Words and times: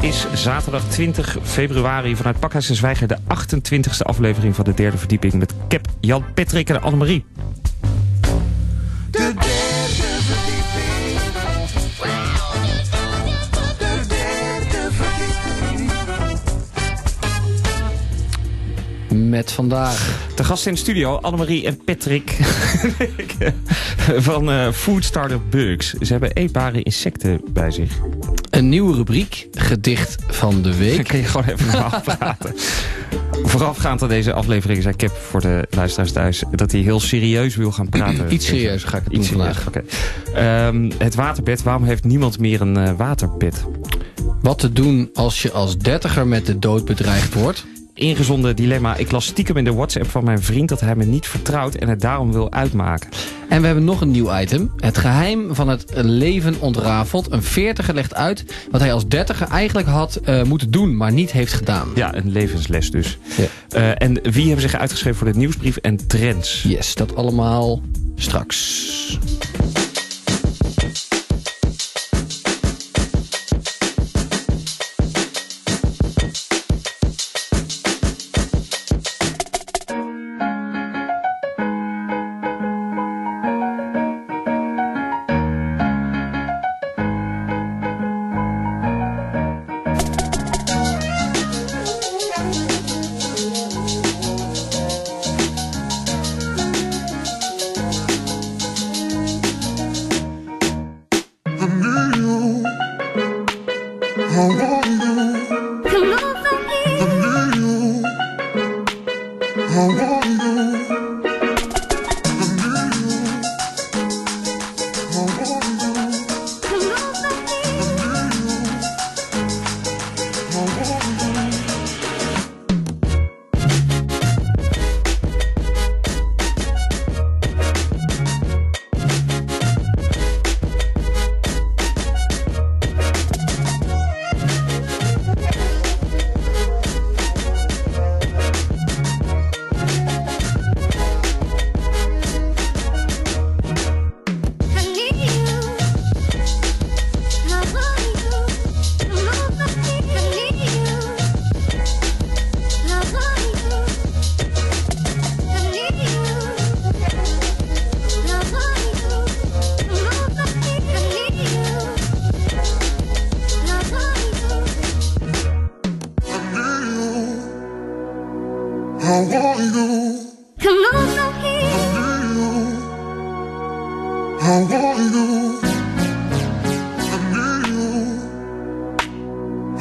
is 0.00 0.26
zaterdag 0.34 0.82
20 0.88 1.36
februari 1.42 2.16
vanuit 2.16 2.40
Pakhuis 2.40 2.68
en 2.68 2.74
Zwijger... 2.74 3.08
de 3.08 3.16
28e 3.18 4.02
aflevering 4.02 4.54
van 4.54 4.64
de 4.64 4.74
derde 4.74 4.98
verdieping... 4.98 5.32
met 5.32 5.54
Cap, 5.68 5.86
Jan, 6.00 6.24
Patrick 6.34 6.68
en 6.68 6.82
Annemarie. 6.82 7.24
De 9.10 9.18
derde 9.18 9.36
verdieping. 10.22 11.20
De 13.78 14.06
derde 14.08 14.88
verdieping. 14.92 15.70
Met 19.30 19.52
vandaag 19.52 20.28
De 20.34 20.44
gasten 20.44 20.68
in 20.68 20.74
de 20.74 20.80
studio, 20.80 21.16
Annemarie 21.16 21.66
en 21.66 21.84
Patrick 21.84 22.30
van 24.30 24.50
eh, 24.50 24.72
Food 24.72 25.04
Starter 25.04 25.40
Bugs. 25.50 25.92
Ze 25.92 26.12
hebben 26.12 26.32
eetbare 26.32 26.82
insecten 26.82 27.40
bij 27.52 27.70
zich. 27.70 27.92
een 28.50 28.68
nieuwe 28.68 28.94
rubriek, 28.94 29.48
gedicht 29.52 30.16
van 30.28 30.62
de 30.62 30.68
Dan 30.68 30.78
week. 30.78 31.04
kun 31.08 31.18
je 31.18 31.24
gewoon 31.24 31.46
even 31.46 31.66
normaal 31.72 32.00
praten. 32.00 32.54
Voorafgaand 33.42 34.02
aan 34.02 34.08
deze 34.08 34.32
aflevering 34.32 34.82
zei 34.82 34.96
Cap 34.96 35.10
voor 35.10 35.40
de 35.40 35.66
luisteraars 35.70 36.12
thuis... 36.12 36.42
dat 36.50 36.72
hij 36.72 36.80
heel 36.80 37.00
serieus 37.00 37.56
wil 37.56 37.72
gaan 37.72 37.88
praten. 37.88 38.32
Iets 38.34 38.46
serieuzer 38.46 38.88
ga 38.88 38.96
ik 38.96 39.04
het 39.04 39.12
doen 39.12 39.24
serieus, 39.24 39.56
vandaag. 39.56 39.84
Ehm, 40.34 40.90
het 40.98 41.14
waterbed, 41.14 41.62
waarom 41.62 41.84
heeft 41.84 42.04
niemand 42.04 42.38
meer 42.38 42.60
een 42.60 42.76
eh, 42.76 42.92
waterbed? 42.96 43.64
Wat 44.40 44.58
te 44.58 44.72
doen 44.72 45.10
als 45.14 45.42
je 45.42 45.52
als 45.52 45.78
dertiger 45.78 46.26
met 46.26 46.46
de 46.46 46.58
dood 46.58 46.84
bedreigd 46.84 47.34
wordt. 47.34 47.64
Ingezonden 47.94 48.56
dilemma. 48.56 48.96
Ik 48.96 49.10
las 49.10 49.26
stiekem 49.26 49.56
in 49.56 49.64
de 49.64 49.72
WhatsApp 49.72 50.10
van 50.10 50.24
mijn 50.24 50.42
vriend 50.42 50.68
dat 50.68 50.80
hij 50.80 50.96
me 50.96 51.04
niet 51.04 51.26
vertrouwt... 51.26 51.74
en 51.74 51.88
het 51.88 52.00
daarom 52.00 52.32
wil 52.32 52.52
uitmaken. 52.52 53.10
En 53.48 53.60
we 53.60 53.66
hebben 53.66 53.84
nog 53.84 54.00
een 54.00 54.10
nieuw 54.10 54.38
item. 54.38 54.72
Het 54.76 54.98
geheim 54.98 55.54
van 55.54 55.68
het 55.68 55.84
leven 55.94 56.60
ontrafeld. 56.60 57.32
Een 57.32 57.42
veertiger 57.42 57.94
legt 57.94 58.14
uit 58.14 58.44
wat 58.70 58.80
hij 58.80 58.92
als 58.92 59.08
dertiger 59.08 59.48
eigenlijk 59.48 59.88
had 59.88 60.16
eh, 60.16 60.42
moeten 60.42 60.70
doen, 60.70 60.96
maar 60.96 61.12
niet 61.12 61.32
heeft 61.32 61.52
gedaan. 61.52 61.88
Ja, 61.94 62.14
een 62.14 62.32
levensles 62.32 62.90
dus. 62.90 63.18
Ja. 63.36 63.44
Eh, 63.68 64.06
en 64.06 64.20
wie 64.22 64.44
hebben 64.44 64.70
zich 64.70 64.80
uitgeschreven 64.80 65.18
voor 65.18 65.32
de 65.32 65.38
nieuwsbrief 65.38 65.76
en 65.76 66.06
trends? 66.06 66.62
Yes, 66.62 66.94
dat 66.94 67.16
allemaal 67.16 67.82
straks. 68.16 69.18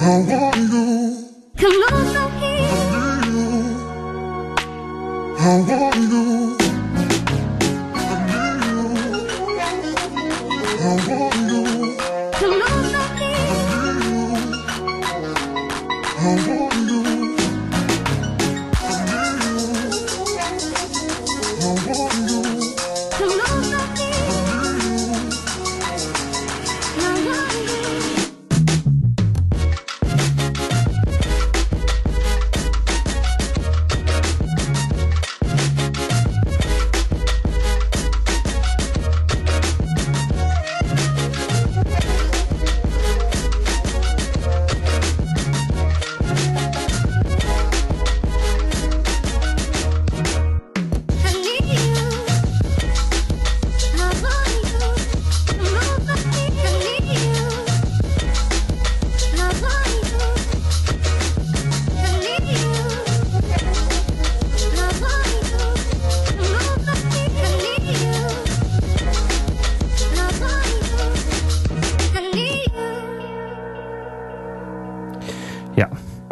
home. 0.10 0.89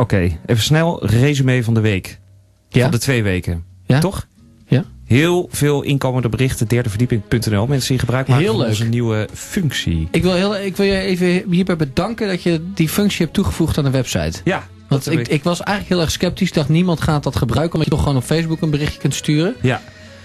Oké. 0.08 0.38
Even 0.46 0.64
snel 0.64 1.06
resume 1.06 1.64
van 1.64 1.74
de 1.74 1.80
week. 1.80 2.20
Ja? 2.70 2.82
Van 2.82 2.92
de 2.92 2.98
twee 2.98 3.24
weken. 3.24 3.64
Ja? 3.86 4.00
Toch? 4.00 4.28
Ja. 4.68 4.84
Heel 5.06 5.48
veel 5.52 5.82
inkomende 5.82 6.30
berichten, 6.30 6.68
derdeverdieping.nl. 6.68 7.68
Mensen 7.68 7.90
die 7.90 8.00
gebruik 8.00 8.28
maken 8.28 8.44
Heel 8.44 8.52
van 8.54 8.62
leuk. 8.62 8.70
onze 8.70 8.84
nieuwe 8.86 9.28
functie. 9.34 10.08
Ik 10.12 10.24
wil, 10.24 10.34
heel, 10.34 10.56
ik 10.58 10.76
wil 10.78 10.86
je 10.86 11.00
even 11.00 11.52
hierbij 11.52 11.76
bedanken 11.76 12.28
dat 12.28 12.44
je 12.44 12.62
die 12.74 12.90
functie 12.90 13.22
hebt 13.22 13.34
toegevoegd 13.34 13.78
aan 13.78 13.84
de 13.84 13.90
website. 13.90 14.40
Ja, 14.44 14.68
Want 14.90 15.12
ik, 15.12 15.28
ik 15.28 15.44
was 15.44 15.60
eigenlijk 15.62 15.90
heel 15.96 16.02
erg 16.06 16.12
sceptisch. 16.12 16.52
Dacht, 16.52 16.70
niemand 16.70 17.02
gaat 17.02 17.24
dat 17.24 17.36
gebruiken. 17.36 17.74
Omdat 17.74 17.88
je 17.90 17.96
toch 17.96 18.04
gewoon 18.04 18.18
op 18.18 18.24
Facebook 18.28 18.62
een 18.62 18.70
berichtje 18.70 19.00
kunt 19.00 19.14
sturen. 19.16 19.56
Ja, 19.62 19.82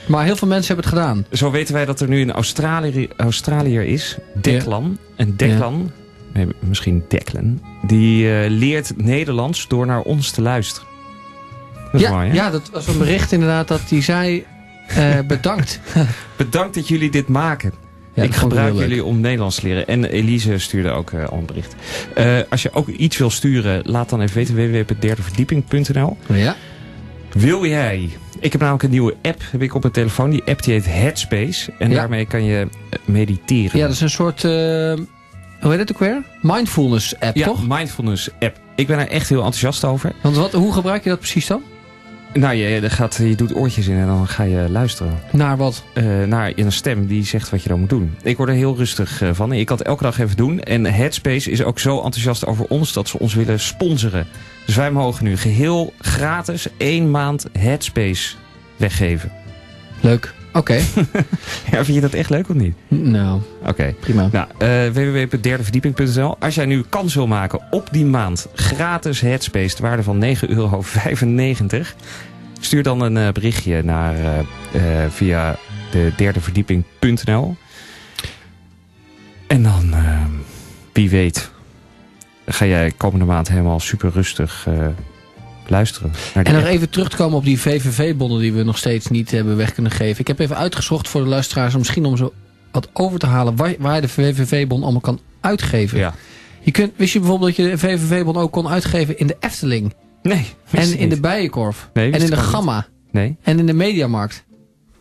Maar 0.07 0.25
heel 0.25 0.37
veel 0.37 0.49
mensen 0.49 0.75
hebben 0.75 0.85
het 0.93 0.99
gedaan. 1.01 1.27
Zo 1.33 1.51
weten 1.51 1.75
wij 1.75 1.85
dat 1.85 2.01
er 2.01 2.09
nu 2.09 2.21
een 2.21 2.33
Australiër, 2.33 3.09
Australiër 3.17 3.85
is, 3.85 4.17
Declan. 4.35 4.99
En 5.17 5.37
Declan, 5.37 5.91
misschien 6.61 7.05
Declan, 7.09 7.61
die 7.87 8.33
eh, 8.33 8.51
leert 8.51 8.93
Nederlands 8.97 9.69
door 9.69 9.87
naar 9.87 10.01
ons 10.01 10.31
te 10.31 10.43
luisteren. 10.43 10.89
Dat 11.93 12.01
ja, 12.01 12.11
mooi, 12.11 12.33
ja, 12.33 12.51
dat 12.51 12.71
was 12.73 12.87
een 12.87 12.99
bericht 12.99 13.33
inderdaad 13.33 13.69
dat 13.69 13.81
hij 13.89 14.03
zei... 14.03 14.45
eh, 14.87 15.19
bedankt. 15.27 15.81
Bedankt 16.37 16.75
dat 16.75 16.89
jullie 16.89 17.11
dit 17.11 17.29
maken. 17.29 17.73
Ja, 18.15 18.23
ik 18.23 18.35
gebruik 18.35 18.75
jullie 18.75 19.05
om 19.05 19.21
Nederlands 19.21 19.57
te 19.57 19.67
leren. 19.67 19.87
En 19.87 20.05
Elise 20.05 20.59
stuurde 20.59 20.91
ook 20.91 21.11
eh, 21.11 21.29
al 21.29 21.39
een 21.39 21.47
bericht. 21.47 21.75
Als 22.51 22.63
je 22.63 22.73
ook 22.73 22.89
iets 22.89 23.17
wil 23.19 23.31
sturen, 23.31 23.83
laat 23.85 24.09
dan 24.11 24.21
even 24.21 24.35
weten 24.35 24.55
www.derdeverdieping.nl. 24.55 26.17
Ja. 26.33 26.57
Wil 27.33 27.67
jij... 27.67 28.11
Ik 28.41 28.53
heb 28.53 28.61
namelijk 28.61 28.85
een 28.85 28.91
nieuwe 28.91 29.17
app 29.23 29.43
heb 29.51 29.63
ik 29.63 29.75
op 29.75 29.81
mijn 29.83 29.95
telefoon. 29.95 30.31
Die 30.31 30.43
app 30.45 30.63
die 30.63 30.73
heet 30.75 30.87
Headspace. 30.87 31.73
En 31.79 31.91
Ja. 31.91 31.97
daarmee 31.97 32.27
kan 32.27 32.45
je 32.45 32.69
mediteren. 33.05 33.79
ja, 33.79 33.85
dat 33.87 33.95
is 33.95 34.01
een 34.01 34.11
soort... 34.11 34.45
hoe 35.63 35.71
heet 35.71 35.81
het 35.81 35.93
ook 35.93 35.99
weer? 35.99 36.23
Mindfulness 36.41 37.15
app, 37.21 37.37
Ja, 37.37 37.47
toch? 37.47 37.69
mindfulness 37.69 38.29
app. 38.41 38.61
Ik 38.77 38.87
ben 38.87 38.99
er 38.99 39.09
echt 39.09 39.29
heel 39.29 39.39
enthousiast 39.39 39.85
over. 39.85 40.13
Want 40.23 40.37
wat, 40.37 40.53
hoe 40.53 40.73
gebruik 40.73 41.03
je 41.03 41.09
dat 41.09 41.19
precies 41.19 41.47
dan? 41.47 41.63
Nou, 42.35 42.55
je, 42.55 42.69
je 42.81 42.91
gaat, 42.91 43.17
je 43.23 43.35
doet 43.35 43.55
oortjes 43.57 43.87
in 43.87 43.97
en 43.99 44.07
dan 44.07 44.29
ga 44.29 44.43
je 44.43 44.67
luisteren. 44.71 45.19
Naar 45.33 45.57
wat? 45.57 45.85
eh, 45.93 46.05
naar 46.27 46.53
een 46.57 46.73
stem 46.73 47.07
die 47.07 47.25
zegt 47.25 47.51
wat 47.51 47.63
je 47.63 47.69
dan 47.69 47.81
moet 47.81 47.89
doen. 47.89 48.15
Ik 48.23 48.37
word 48.37 48.49
er 48.49 48.55
heel 48.55 48.77
rustig 48.77 49.23
eh, 49.23 49.31
van. 49.33 49.53
Ik 49.53 49.67
kan 49.67 49.77
het 49.77 49.87
elke 49.87 50.03
dag 50.03 50.19
even 50.19 50.37
doen. 50.37 50.61
En 50.61 50.85
Headspace 50.85 51.51
is 51.51 51.63
ook 51.63 51.79
zo 51.79 51.97
enthousiast 51.97 52.47
over 52.47 52.65
ons 52.69 52.93
dat 52.93 53.09
ze 53.09 53.19
ons 53.19 53.35
willen 53.35 53.61
sponsoren. 53.61 54.27
Dus 54.67 54.77
wij 54.77 54.91
mogen 54.91 55.25
nu 55.25 55.37
geheel 55.37 55.93
gratis 56.01 56.67
één 56.77 57.11
maand 57.11 57.47
Headspace 57.59 58.35
weggeven. 58.77 59.33
Leuk. 60.01 60.35
Oké. 60.53 60.81
Ja, 61.71 61.85
vind 61.85 61.95
je 61.95 62.01
dat 62.01 62.13
echt 62.13 62.31
leuk 62.31 62.49
of 62.49 62.55
niet? 62.55 62.75
nou, 62.89 63.41
Oké. 63.67 63.95
prima. 64.01 64.29
Nou, 64.33 64.47
eh 64.59 64.87
www.derdeverdieping.nl. 64.87 66.37
Als 66.39 66.55
jij 66.55 66.67
nu 66.67 66.85
kans 66.89 67.15
wil 67.15 67.27
maken 67.27 67.61
op 67.71 67.89
die 67.93 68.05
maand 68.05 68.47
gratis 68.55 69.21
Headspace... 69.21 69.77
de 69.77 69.83
waarde 69.83 70.03
van 70.03 70.25
9,95 70.25 70.49
euro... 70.49 70.85
stuur 72.61 72.83
dan 72.83 73.01
een 73.01 73.17
eh, 73.17 73.33
berichtje 73.33 73.83
naar, 73.83 74.15
eh, 74.73 74.81
via 75.09 75.57
de 75.91 76.13
derdeverdieping.nl. 76.17 77.57
En 79.47 79.63
dan, 79.63 79.95
wie 80.93 81.11
weet... 81.11 81.51
ga 82.47 82.65
jij 82.67 82.93
komende 82.97 83.25
maand 83.25 83.49
helemaal 83.49 83.81
super 83.81 84.11
rustig 84.11 84.69
luisteren. 85.73 86.13
Naar 86.35 86.45
En 86.45 86.55
nog 86.55 86.65
even 86.65 86.91
terug 86.91 87.09
te 87.09 87.17
komen 87.17 87.39
op 87.39 87.45
die 87.45 87.61
VVV-bonnen 87.61 88.41
die 88.41 88.53
we 88.53 88.63
nog 88.63 88.79
steeds 88.79 89.07
niet 89.07 89.31
hebben 89.31 89.57
weg 89.57 89.75
kunnen 89.75 89.93
geven. 89.93 90.21
Ik 90.21 90.27
heb 90.27 90.39
even 90.39 90.57
uitgezocht 90.57 91.09
voor 91.09 91.23
de 91.23 91.29
luisteraars, 91.29 91.77
misschien 91.77 92.05
om 92.05 92.17
zo 92.17 92.33
wat 92.71 92.89
over 92.93 93.19
te 93.19 93.27
halen 93.27 93.57
waar, 93.57 93.75
waar 93.79 93.95
je 93.95 94.01
de 94.01 94.09
VVV-bon 94.09 94.83
allemaal 94.83 95.01
kan 95.01 95.21
uitgeven. 95.41 95.99
Ja. 95.99 96.15
Je 96.61 96.71
kunt, 96.71 96.93
wist 96.97 97.13
je 97.13 97.19
bijvoorbeeld 97.19 97.57
dat 97.57 97.67
je 97.67 97.71
de 97.71 97.79
VVV-bon 97.79 98.37
ook 98.37 98.53
kon 98.53 98.69
uitgeven 98.69 99.19
in 99.19 99.27
de 99.27 99.37
Efteling? 99.41 99.95
Nee, 100.23 100.47
En 100.71 100.99
in 100.99 101.09
de. 101.09 101.21
Bijenkorf? 101.21 101.89
Nee, 101.93 102.13
en 102.13 102.21
in 102.21 102.31
de 102.31 102.37
niet. 102.37 102.45
Gamma? 102.45 102.87
Nee? 103.11 103.37
En 103.43 103.59
in 103.59 103.67
de 103.67 103.73
Mediamarkt? 103.73 104.45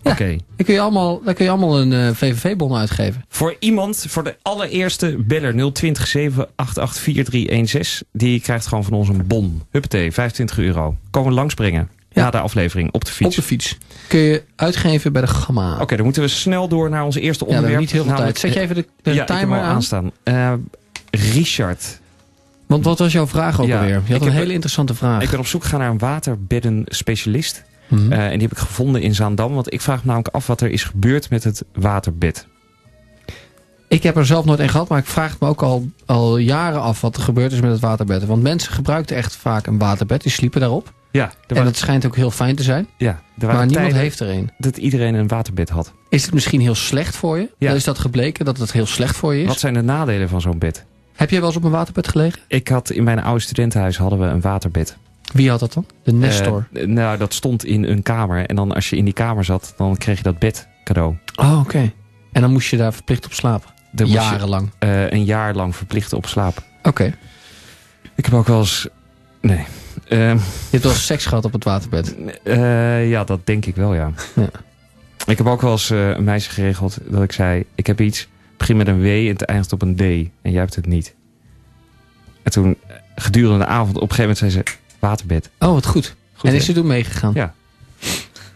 Ja. 0.03 0.11
Oké. 0.11 0.35
Daar 0.55 0.65
kun 0.65 0.73
je 0.73 0.79
allemaal, 0.79 1.21
daar 1.23 1.33
kun 1.33 1.45
je 1.45 1.51
allemaal 1.51 1.79
een 1.79 1.93
eh, 1.93 2.09
VVV-bon 2.13 2.75
uitgeven. 2.75 3.25
Voor 3.29 3.55
iemand, 3.59 4.05
voor 4.07 4.23
de 4.23 4.35
allereerste 4.41 5.15
beller 5.19 5.71
020 5.73 6.07
788 6.07 7.01
4316, 7.03 8.07
die 8.11 8.39
krijgt 8.39 8.67
gewoon 8.67 8.83
van 8.83 8.93
ons 8.93 9.09
een 9.09 9.27
bon. 9.27 9.61
Huppatee, 9.71 10.11
25 10.11 10.57
euro. 10.57 10.95
Komen 11.11 11.33
langsbrengen 11.33 11.89
Ja. 12.09 12.23
na 12.23 12.29
de 12.31 12.39
aflevering 12.39 12.91
op 12.91 13.05
de 13.05 13.11
fiets. 13.11 13.29
Op 13.29 13.41
de 13.41 13.47
fiets. 13.47 13.77
Kun 14.07 14.19
je 14.19 14.43
uitgeven 14.55 15.13
bij 15.13 15.21
de 15.21 15.27
Gamma. 15.27 15.77
Oké, 15.81 15.95
dan 15.95 16.05
moeten 16.05 16.21
we 16.21 16.27
snel 16.27 16.67
door 16.67 16.89
naar 16.89 17.03
ons 17.03 17.15
eerste 17.15 17.45
Ja, 17.45 17.49
we 17.51 17.55
onderwerp. 17.57 17.63
hebben 17.89 17.99
niet 17.99 18.05
heel 18.07 18.15
veel 18.15 18.25
tijd. 18.25 18.39
Zet 18.39 18.53
je 18.53 18.59
even 18.59 18.75
de, 18.75 18.85
de 19.01 19.13
ja, 19.13 19.25
timer 19.25 19.59
aan? 19.59 19.63
aanstaan. 19.73 20.11
Eh, 20.23 20.53
Richard, 21.33 21.99
Want 22.65 22.83
wat 22.85 22.99
was 22.99 23.11
jouw 23.11 23.27
vraag 23.27 23.61
ook 23.61 23.67
Ja, 23.67 23.77
alweer? 23.79 24.01
Je 24.05 24.11
had 24.13 24.21
een 24.21 24.27
heb- 24.27 24.37
hele 24.41 24.53
interessante 24.53 24.93
vraag. 24.93 25.21
ik 25.21 25.29
ben 25.29 25.39
op 25.39 25.47
zoek 25.47 25.63
gegaan 25.63 25.79
naar 25.79 25.89
een 25.89 25.97
waterbeddenspecialist. 25.97 27.63
Mhm. 27.91 28.11
Eh, 28.11 28.23
en 28.25 28.31
die 28.31 28.41
heb 28.41 28.51
ik 28.51 28.57
gevonden 28.57 29.01
in 29.01 29.15
Zaandam. 29.15 29.53
Want 29.53 29.73
ik 29.73 29.81
vraag 29.81 29.99
me 29.99 30.05
namelijk 30.05 30.35
af 30.35 30.47
wat 30.47 30.61
er 30.61 30.69
is 30.69 30.83
gebeurd 30.83 31.29
met 31.29 31.43
het 31.43 31.63
waterbed. 31.73 32.47
Ik 33.87 34.03
heb 34.03 34.17
er 34.17 34.25
zelf 34.25 34.45
nooit 34.45 34.59
een 34.59 34.69
gehad, 34.69 34.87
maar 34.87 34.99
ik 34.99 35.05
vraag 35.05 35.39
me 35.39 35.47
ook 35.47 35.61
al, 35.61 35.89
al 36.05 36.37
jaren 36.37 36.81
af 36.81 37.01
wat 37.01 37.15
er 37.15 37.21
gebeurd 37.21 37.51
is 37.51 37.61
met 37.61 37.71
het 37.71 37.79
waterbed. 37.79 38.25
Want 38.25 38.43
mensen 38.43 38.73
gebruikten 38.73 39.15
echt 39.15 39.35
vaak 39.35 39.67
een 39.67 39.77
waterbed, 39.77 40.21
die 40.21 40.31
sliepen 40.31 40.59
daarop. 40.59 40.93
Ja, 41.11 41.31
En 41.47 41.65
het 41.65 41.77
schijnt 41.77 42.05
ook 42.05 42.15
heel 42.15 42.31
fijn 42.31 42.55
te 42.55 42.63
zijn, 42.63 42.87
ja, 42.97 43.21
maar 43.39 43.65
niemand 43.65 43.93
heeft 43.93 44.19
er 44.19 44.29
een. 44.29 44.49
dat 44.57 44.77
iedereen 44.77 45.13
een 45.13 45.27
waterbed 45.27 45.69
had. 45.69 45.93
Is 46.09 46.23
het 46.23 46.33
misschien 46.33 46.61
heel 46.61 46.75
slecht 46.75 47.15
voor 47.15 47.37
je? 47.37 47.49
Ja. 47.57 47.73
Is 47.73 47.83
dat 47.83 47.99
gebleken 47.99 48.45
dat 48.45 48.57
het 48.57 48.71
heel 48.71 48.85
slecht 48.85 49.15
voor 49.15 49.35
je 49.35 49.41
is? 49.41 49.47
Wat 49.47 49.59
zijn 49.59 49.73
de 49.73 49.81
nadelen 49.81 50.29
van 50.29 50.41
zo'n 50.41 50.57
bed? 50.57 50.85
Heb 51.15 51.29
jij 51.29 51.39
wel 51.39 51.47
eens 51.47 51.57
op 51.57 51.63
een 51.63 51.71
waterbed 51.71 52.07
gelegen? 52.07 52.39
Ik 52.47 52.67
had 52.67 52.89
in 52.89 53.03
mijn 53.03 53.23
oude 53.23 53.41
studentenhuis 53.41 53.97
hadden 53.97 54.19
we 54.19 54.25
een 54.25 54.41
waterbed. 54.41 54.97
Wie 55.33 55.49
had 55.49 55.59
dat 55.59 55.73
dan? 55.73 55.85
De 56.03 56.13
Nestor. 56.13 56.67
Eh, 56.73 56.85
nou, 56.87 57.17
dat 57.17 57.33
stond 57.33 57.65
in 57.65 57.83
een 57.83 58.03
kamer. 58.03 58.45
En 58.45 58.55
dan 58.55 58.71
als 58.71 58.89
je 58.89 58.95
in 58.95 59.05
die 59.05 59.13
kamer 59.13 59.43
zat, 59.45 59.73
dan 59.77 59.97
kreeg 59.97 60.17
je 60.17 60.23
dat 60.23 60.39
bed 60.39 60.67
cadeau. 60.83 61.15
oh, 61.35 61.59
oké. 61.59 61.91
En 62.31 62.41
dan 62.41 62.51
moest 62.51 62.69
je 62.69 62.77
daar 62.77 62.93
verplicht 62.93 63.25
op 63.25 63.33
slapen? 63.33 63.69
Je, 63.95 64.05
Jarenlang. 64.05 64.69
eh, 64.79 65.11
een 65.11 65.23
jaar 65.25 65.55
lang 65.55 65.75
verplicht 65.75 66.13
op 66.13 66.25
slapen. 66.25 66.63
Oké. 66.83 67.13
Ik 68.15 68.25
heb 68.25 68.33
ook 68.33 68.47
wel 68.47 68.59
eens... 68.59 68.87
Nee. 69.41 69.65
Ehm, 70.07 70.35
Je 70.35 70.41
hebt 70.69 70.83
wel 70.83 70.91
eens 70.91 71.05
seks 71.05 71.25
gehad 71.25 71.45
op 71.45 71.53
het 71.53 71.63
waterbed. 71.63 72.15
eh, 72.43 73.09
ja, 73.09 73.23
dat 73.23 73.45
denk 73.45 73.65
ik 73.65 73.75
wel, 73.75 73.93
ja. 73.93 74.11
Ja. 74.35 74.49
Ik 75.25 75.37
heb 75.37 75.47
ook 75.47 75.61
wel 75.61 75.71
eens 75.71 75.89
een 75.89 76.23
meisje 76.23 76.49
geregeld 76.49 76.97
dat 77.07 77.23
ik 77.23 77.31
zei... 77.31 77.65
Ik 77.75 77.87
heb 77.87 78.01
iets, 78.01 78.27
begin 78.57 78.77
met 78.77 78.87
een 78.87 79.01
W 79.01 79.05
en 79.05 79.27
het 79.27 79.41
eindigt 79.45 79.73
op 79.73 79.81
een 79.81 79.95
D. 79.95 80.01
En 80.01 80.51
jij 80.51 80.59
hebt 80.59 80.75
het 80.75 80.85
niet. 80.85 81.15
En 82.43 82.51
toen, 82.51 82.77
gedurende 83.15 83.57
de 83.59 83.65
avond, 83.65 83.95
op 83.95 84.09
een 84.09 84.15
gegeven 84.15 84.35
moment 84.37 84.37
zei 84.37 84.51
ze... 84.51 84.63
Waterbed. 85.01 85.49
Oh, 85.59 85.73
wat 85.73 85.85
goed. 85.85 86.15
Goed, 86.35 86.49
en 86.49 86.55
is 86.55 86.65
ze 86.65 86.73
toen 86.73 86.87
meegegaan? 86.87 87.31
Ja. 87.35 87.53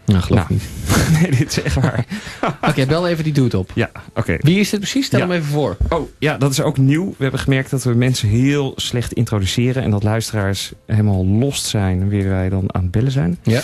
Nou, 0.04 0.20
geloof 0.22 0.48
Nou. 0.48 0.60
niet. 0.60 0.62
nee, 1.22 1.30
dit 1.30 1.50
is 1.50 1.62
echt 1.62 1.74
waar. 1.74 2.04
Oké, 2.68 2.86
bel 2.86 3.08
even 3.08 3.24
die 3.24 3.32
dude 3.32 3.58
op. 3.58 3.70
Ja, 3.74 3.90
oké. 4.14 4.36
Wie 4.40 4.60
is 4.60 4.70
dit 4.70 4.80
precies? 4.80 5.06
Stel 5.06 5.18
Ja. 5.18 5.26
hem 5.26 5.34
even 5.34 5.48
voor. 5.48 5.76
Oh, 5.88 6.08
ja, 6.18 6.36
dat 6.36 6.50
is 6.50 6.60
ook 6.60 6.76
nieuw. 6.78 7.08
We 7.16 7.22
hebben 7.22 7.40
gemerkt 7.40 7.70
dat 7.70 7.82
we 7.84 7.94
mensen 7.94 8.28
heel 8.28 8.72
slecht 8.76 9.12
introduceren... 9.12 9.82
en 9.82 9.90
dat 9.90 10.02
luisteraars 10.02 10.72
helemaal 10.86 11.26
lost 11.26 11.64
zijn... 11.66 11.98
wanneer 11.98 12.28
wij 12.28 12.48
dan 12.48 12.74
aan 12.74 12.82
het 12.82 12.90
bellen 12.90 13.10
zijn. 13.12 13.38
Ja. 13.42 13.60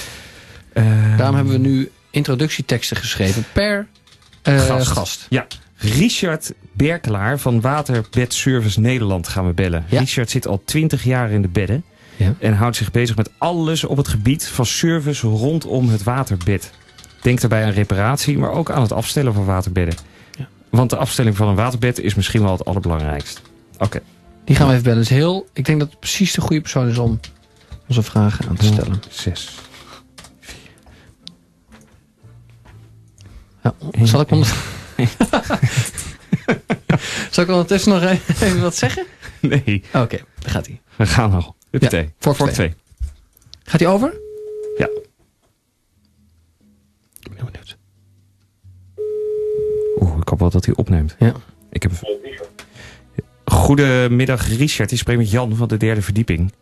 Eh, 0.72 0.84
Daarom 1.16 1.36
hebben 1.36 1.52
we 1.52 1.58
nu 1.68 1.90
introductieteksten 2.10 2.96
geschreven 2.96 3.44
per 3.52 3.86
eh, 4.42 4.60
Gast. 4.60 4.86
gast. 4.88 5.26
Ja, 5.28 5.46
Richard 5.76 6.52
Berkelaar 6.72 7.38
van 7.38 7.60
Waterbed 7.60 8.34
Service 8.34 8.80
Nederland 8.80 9.28
gaan 9.28 9.46
we 9.46 9.52
bellen. 9.52 9.84
Ja. 9.88 9.98
Richard 10.00 10.30
zit 10.30 10.46
al 10.46 10.62
20 10.64 11.04
jaar 11.04 11.30
in 11.30 11.42
de 11.42 11.48
bedden... 11.48 11.84
Ja. 12.24 12.34
en 12.38 12.54
houdt 12.54 12.76
zich 12.76 12.90
bezig 12.90 13.16
met 13.16 13.30
alles 13.38 13.84
op 13.84 13.96
het 13.96 14.08
gebied 14.08 14.46
van 14.46 14.66
service 14.66 15.26
rondom 15.26 15.88
het 15.88 16.02
waterbed. 16.02 16.70
Denk 17.20 17.40
daarbij 17.40 17.64
aan 17.64 17.70
reparatie, 17.70 18.38
maar 18.38 18.50
ook 18.50 18.70
aan 18.70 18.82
het 18.82 18.92
afstellen 18.92 19.34
van 19.34 19.44
waterbedden. 19.44 19.94
Ja. 20.38 20.48
Want 20.70 20.90
de 20.90 20.96
afstelling 20.96 21.36
van 21.36 21.48
een 21.48 21.54
waterbed 21.54 22.00
is 22.00 22.14
misschien 22.14 22.42
wel 22.42 22.52
het 22.52 22.64
allerbelangrijkst. 22.64 23.42
Oké. 23.78 24.00
Die 24.44 24.56
gaan 24.56 24.66
we 24.66 24.72
even 24.72 24.84
bellen. 24.84 25.00
Is 25.00 25.08
heel, 25.08 25.46
ik 25.52 25.64
denk 25.64 25.78
dat 25.78 25.90
het 25.90 25.98
precies 25.98 26.32
de 26.32 26.40
goede 26.40 26.60
persoon 26.60 26.88
is 26.88 26.98
om 26.98 27.20
onze 27.88 28.02
vragen 28.02 28.48
aan 28.48 28.56
te 28.56 28.64
stellen. 28.64 29.02
Zes. 29.10 29.48
Ja, 33.62 33.74
zal 34.04 34.20
ik 34.20 34.30
onder... 34.30 34.54
zal 37.30 37.44
ik 37.44 37.50
ondertussen 37.50 37.92
nog 37.92 38.02
even 38.40 38.60
wat 38.60 38.76
zeggen? 38.76 39.06
Nee, 39.40 39.84
Oké, 39.92 40.16
daar 40.38 40.50
gaat 40.50 40.66
hij. 40.66 40.80
we 40.96 41.06
gaan 41.06 41.32
al. 41.32 41.56
Huppatee. 41.72 42.10
vork 42.18 42.36
Vork 42.36 42.50
twee. 42.50 42.68
2. 42.68 42.80
Gaat 43.64 43.80
hij 43.80 43.88
over? 43.88 44.20
Ja. 44.76 44.88
Ik 47.20 47.28
ben 47.28 47.36
heel 47.36 47.44
benieuwd. 47.44 47.76
Oeh, 50.00 50.16
ik 50.20 50.28
hoop 50.28 50.38
wel 50.38 50.50
dat 50.50 50.64
hij 50.64 50.74
opneemt. 50.74 51.16
Ja. 51.18 51.32
Ik 51.70 51.82
heb... 51.82 51.92
Goedemiddag 53.44 54.48
Richard, 54.48 54.88
die 54.88 54.98
spreekt 54.98 55.18
met 55.18 55.30
Jan 55.30 55.56
van 55.56 55.68
de 55.68 55.76
derde 55.76 56.02
verdieping. 56.02 56.52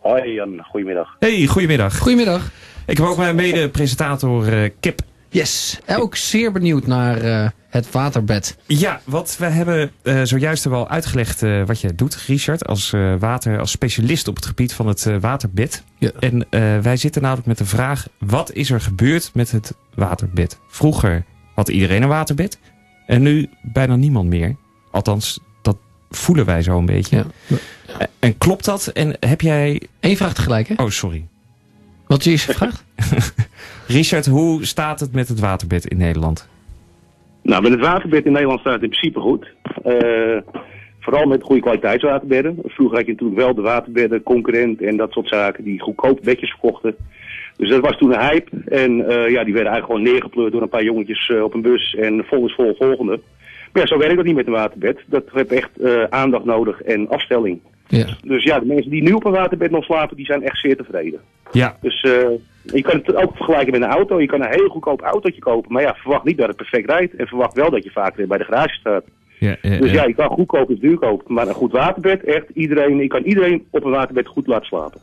Hoi 0.00 0.32
Jan, 0.32 0.64
goedemiddag. 0.64 1.16
Hey, 1.18 1.46
goedemiddag. 1.46 1.98
Goedemiddag. 1.98 2.50
Ik 2.86 2.96
heb 2.96 3.06
ook 3.06 3.16
mijn 3.16 3.36
mede-presentator 3.36 4.52
eh, 4.52 4.70
Kip. 4.80 5.00
Yes. 5.28 5.78
Ook 5.88 6.16
zeer 6.16 6.52
benieuwd 6.52 6.86
naar 6.86 7.20
eh, 7.20 7.48
het 7.68 7.90
waterbed. 7.90 8.56
Ja, 8.66 9.00
wat 9.04 9.36
we 9.38 9.46
hebben 9.46 9.90
eh, 10.02 10.20
zojuist 10.22 10.64
er 10.64 10.70
wel 10.70 10.88
uitgelegd 10.88 11.42
eh, 11.42 11.62
wat 11.66 11.80
je 11.80 11.94
doet, 11.94 12.14
Richard, 12.26 12.66
als 12.66 12.92
eh, 12.92 13.14
water, 13.18 13.58
als 13.60 13.70
specialist 13.70 14.28
op 14.28 14.36
het 14.36 14.46
gebied 14.46 14.72
van 14.72 14.86
het 14.86 15.06
eh, 15.06 15.16
waterbed. 15.20 15.82
Ja. 15.98 16.10
En 16.20 16.46
eh, 16.50 16.78
wij 16.78 16.96
zitten 16.96 17.22
namelijk 17.22 17.46
met 17.46 17.58
de 17.58 17.64
vraag: 17.66 18.06
wat 18.18 18.52
is 18.52 18.70
er 18.70 18.80
gebeurd 18.80 19.30
met 19.34 19.50
het 19.50 19.74
waterbed? 19.94 20.58
Vroeger 20.68 21.24
had 21.54 21.68
iedereen 21.68 22.02
een 22.02 22.08
waterbed 22.08 22.58
en 23.06 23.22
nu 23.22 23.48
bijna 23.62 23.96
niemand 23.96 24.28
meer. 24.28 24.56
Althans, 24.90 25.40
dat 25.62 25.76
voelen 26.10 26.44
wij 26.44 26.62
zo 26.62 26.78
een 26.78 26.86
beetje. 26.86 27.16
Ja. 27.16 27.56
En- 27.98 28.08
En 28.18 28.38
klopt 28.38 28.64
dat? 28.64 28.86
En 28.86 29.16
heb 29.20 29.40
jij. 29.40 29.82
Eén 30.00 30.16
vraag 30.16 30.34
tegelijk, 30.34 30.68
hè? 30.68 30.74
Oh, 30.76 30.90
sorry. 30.90 31.26
Wat 32.06 32.26
is 32.26 32.46
je 32.46 32.52
vraag? 32.52 32.84
Richard, 33.96 34.26
hoe 34.26 34.64
staat 34.64 35.00
het 35.00 35.12
met 35.12 35.28
het 35.28 35.40
waterbed 35.40 35.86
in 35.86 35.96
Nederland? 35.96 36.48
Nou, 37.42 37.62
met 37.62 37.70
het 37.70 37.80
waterbed 37.80 38.24
in 38.24 38.32
Nederland 38.32 38.60
staat 38.60 38.72
het 38.72 38.82
in 38.82 38.88
principe 38.88 39.20
goed. 39.20 39.46
Eh, 39.84 40.62
vooral 41.00 41.26
met 41.26 41.42
goede 41.42 41.62
kwaliteitswaterbedden. 41.62 42.58
Vroeger 42.64 42.96
had 42.96 43.06
je 43.06 43.12
natuurlijk 43.12 43.40
wel 43.40 43.54
de 43.54 43.62
waterbedden, 43.62 44.22
concurrent 44.22 44.82
en 44.82 44.96
dat 44.96 45.12
soort 45.12 45.28
zaken 45.28 45.64
die 45.64 45.80
goedkoop 45.80 46.20
bedjes 46.22 46.50
verkochten. 46.50 46.96
Dus 47.56 47.68
dat 47.68 47.80
was 47.80 47.98
toen 47.98 48.12
een 48.12 48.28
hype. 48.28 48.50
En 48.64 49.08
eh, 49.08 49.30
ja, 49.30 49.44
die 49.44 49.54
werden 49.54 49.72
eigenlijk 49.72 49.84
gewoon 49.84 50.02
neergepleurd 50.02 50.52
door 50.52 50.62
een 50.62 50.68
paar 50.68 50.82
jongetjes 50.82 51.30
eh, 51.30 51.42
op 51.42 51.54
een 51.54 51.62
bus 51.62 51.94
en 51.94 52.24
vol 52.24 52.46
is 52.46 52.54
vol 52.54 52.74
volgende. 52.78 53.20
Maar 53.72 53.82
ja, 53.82 53.86
zo 53.86 53.98
werkt 53.98 54.16
dat 54.16 54.24
niet 54.24 54.34
met 54.34 54.46
een 54.46 54.52
waterbed. 54.52 54.98
Dat 55.06 55.24
heeft 55.32 55.52
echt 55.52 55.80
eh, 55.80 56.02
aandacht 56.02 56.44
nodig 56.44 56.82
en 56.82 57.08
afstelling. 57.08 57.60
Ja. 57.88 58.06
Dus 58.22 58.42
ja, 58.44 58.58
de 58.58 58.66
mensen 58.66 58.90
die 58.90 59.02
nu 59.02 59.12
op 59.12 59.24
een 59.24 59.32
waterbed 59.32 59.70
nog 59.70 59.84
slapen, 59.84 60.16
die 60.16 60.26
zijn 60.26 60.42
echt 60.42 60.58
zeer 60.60 60.76
tevreden. 60.76 61.20
Ja, 61.52 61.76
Dus 61.80 62.00
eh, 62.02 62.12
je 62.62 62.82
kan 62.82 62.96
het 63.04 63.14
ook 63.14 63.36
vergelijken 63.36 63.72
met 63.72 63.82
een 63.82 63.88
auto. 63.96 64.20
Je 64.20 64.26
kan 64.26 64.42
een 64.42 64.50
heel 64.50 64.68
goedkoop 64.68 65.00
autootje 65.00 65.40
kopen. 65.40 65.72
Maar 65.72 65.82
ja, 65.82 65.94
verwacht 65.94 66.24
niet 66.24 66.36
dat 66.38 66.46
het 66.48 66.56
perfect 66.56 66.90
rijdt. 66.90 67.14
En 67.16 67.26
verwacht 67.26 67.54
wel 67.54 67.70
dat 67.70 67.84
je 67.84 67.90
vaak 67.90 68.16
weer 68.16 68.26
bij 68.26 68.38
de 68.38 68.44
garage 68.44 68.74
staat. 68.74 69.04
ja, 69.38 69.56
ja, 69.62 69.78
Dus 69.78 69.90
ja. 69.90 69.96
ja, 70.02 70.06
je 70.08 70.14
kan 70.14 70.28
goedkoop 70.28 70.68
en 70.70 70.78
duur 70.80 70.98
kopen. 70.98 71.34
Maar 71.34 71.48
een 71.48 71.54
goed 71.54 71.72
waterbed, 71.72 72.24
echt 72.24 72.44
iedereen. 72.54 72.96
Je 72.96 73.06
kan 73.06 73.22
iedereen 73.22 73.66
op 73.70 73.84
een 73.84 73.90
waterbed 73.90 74.26
goed 74.26 74.46
laten 74.46 74.66
slapen. 74.66 75.00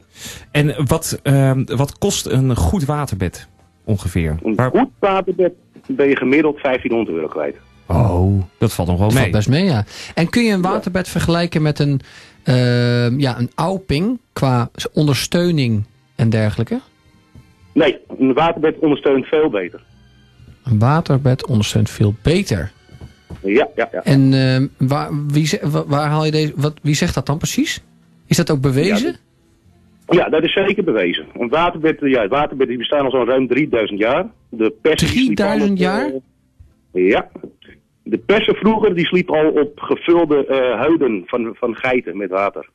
En 0.52 0.86
wat, 0.88 1.20
ehm, 1.24 1.64
wat 1.66 1.98
kost 1.98 2.26
een 2.26 2.56
goed 2.56 2.86
waterbed 2.86 3.48
ongeveer? 3.84 4.38
Een 4.44 4.56
Waar- 4.56 4.70
goed 4.70 4.90
waterbed 5.00 5.54
ben 5.88 6.08
je 6.10 6.16
gemiddeld 6.18 6.62
1500 6.62 7.16
euro 7.18 7.28
kwijt. 7.28 7.56
Oh, 7.88 8.42
dat 8.58 8.74
valt 8.74 8.88
nog 8.88 8.98
wel 8.98 9.08
Dat 9.08 9.16
mee. 9.18 9.24
valt 9.32 9.36
best 9.36 9.50
mee, 9.50 9.64
ja. 9.66 9.84
En 10.16 10.30
kun 10.30 10.44
je 10.44 10.54
een 10.54 10.62
waterbed 10.62 11.08
vergelijken 11.10 11.62
met 11.62 11.80
een, 11.80 12.00
ehm, 12.44 13.20
ja, 13.20 13.40
een 13.40 13.52
Auping 13.56 14.20
qua 14.34 14.70
ondersteuning 14.94 15.84
en 16.16 16.30
dergelijke? 16.30 16.80
Nee, 17.74 17.98
een 18.18 18.34
waterbed 18.34 18.80
ondersteunt 18.80 19.26
veel 19.26 19.50
beter. 19.50 19.82
Een 20.64 20.80
waterbed 20.80 21.48
ondersteunt 21.48 21.90
veel 21.90 22.14
beter. 22.22 22.72
Ja, 23.42 23.68
ja, 23.76 23.90
ja. 23.92 24.04
En 24.04 24.34
ehm, 24.34 24.68
waar, 24.88 25.10
wie, 25.28 25.60
waar 25.88 26.10
haal 26.10 26.26
je 26.26 26.32
deze, 26.32 26.54
wat, 26.56 26.74
wie 26.82 26.96
zegt 26.96 27.14
dat 27.14 27.26
dan 27.26 27.38
precies? 27.38 27.84
Is 28.28 28.38
dat 28.38 28.52
ook 28.52 28.62
bewezen? 28.62 29.16
Ja, 30.08 30.30
dat 30.30 30.44
is 30.44 30.54
zeker 30.54 30.84
bewezen. 30.84 31.26
Een 31.38 31.50
waterbed, 31.50 31.98
ja, 32.00 32.28
waterbed 32.28 32.68
die 32.68 32.78
bestaan 32.78 33.06
al 33.06 33.12
zo'n 33.12 33.26
ruim 33.26 33.48
3000 33.48 34.00
jaar. 34.00 34.26
De 34.50 34.74
persen 34.82 35.08
die 35.08 35.18
sliepen 35.18 35.36
3000 35.36 35.70
al 35.70 35.76
op, 35.76 35.82
jaar? 35.82 36.12
eh, 36.92 37.10
ja. 37.10 37.30
De 38.04 38.18
persen 38.18 38.56
vroeger 38.56 38.96
die 38.96 39.06
sliepen 39.06 39.36
al 39.36 39.50
op 39.50 39.80
gevulde 39.80 40.46
eh, 40.46 40.80
huiden 40.80 41.24
van, 41.26 41.56
van 41.56 41.76
geiten 41.76 42.18
met 42.18 42.30
water. 42.30 42.70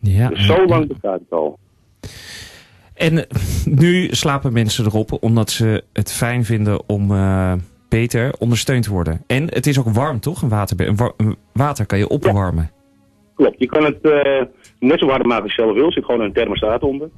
Ja, 0.00 0.28
Dus 0.28 0.46
zo 0.46 0.66
lang 0.66 0.86
bestaat 0.88 1.20
het 1.20 1.30
al. 1.30 1.58
En 2.94 3.18
eh, 3.28 3.36
nu 3.64 4.08
slapen 4.10 4.52
mensen 4.52 4.84
erop 4.84 5.22
omdat 5.22 5.50
ze 5.50 5.84
het 5.92 6.12
fijn 6.12 6.44
vinden 6.44 6.88
om 6.88 7.10
eh, 7.10 7.52
beter 7.88 8.32
ondersteund 8.38 8.82
te 8.84 8.90
worden. 8.90 9.22
En 9.26 9.42
het 9.54 9.66
is 9.66 9.78
ook 9.78 9.88
warm, 9.88 10.20
toch? 10.20 10.42
Een 10.42 10.48
waterbed. 10.48 10.86
Een 10.86 10.96
wa- 10.96 11.12
een 11.16 11.36
water 11.52 11.86
kan 11.86 11.98
je 11.98 12.08
opwarmen. 12.08 12.70
Klopt, 13.34 13.58
je 13.58 13.66
kan 13.66 13.84
het 13.84 14.02
net 14.78 14.98
zo 14.98 15.06
warm 15.06 15.26
maken 15.28 15.42
als 15.42 15.54
je 15.54 15.62
zelf 15.62 15.74
wil. 15.74 15.86
Er 15.86 15.92
zit 15.92 16.04
gewoon 16.04 16.20
een 16.20 16.32
thermostaat 16.32 16.82
onder. 16.82 17.08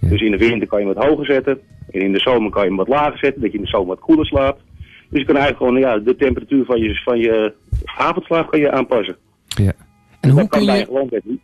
Ja. 0.00 0.08
Dus 0.08 0.20
in 0.20 0.30
de 0.30 0.36
winter 0.38 0.68
kan 0.68 0.80
je 0.80 0.86
hem 0.86 0.94
wat 0.94 1.04
hoger 1.04 1.24
zetten. 1.26 1.60
En 1.90 2.00
in 2.00 2.12
de 2.12 2.18
zomer 2.18 2.50
kan 2.50 2.62
je 2.62 2.68
hem 2.68 2.76
wat 2.76 2.88
lager 2.88 3.18
zetten, 3.18 3.42
dat 3.42 3.50
je 3.52 3.56
in 3.58 3.64
de 3.64 3.70
zomer 3.70 3.86
wat 3.88 3.98
koeler 4.00 4.26
slaapt. 4.26 4.62
Dus 5.10 5.20
je 5.20 5.26
kan 5.26 5.36
eigenlijk 5.36 5.56
gewoon 5.56 5.80
ja, 5.80 5.98
de 5.98 6.16
temperatuur 6.16 6.64
van 6.64 6.80
je, 6.80 7.00
van 7.04 7.18
je 7.18 7.54
avondslaap 7.96 8.50
kan 8.50 8.60
je 8.60 8.70
aanpassen. 8.70 9.16
Ja. 9.46 9.72
En 10.20 10.30
hoe 10.30 10.40
dat 10.40 10.48
kan 10.48 10.58
kun 10.58 10.66
bij 10.66 10.74
je... 10.76 10.80
een 10.80 10.86
gewoon 10.86 11.08
bed 11.08 11.24
niet. 11.24 11.40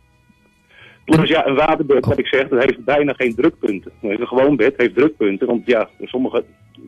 Plus 1.05 1.29
ja, 1.29 1.47
een 1.47 1.55
waterbed, 1.55 2.05
wat 2.05 2.19
ik 2.19 2.27
zeg, 2.27 2.47
dat 2.47 2.63
heeft 2.63 2.83
bijna 2.83 3.13
geen 3.13 3.35
drukpunten. 3.35 3.91
Een 4.01 4.27
gewoon 4.27 4.55
bed 4.55 4.73
heeft 4.77 4.95
drukpunten, 4.95 5.47
want 5.47 5.65
ja, 5.65 5.89
sommige 6.01 6.43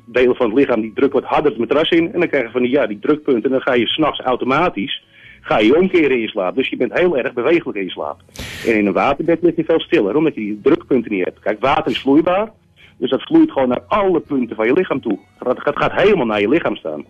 delen 0.05 0.35
van 0.35 0.49
het 0.49 0.59
lichaam 0.59 0.81
die 0.81 0.93
drukken 0.93 1.21
wat 1.21 1.29
harder 1.29 1.51
het 1.51 1.59
matras 1.59 1.89
in. 1.89 2.13
En 2.13 2.19
dan 2.19 2.29
krijg 2.29 2.43
je 2.43 2.51
van 2.51 2.61
die, 2.61 2.71
ja, 2.71 2.87
die 2.87 2.99
drukpunten 2.99 3.43
en 3.43 3.51
dan 3.51 3.61
ga 3.61 3.73
je 3.73 3.87
s'nachts 3.87 4.19
automatisch 4.19 5.03
ga 5.41 5.59
je 5.59 5.77
omkeren 5.77 6.11
in 6.11 6.21
je 6.21 6.27
slaap. 6.27 6.55
Dus 6.55 6.69
je 6.69 6.77
bent 6.77 6.93
heel 6.93 7.17
erg 7.17 7.33
bewegelijk 7.33 7.77
in 7.77 7.83
je 7.83 7.89
slaap. 7.89 8.21
En 8.65 8.77
in 8.77 8.85
een 8.85 8.93
waterbed 8.93 9.41
lig 9.41 9.55
je 9.55 9.63
veel 9.63 9.79
stiller, 9.79 10.15
omdat 10.15 10.33
je 10.33 10.41
die 10.41 10.59
drukpunten 10.63 11.11
niet 11.11 11.25
hebt. 11.25 11.39
Kijk, 11.39 11.59
water 11.59 11.91
is 11.91 11.99
vloeibaar, 11.99 12.51
dus 12.99 13.09
dat 13.09 13.21
vloeit 13.21 13.51
gewoon 13.51 13.67
naar 13.67 13.83
alle 13.87 14.19
punten 14.19 14.55
van 14.55 14.65
je 14.65 14.73
lichaam 14.73 15.01
toe. 15.01 15.19
Het 15.37 15.59
gaat, 15.59 15.77
gaat 15.77 15.91
helemaal 15.91 16.25
naar 16.25 16.41
je 16.41 16.49
lichaam 16.49 16.75
staan. 16.75 17.05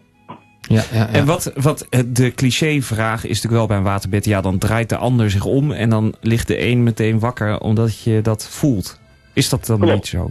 Ja, 0.62 0.82
ja, 0.92 1.00
ja. 1.00 1.08
En 1.08 1.26
wat, 1.26 1.54
wat 1.56 1.88
eh, 1.90 2.00
de 2.08 2.34
clichévraag 2.34 3.24
is 3.24 3.30
natuurlijk 3.30 3.54
wel 3.54 3.68
bij 3.68 3.78
een 3.78 3.84
waterbed. 3.84 4.26
Ja, 4.26 4.42
dan 4.42 4.58
draait 4.58 4.90
de 4.90 4.98
ander 4.98 5.30
zich 5.30 5.46
om 5.46 5.72
en 5.72 5.90
dan 5.90 6.14
ligt 6.22 6.48
de 6.48 6.62
een 6.66 6.84
meteen 6.84 7.20
wakker 7.20 7.60
omdat 7.60 8.04
je 8.04 8.22
dat 8.22 8.50
voelt. 8.50 9.00
Is 9.34 9.50
dat 9.50 9.66
dan 9.66 9.80
Klopt. 9.80 9.94
niet 9.94 10.08
zo? 10.08 10.30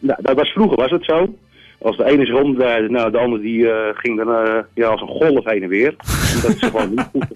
Nou, 0.00 0.22
dat 0.22 0.36
was 0.36 0.48
vroeger 0.48 0.76
was 0.76 0.90
het 0.90 1.04
zo. 1.04 1.34
Als 1.80 1.96
de 1.96 2.04
ene 2.04 2.26
zich 2.26 2.42
omdraaide, 2.42 2.88
nou, 2.90 3.10
de 3.10 3.18
ander 3.18 3.40
die 3.40 3.70
eh, 3.70 3.96
ging 3.96 4.16
dan 4.16 4.34
eh, 4.34 4.62
ja, 4.74 4.88
als 4.88 5.00
een 5.00 5.08
golf 5.08 5.44
heen 5.44 5.62
en 5.62 5.68
weer. 5.68 5.96
Omdat 6.34 6.58
ze 6.58 6.66
gewoon 6.66 6.90
niet 6.90 7.08
goed, 7.12 7.26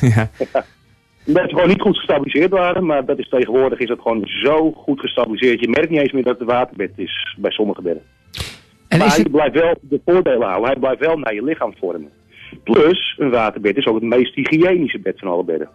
ja. 0.14 0.30
ze 1.26 1.48
gewoon 1.48 1.68
niet 1.68 1.80
goed 1.80 1.96
gestabiliseerd 1.96 2.50
waren. 2.50 2.86
Maar 2.86 3.04
dat 3.04 3.18
is 3.18 3.28
tegenwoordig 3.28 3.78
is 3.78 3.88
dat 3.88 4.00
gewoon 4.00 4.26
zo 4.26 4.72
goed 4.72 5.00
gestabiliseerd. 5.00 5.60
Je 5.60 5.68
merkt 5.68 5.90
niet 5.90 6.00
eens 6.00 6.12
meer 6.12 6.24
dat 6.24 6.38
het 6.38 6.48
waterbed 6.48 6.92
is 6.96 7.36
bij 7.38 7.50
sommige 7.50 7.82
bedden. 7.82 8.02
en 8.88 8.98
maar 8.98 9.16
het, 9.16 9.30
blijft 9.30 9.54
wel 9.54 9.74
de 9.80 10.00
voordelen 10.04 10.46
houden. 10.46 10.70
Hij 10.70 10.78
blijft 10.78 11.00
wel 11.00 11.18
naar 11.18 11.34
je 11.34 11.44
lichaam 11.44 11.74
vormen. 11.78 12.10
Plus, 12.64 13.14
een 13.18 13.30
waterbed 13.30 13.76
is 13.76 13.86
ook 13.86 13.94
het 13.94 14.04
meest 14.04 14.34
hygiënische 14.34 14.98
bed 14.98 15.18
van 15.18 15.28
alle 15.28 15.44
bedden. 15.44 15.68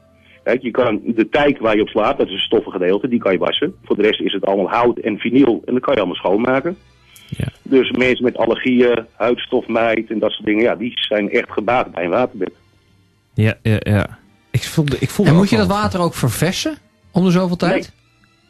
Kijk, 0.44 0.62
je 0.62 0.72
kan 0.72 1.02
de 1.06 1.30
tijk 1.30 1.60
waar 1.60 1.76
je 1.76 1.82
op 1.82 1.88
slaapt, 1.88 2.18
dat 2.18 2.28
is 2.28 2.34
een 2.34 2.40
stoffen 2.40 2.72
gedeelte, 2.72 3.08
die 3.08 3.20
kan 3.20 3.32
je 3.32 3.38
wassen. 3.38 3.76
Voor 3.84 3.96
de 3.96 4.02
rest 4.02 4.22
is 4.22 4.34
het 4.34 4.46
allemaal 4.46 4.70
hout 4.70 4.98
en 4.98 5.18
vinyl 5.18 5.62
en 5.66 5.74
dat 5.74 5.84
kan 5.84 5.94
je 5.94 6.00
allemaal 6.00 6.16
schoonmaken. 6.16 6.78
Ja. 7.28 7.48
Dus 7.64 7.92
mensen 7.92 8.24
met 8.24 8.38
allergieën, 8.38 9.06
huidstofmijt 9.16 10.10
en 10.10 10.20
dat 10.20 10.32
soort 10.32 10.46
dingen, 10.46 10.64
ja, 10.64 10.76
die 10.76 10.92
zijn 10.96 11.30
echt 11.30 11.52
gebaat 11.52 11.92
bij 11.92 12.04
een 12.04 12.10
waterbed. 12.10 12.52
Ja, 13.34 13.54
ja, 13.62 13.78
ja. 13.80 14.20
Ik 14.52 14.64
voelde, 14.64 14.98
ik 15.00 15.10
voelde 15.10 15.32
en 15.32 15.38
moet 15.38 15.50
je 15.50 15.58
dat 15.58 15.68
water 15.68 16.00
ook 16.00 16.14
verversen 16.14 16.78
om 17.12 17.24
de 17.24 17.32
zoveel 17.32 17.56
tijd? 17.56 17.92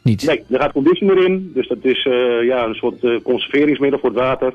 Niet? 0.02 0.26
Nee, 0.26 0.44
er 0.50 0.60
gaat 0.60 0.72
conditioner 0.72 1.24
in, 1.24 1.50
dus 1.54 1.68
dat 1.68 1.78
is 1.82 2.06
eh, 2.06 2.46
ja, 2.46 2.64
een 2.64 2.74
soort 2.74 3.04
eh, 3.04 3.22
conserveringsmiddel 3.22 3.98
voor 3.98 4.08
het 4.08 4.18
water. 4.18 4.54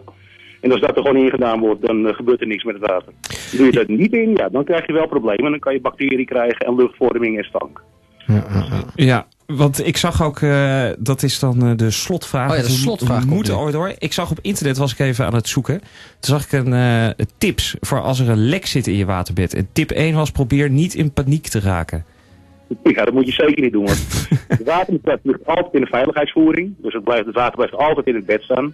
En 0.62 0.72
als 0.72 0.82
dat 0.82 0.96
er 0.96 1.01
gewoon 1.01 1.24
in 1.24 1.30
gedaan 1.30 1.60
wordt, 1.60 1.82
dan 1.82 2.08
eh, 2.08 2.16
gebeurt 2.16 2.42
er 2.42 2.48
niks 2.48 2.63
met 2.63 2.75
het 2.75 2.89
water. 2.89 3.13
Doe 3.51 3.66
je 3.66 3.72
dat 3.72 3.88
niet 3.88 4.13
in, 4.13 4.36
ja, 4.36 4.50
dan 4.50 4.63
krijg 4.63 4.88
je 4.88 4.94
wel 4.94 5.08
problemen. 5.08 5.51
Dan 5.51 5.60
kan 5.60 5.74
je 5.74 5.82
bacteriën 5.82 6.25
krijgen 6.25 6.66
en 6.66 6.75
luchtvorming 6.75 7.38
en 7.38 7.44
stank. 7.44 7.84
Ja, 8.25 8.46
ja, 8.54 8.66
ja. 8.70 8.84
Ja, 8.96 9.27
want 9.48 9.88
ik 9.88 9.98
zag 9.98 10.24
ook, 10.24 10.39
eh, 10.39 10.89
dat 11.00 11.24
is 11.24 11.39
dan 11.39 11.66
eh, 11.66 11.72
de 11.75 11.92
slotvraag. 11.92 12.50
Oh 12.50 12.56
ja, 12.56 12.62
de 12.62 12.68
We 12.68 12.74
slotvraag 12.74 13.20
komt 13.20 13.32
moeten 13.34 13.58
ooit 13.58 13.74
door. 13.74 13.94
Ik 13.98 14.13
zag 14.13 14.32
op 14.32 14.39
internet, 14.42 14.77
was 14.77 14.92
ik 14.92 15.00
even 15.00 15.25
aan 15.25 15.36
het 15.36 15.48
zoeken. 15.48 15.80
Toen 16.20 16.39
zag 16.39 16.44
ik 16.44 16.51
een 16.51 16.74
eh, 16.74 17.25
tips 17.38 17.75
voor 17.80 18.01
als 18.01 18.20
er 18.20 18.30
een 18.30 18.50
lek 18.50 18.66
zit 18.66 18.88
in 18.88 18.96
je 18.96 19.06
waterbed. 19.06 19.54
En 19.54 19.68
tip 19.72 19.92
1 19.92 20.16
was, 20.16 20.32
probeer 20.32 20.70
niet 20.70 20.94
in 20.94 21.13
paniek 21.13 21.48
te 21.48 21.60
raken. 21.60 22.06
Ja, 22.84 23.06
dat 23.06 23.13
moet 23.13 23.25
je 23.25 23.32
zeker 23.32 23.62
niet 23.63 23.72
doen. 23.72 23.86
Want 23.86 24.27
het 24.48 24.63
water 24.63 25.00
ligt 25.24 25.46
altijd 25.46 25.74
in 25.74 25.82
de 25.82 25.88
veiligheidsvoering. 25.88 26.74
Dus 26.77 26.94
het, 26.94 27.04
blijft, 27.04 27.25
het 27.25 27.36
water 27.36 27.56
blijft 27.56 27.75
altijd 27.75 28.08
in 28.08 28.16
het 28.16 28.25
bed 28.25 28.42
staan. 28.42 28.74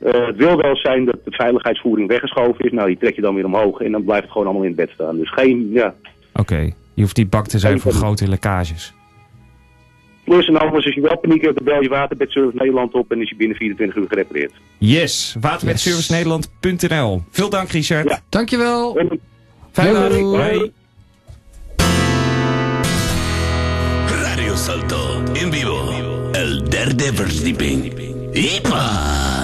Eh, 0.00 0.26
het 0.26 0.36
wil 0.36 0.56
wel 0.56 0.76
zijn 0.76 1.04
dat 1.04 1.16
de 1.24 1.30
veiligheidsvoering 1.30 2.08
weggeschoven 2.08 2.64
is. 2.64 2.72
Nou, 2.72 2.88
die 2.88 2.98
trek 2.98 3.14
je 3.14 3.20
dan 3.20 3.34
weer 3.34 3.44
omhoog 3.44 3.80
en 3.80 3.92
dan 3.92 4.04
blijft 4.04 4.22
het 4.22 4.32
gewoon 4.32 4.46
allemaal 4.46 4.64
in 4.66 4.72
het 4.76 4.86
bed 4.86 4.90
staan. 4.94 5.16
Dus 5.16 5.32
geen, 5.32 5.70
ja. 5.72 5.94
Oké, 6.32 6.70
je 6.94 7.02
hoeft 7.02 7.16
niet 7.16 7.30
bang 7.30 7.46
te 7.46 7.58
zijn 7.58 7.72
Geen 7.72 7.80
voor 7.80 7.90
paniek. 7.90 8.06
grote 8.06 8.28
lekkages. 8.28 8.94
Plus 10.34 10.46
en 10.46 10.56
anders, 10.56 10.84
als 10.84 10.94
je 10.94 11.00
wel 11.00 11.18
paniek 11.18 11.42
hebt, 11.42 11.54
dan 11.54 11.64
bel 11.64 11.82
je 11.82 11.88
waterbedservice 11.88 12.56
Nederland 12.56 12.94
op 12.94 13.10
en 13.10 13.20
is 13.20 13.28
je 13.28 13.36
binnen 13.36 13.56
24 13.56 13.96
uur 13.96 14.08
gerepareerd. 14.08 14.52
Yes, 14.78 15.36
waterbedservicenederland.nl. 15.40 17.22
Veel 17.30 17.50
dank 17.50 17.70
Richard. 17.70 18.08
Ja. 18.08 18.20
Dankjewel. 18.28 18.98
En 18.98 19.20
Fijne 19.72 19.92
dag. 19.92 20.70
Radio 24.06 24.54
Salto 24.54 25.22
en 25.32 25.52
vivo. 25.52 25.92
El 26.32 26.68
derde 26.68 27.14
verdieping. 27.14 27.92
¡Ipa! 28.32 29.43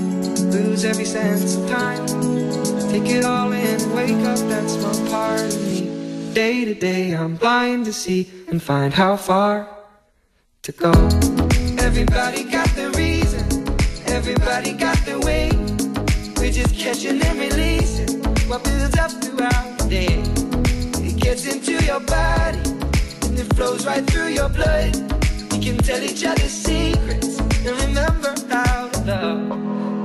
lose 0.51 0.83
every 0.85 1.05
sense 1.05 1.55
of 1.55 1.69
time. 1.69 2.05
Take 2.91 3.09
it 3.09 3.23
all 3.23 3.51
in 3.51 3.79
and 3.81 3.95
wake 3.95 4.25
up 4.25 4.37
that 4.49 4.69
small 4.69 5.09
part 5.09 5.41
of 5.41 5.61
me. 5.67 6.33
Day 6.33 6.65
to 6.65 6.73
day, 6.73 7.13
I'm 7.13 7.35
blind 7.35 7.85
to 7.85 7.93
see 7.93 8.29
and 8.49 8.61
find 8.61 8.93
how 8.93 9.15
far 9.15 9.67
to 10.63 10.71
go. 10.71 10.91
Everybody 11.79 12.43
got 12.43 12.67
the 12.75 12.91
reason, 12.97 13.43
everybody 14.07 14.73
got 14.73 14.97
the 15.05 15.19
way. 15.19 15.49
We're 16.37 16.51
just 16.51 16.75
catching 16.77 17.21
and 17.21 17.39
releasing 17.39 18.23
what 18.49 18.63
builds 18.63 18.97
up 18.97 19.11
throughout 19.11 19.77
the 19.79 19.87
day. 19.89 20.23
It 21.07 21.17
gets 21.19 21.45
into 21.45 21.83
your 21.85 22.01
body 22.01 22.59
and 23.25 23.39
it 23.39 23.53
flows 23.55 23.85
right 23.85 24.05
through 24.05 24.29
your 24.29 24.49
blood. 24.49 24.95
We 25.51 25.59
can 25.59 25.77
tell 25.77 26.01
each 26.03 26.25
other 26.25 26.49
secrets 26.49 27.39
and 27.39 27.73
remember 27.87 28.35
how 28.49 28.89
to 28.89 29.01
love. 29.05 29.70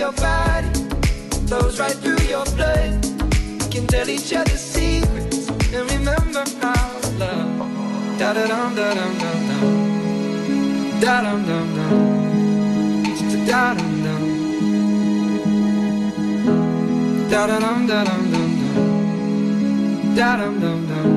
your 0.00 0.12
body, 0.12 0.68
flows 1.46 1.78
right 1.78 1.92
through 2.02 2.24
your 2.26 2.46
blood. 2.56 3.04
We 3.60 3.66
can 3.70 3.86
tell 3.86 4.08
each 4.08 4.32
other 4.32 4.56
secrets 4.56 5.50
and 5.74 5.90
remember 5.92 6.42
how 6.62 7.00
love. 7.18 8.18
Da 8.18 8.32
da 8.32 8.46
dum 8.46 8.74
da 8.74 8.94
dum 8.94 9.18
dum 9.22 9.40
dum. 9.48 11.00
Da 11.02 11.20
dum 11.24 11.44
dum 11.48 11.66
dum. 11.76 11.92
Da 13.46 13.74
dum 13.74 13.94
dum. 14.04 14.22
Da 17.30 17.46
da 17.46 17.58
dum 17.60 17.86
da 17.86 18.04
dum 18.08 18.22
dum 18.32 18.50
dum. 18.72 20.14
Da 20.16 20.36
dum 20.40 20.54
dum 20.62 20.80
dum. 20.88 21.08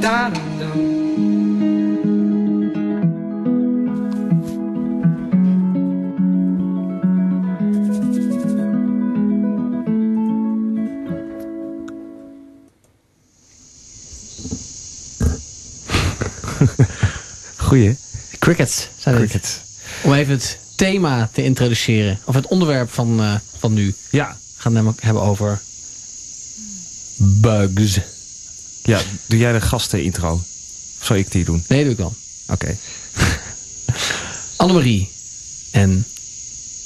Da 0.00 0.30
dum 0.30 0.48
dum. 0.60 1.01
Goeie. 17.66 17.96
Crickets 18.38 18.88
zijn 18.98 19.14
het. 19.14 19.30
Cricket. 19.30 19.60
Om 20.02 20.12
even 20.12 20.32
het 20.32 20.58
thema 20.74 21.30
te 21.32 21.44
introduceren. 21.44 22.18
Of 22.24 22.34
het 22.34 22.46
onderwerp 22.46 22.90
van, 22.92 23.20
eh, 23.20 23.34
van 23.58 23.72
nu. 23.72 23.94
Ja. 24.10 24.28
We 24.28 24.62
gaan 24.62 24.72
het 24.74 24.82
namelijk 24.82 25.02
hebben 25.02 25.22
over 25.22 25.60
bugs. 27.16 27.98
ja, 28.82 29.00
doe 29.26 29.38
jij 29.38 29.52
de 29.52 29.60
gastenintro? 29.60 30.32
Of 31.00 31.06
zal 31.06 31.16
ik 31.16 31.30
die 31.30 31.44
doen? 31.44 31.64
Nee, 31.68 31.82
doe 31.82 31.92
ik 31.92 31.98
dan. 31.98 32.14
Oké. 32.46 32.76
Annemarie 34.56 35.10
en 35.70 36.06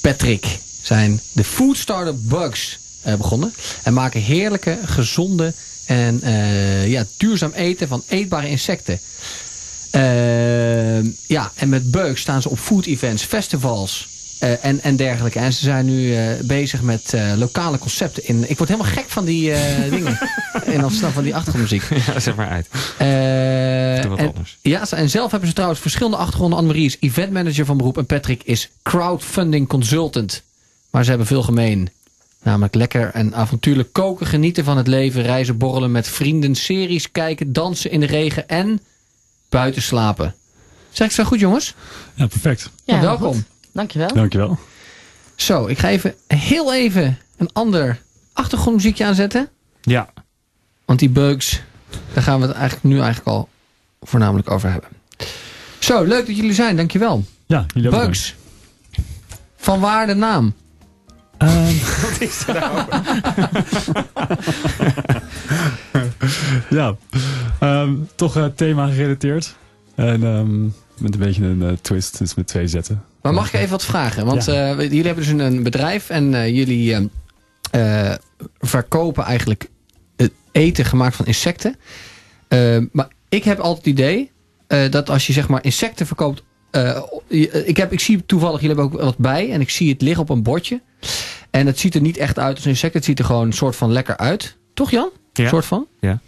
Patrick 0.01 0.59
zijn 0.81 1.21
de 1.31 1.43
Food 1.43 1.77
Starter 1.77 2.19
Bugs 2.19 2.79
eh, 3.01 3.15
begonnen. 3.15 3.53
En 3.83 3.93
maken 3.93 4.21
heerlijke, 4.21 4.79
gezonde 4.85 5.53
en 5.85 6.21
eh, 6.21 6.87
ja, 6.87 7.05
duurzaam 7.17 7.51
eten 7.51 7.87
van 7.87 8.03
eetbare 8.07 8.49
insecten. 8.49 8.99
Eh, 9.89 11.03
ja, 11.27 11.51
en 11.55 11.69
met 11.69 11.91
bugs 11.91 12.21
staan 12.21 12.41
ze 12.41 12.49
op 12.49 12.59
food 12.59 12.85
events, 12.85 13.23
festivals 13.23 14.07
eh, 14.39 14.65
en, 14.65 14.81
en 14.81 14.95
dergelijke. 14.95 15.39
En 15.39 15.53
ze 15.53 15.63
zijn 15.63 15.85
nu 15.85 16.15
eh, 16.15 16.23
bezig 16.43 16.81
met 16.81 17.13
eh, 17.13 17.33
lokale 17.37 17.77
concepten. 17.77 18.27
In, 18.27 18.49
ik 18.49 18.57
word 18.57 18.69
helemaal 18.69 18.91
gek 18.91 19.09
van 19.09 19.25
die 19.25 19.53
dingen. 19.89 20.19
En 20.65 20.81
dan 20.81 20.91
van 20.91 21.23
die 21.23 21.35
achtergrondmuziek. 21.35 21.83
Ja, 22.07 22.19
zeg 22.19 22.35
maar 22.35 22.49
uit. 22.49 22.67
Doe 24.01 24.09
wat 24.09 24.19
en, 24.19 24.27
anders. 24.27 24.57
Ja, 24.61 24.89
en 24.89 25.09
zelf 25.09 25.31
hebben 25.31 25.49
ze 25.49 25.55
trouwens 25.55 25.81
verschillende 25.81 26.17
achtergronden. 26.17 26.57
Annemarie 26.57 26.85
is 26.85 26.97
event 26.99 27.31
manager 27.31 27.65
van 27.65 27.77
beroep 27.77 27.97
en 27.97 28.05
Patrick 28.05 28.43
is 28.43 28.69
crowdfunding 28.83 29.67
consultant. 29.67 30.43
Maar 30.89 31.03
ze 31.03 31.09
hebben 31.09 31.27
veel 31.27 31.43
gemeen. 31.43 31.89
Namelijk 32.43 32.75
lekker 32.75 33.09
en 33.13 33.35
avontuurlijk 33.35 33.93
koken, 33.93 34.25
genieten 34.25 34.63
van 34.63 34.77
het 34.77 34.87
leven, 34.87 35.21
reizen, 35.21 35.57
borrelen 35.57 35.91
met 35.91 36.07
vrienden, 36.07 36.55
series 36.55 37.11
kijken, 37.11 37.53
dansen 37.53 37.91
in 37.91 37.99
de 37.99 38.05
regen 38.05 38.47
en 38.49 38.79
buiten 39.57 39.81
slapen. 39.81 40.35
Zeg 40.89 41.07
ik 41.07 41.13
zo 41.13 41.23
goed, 41.23 41.39
jongens? 41.39 41.73
Ja, 42.13 42.27
perfect. 42.27 42.69
Ja, 42.83 43.01
welkom. 43.01 43.33
goed. 43.33 43.43
Dankjewel. 43.71 44.13
Dankjewel. 44.13 44.59
Zo, 45.35 45.65
ik 45.65 45.77
ga 45.79 45.89
even 45.89 46.15
heel 46.27 46.73
even 46.73 47.17
een 47.37 47.49
ander 47.53 48.01
achtergrondmuziekje 48.33 49.05
aanzetten. 49.05 49.49
Ja. 49.81 50.09
Want 50.85 50.99
die 50.99 51.09
bugs, 51.09 51.61
daar 52.13 52.23
gaan 52.23 52.39
we 52.39 52.47
het 52.47 52.55
eigenlijk 52.55 52.83
nu 52.83 52.99
eigenlijk 52.99 53.27
al 53.27 53.49
voornamelijk 54.01 54.51
over 54.51 54.71
hebben. 54.71 54.89
Zo, 55.79 56.03
leuk 56.03 56.27
dat 56.27 56.35
jullie 56.35 56.53
zijn, 56.53 56.75
dankjewel. 56.75 57.25
Ja, 57.45 57.65
jullie 57.73 57.91
ook 57.91 57.99
Bugs. 58.05 58.35
Van 59.55 59.79
waar 59.79 60.07
de 60.07 60.15
naam? 60.15 60.53
Ehm, 61.37 61.73
Wat 62.01 62.19
is 62.19 62.47
er 62.47 62.53
nou? 62.53 62.85
ja, 66.79 66.95
Ehm, 67.59 67.93
toch 68.15 68.35
eh, 68.37 68.45
thema 68.55 68.87
gerelateerd. 68.87 69.55
En 69.95 70.23
ehm, 70.23 70.63
met 70.97 71.13
een 71.13 71.19
beetje 71.19 71.43
een 71.45 71.61
eh, 71.63 71.71
twist, 71.81 72.17
dus 72.17 72.35
met 72.35 72.47
twee 72.47 72.67
zetten. 72.67 73.03
Maar 73.21 73.33
mag 73.33 73.47
ik 73.47 73.53
even 73.53 73.69
wat 73.69 73.85
vragen? 73.85 74.25
Want 74.25 74.45
Ja. 74.45 74.71
eh, 74.71 74.79
jullie 74.81 75.03
hebben 75.05 75.23
dus 75.23 75.33
een, 75.33 75.39
een 75.39 75.63
bedrijf 75.63 76.09
en 76.09 76.33
eh, 76.33 76.55
jullie 76.55 76.93
eh, 77.71 78.09
eh, 78.11 78.15
verkopen 78.59 79.23
eigenlijk 79.23 79.69
het 80.15 80.31
eten 80.51 80.85
gemaakt 80.85 81.15
van 81.15 81.25
insecten. 81.25 81.75
Maar 82.91 83.07
ik 83.29 83.43
heb 83.43 83.59
altijd 83.59 83.85
het 83.85 83.93
idee 83.93 84.31
eh, 84.67 84.91
dat 84.91 85.09
als 85.09 85.27
je 85.27 85.33
zeg 85.33 85.47
maar 85.47 85.63
insecten 85.63 86.07
verkoopt. 86.07 86.43
eh, 86.71 87.01
ik, 87.65 87.77
heb, 87.77 87.91
ik 87.91 87.99
zie 87.99 88.25
toevallig, 88.25 88.61
jullie 88.61 88.75
hebben 88.75 88.99
ook 88.99 89.01
wat 89.05 89.17
bij 89.17 89.51
en 89.51 89.61
ik 89.61 89.69
zie 89.69 89.89
het 89.91 90.01
liggen 90.01 90.21
op 90.23 90.29
een 90.29 90.43
bordje. 90.43 90.81
En 91.51 91.65
het 91.67 91.79
ziet 91.79 91.95
er 91.95 92.01
niet 92.01 92.17
echt 92.17 92.39
uit 92.39 92.55
als 92.55 92.63
een 92.65 92.71
insect. 92.71 92.93
Het 92.93 93.05
ziet 93.05 93.19
er 93.19 93.25
gewoon 93.25 93.45
een 93.45 93.53
soort 93.53 93.75
van 93.75 93.91
lekker 93.91 94.17
uit. 94.17 94.57
Toch 94.73 94.91
Jan? 94.91 95.09
Ja. 95.33 95.43
Een 95.43 95.49
soort 95.49 95.65
van? 95.65 95.87
Ja. 95.99 96.19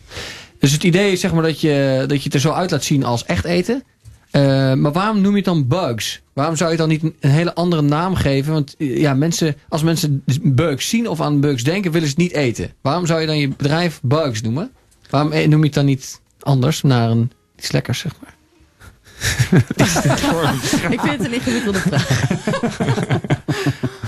Dus 0.60 0.72
het 0.72 0.84
idee 0.84 1.12
is 1.12 1.19
zeg 1.19 1.34
maar 1.34 1.43
dat 1.43 1.62
je, 1.62 2.04
dat 2.08 2.17
je 2.17 2.24
het 2.24 2.34
er 2.34 2.39
zo 2.39 2.52
uit 2.52 2.72
laat 2.72 2.84
zien 2.84 3.04
als 3.04 3.26
echt 3.26 3.45
eten. 3.45 3.84
Eh, 4.32 4.74
maar 4.74 4.91
waarom 4.91 5.22
noem 5.22 5.32
je 5.32 5.38
het 5.38 5.45
dan 5.45 5.67
bugs? 5.67 6.22
Waarom 6.34 6.56
zou 6.56 6.72
je 6.72 6.78
dan 6.78 6.89
niet 6.89 7.04
een, 7.04 7.15
hele 7.30 7.54
andere 7.54 7.82
naam 7.82 8.15
geven? 8.15 8.54
Want 8.54 8.76
eh, 8.78 8.98
ja, 8.98 9.13
mensen, 9.13 9.56
als 9.69 9.84
mensen 9.84 10.24
bugs 10.41 10.89
zien 10.89 11.08
of 11.08 11.22
aan 11.22 11.39
bugs 11.39 11.63
denken, 11.63 11.91
willen 11.91 12.08
ze 12.08 12.13
het 12.13 12.24
niet 12.24 12.34
eten. 12.34 12.74
Waarom 12.82 13.06
zou 13.06 13.22
je 13.22 13.28
dan 13.28 13.38
je 13.38 13.48
bedrijf 13.48 14.00
bugs 14.04 14.41
noemen? 14.41 14.72
Waarom 15.10 15.32
eh, 15.32 15.48
noem 15.48 15.60
je 15.60 15.65
het 15.65 15.76
dan 15.76 15.86
niet 15.86 16.22
anders 16.39 16.82
naar 16.82 17.10
een 17.10 17.32
iets 17.58 17.72
lekkers, 17.72 18.00
zeg 18.00 18.12
maar? 18.22 18.38
Ik 20.89 21.00
vind 21.00 21.17
het 21.17 21.26
een 21.26 21.34
ingewikkelde 21.34 21.80
vraag. 21.80 22.22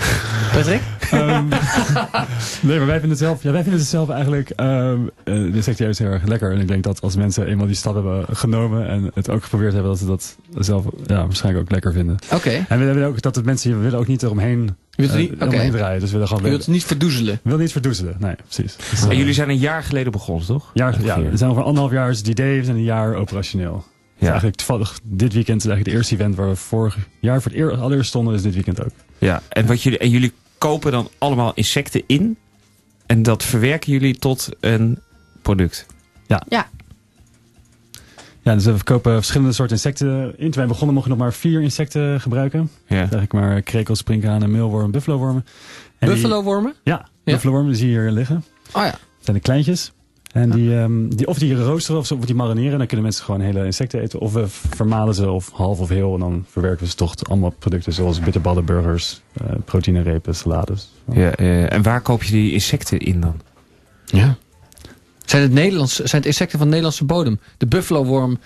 Patrick? 0.63 0.81
Ehm, 1.11 1.45
nee, 2.67 2.77
maar 2.77 2.85
wij 2.87 2.99
vinden 2.99 3.09
het 3.09 3.17
zelf, 3.17 3.43
ja, 3.43 3.51
wij 3.51 3.61
vinden 3.61 3.79
het 3.79 3.89
zelf 3.89 4.09
eigenlijk 4.09 4.49
ehm 4.49 4.99
eh, 5.23 5.33
de 5.53 5.73
juist 5.75 5.99
heel 5.99 6.07
erg 6.07 6.23
lekker. 6.25 6.51
En 6.51 6.59
ik 6.59 6.67
denk 6.67 6.83
dat 6.83 7.01
als 7.01 7.15
mensen 7.15 7.47
eenmaal 7.47 7.65
die 7.65 7.75
stap 7.75 7.93
hebben 7.93 8.25
genomen 8.31 8.87
en 8.87 9.11
het 9.13 9.29
ook 9.29 9.43
geprobeerd 9.43 9.73
hebben, 9.73 9.91
dat 9.91 9.99
ze 9.99 10.05
dat 10.05 10.37
zelf 10.59 10.85
ja, 11.05 11.25
waarschijnlijk 11.25 11.63
ook 11.65 11.71
lekker 11.71 11.93
vinden. 11.93 12.17
Oké. 12.33 12.65
En 12.69 12.79
we 12.79 12.85
willen 12.85 13.07
ook 13.07 13.21
dat 13.21 13.33
de 13.35 13.43
mensen 13.43 13.71
we 13.77 13.83
willen 13.83 13.99
ook 13.99 14.07
niet 14.07 14.23
eromheen, 14.23 14.75
wilt 14.95 15.11
eh, 15.11 15.17
niet- 15.17 15.31
eromheen 15.41 15.71
draaien. 15.71 15.99
Dus 15.99 16.07
we 16.07 16.13
willen 16.13 16.27
gewoon 16.27 16.43
Je 16.43 16.49
wilt 16.49 16.61
het 16.65 16.71
niet 16.73 16.83
verdoezelen. 16.83 17.39
willen 17.43 17.59
niet 17.59 17.71
verdoezelen. 17.71 18.15
Nee, 18.19 18.35
precies. 18.35 18.75
Dus, 18.89 19.01
En 19.03 19.09
eh, 19.09 19.17
jullie 19.17 19.33
zijn 19.33 19.49
een 19.49 19.57
jaar 19.57 19.83
geleden 19.83 20.11
begonnen, 20.11 20.45
toch? 20.45 20.71
jaar, 20.73 21.03
ja, 21.03 21.21
we 21.21 21.37
zijn 21.37 21.49
over 21.51 21.63
anderhalf 21.63 21.91
jaar 21.93 22.09
is 22.09 22.17
het 22.17 22.27
idee, 22.27 22.57
we 22.59 22.65
zijn 22.65 22.77
een 22.77 22.83
jaar 22.83 23.13
operationeel. 23.15 23.75
Het 23.75 23.83
is 24.19 24.21
Ja. 24.21 24.27
Eigenlijk 24.27 24.57
toevallig, 24.57 24.99
dit 25.03 25.33
weekend 25.33 25.57
is 25.61 25.65
eigenlijk 25.69 25.85
het 25.85 25.95
eerste 25.95 26.15
event 26.15 26.35
waar 26.35 26.49
we 26.49 26.55
vorig 26.55 26.97
jaar 27.19 27.41
voor 27.41 27.51
het 27.51 27.59
eer, 27.59 27.71
allereerst 27.77 28.09
stonden, 28.09 28.33
is 28.33 28.41
dit 28.41 28.53
weekend 28.53 28.83
ook. 28.83 28.91
Ja, 29.17 29.41
en, 29.49 29.65
wat 29.65 29.81
jullie, 29.83 29.99
en 29.99 30.09
jullie 30.09 30.33
kopen 30.61 30.91
dan 30.91 31.09
allemaal 31.17 31.51
insecten 31.53 32.03
in. 32.07 32.37
En 33.05 33.23
dat 33.23 33.43
verwerken 33.43 33.91
jullie 33.91 34.15
tot 34.17 34.49
een 34.59 34.99
product. 35.41 35.85
Ja, 38.43 38.53
dus 38.53 38.65
we 38.65 38.75
verkopen 38.75 39.13
verschillende 39.13 39.53
soorten 39.53 39.75
insecten 39.75 40.25
in. 40.37 40.45
Toen 40.51 40.51
wij 40.51 40.67
begonnen 40.67 40.93
mochten 40.93 41.11
we 41.11 41.17
nog 41.17 41.27
maar 41.27 41.33
vier 41.37 41.61
insecten 41.61 42.21
gebruiken. 42.21 42.69
Ja. 42.87 42.97
Eigenlijk 42.97 43.33
maar 43.33 43.61
krekels, 43.61 43.99
sprinkhanen, 43.99 44.51
meelworm, 44.51 44.91
buffalowormen. 44.91 45.45
En 45.99 46.07
die- 46.07 46.09
Buffalo-wormen? 46.09 46.73
ja, 46.83 46.93
Ja. 47.23 47.33
buffalowormen 47.33 47.71
die 47.71 47.79
zie 47.81 47.89
je 47.91 47.99
hier 47.99 48.11
liggen. 48.11 48.43
Oh 48.73 48.83
ja. 48.83 48.91
Dat 48.91 48.99
zijn 49.19 49.35
de 49.35 49.43
kleintjes. 49.43 49.91
En 50.33 50.49
die, 50.49 50.77
ehm, 50.77 51.09
die, 51.09 51.27
of 51.27 51.37
die 51.37 51.55
roosteren 51.55 51.99
of, 51.99 52.07
zo, 52.07 52.15
of 52.15 52.25
die 52.25 52.35
marineren. 52.35 52.77
Dan 52.77 52.87
kunnen 52.87 53.05
mensen 53.05 53.25
gewoon 53.25 53.41
hele 53.41 53.65
insecten 53.65 54.01
eten. 54.01 54.19
Of 54.19 54.33
we 54.33 54.47
vermalen 54.47 55.13
ze 55.13 55.29
of 55.29 55.49
half 55.53 55.79
of 55.79 55.89
heel. 55.89 56.13
En 56.13 56.19
dan 56.19 56.45
verwerken 56.49 56.83
we 56.83 56.89
ze 56.89 56.95
toch 56.95 57.15
allemaal 57.29 57.49
producten 57.59 57.93
zoals 57.93 58.19
bitterballen, 58.19 58.65
burgers, 58.65 59.21
eh 59.33 59.45
proteïnerepen, 59.65 60.35
salades. 60.35 60.89
Ja, 61.11 61.31
eh, 61.31 61.73
en 61.73 61.81
waar 61.81 62.01
koop 62.01 62.23
je 62.23 62.31
die 62.31 62.53
insecten 62.53 62.99
in 62.99 63.21
dan? 63.21 63.41
Ja. 64.05 64.37
Zijn 65.25 65.41
het, 65.41 65.51
Nederlands, 65.51 65.95
zijn 65.95 66.21
het 66.21 66.25
insecten 66.25 66.57
van 66.57 66.67
Nederlandse 66.67 67.05
bodem? 67.05 67.39
De 67.57 67.65
buffalo-worm. 67.65 68.39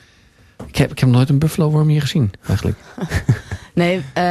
Ik 0.67 0.75
heb, 0.75 0.91
ik 0.91 0.99
heb 0.99 1.07
nog 1.07 1.17
nooit 1.17 1.29
een 1.29 1.39
buffalo-worm 1.39 1.87
hier 1.87 2.01
gezien, 2.01 2.31
eigenlijk. 2.47 2.77
Nee, 3.75 4.03
eh, 4.13 4.23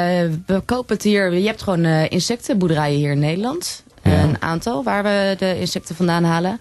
we 0.46 0.62
kopen 0.64 0.94
het 0.94 1.04
hier. 1.04 1.32
Je 1.32 1.46
hebt 1.46 1.62
gewoon 1.62 1.84
eh, 1.84 2.10
insectenboerderijen 2.10 2.98
hier 2.98 3.10
in 3.10 3.18
Nederland. 3.18 3.82
Ja. 4.02 4.22
Een 4.22 4.42
aantal 4.42 4.84
waar 4.84 5.02
we 5.02 5.36
de 5.38 5.60
insecten 5.60 5.96
vandaan 5.96 6.24
halen. 6.24 6.60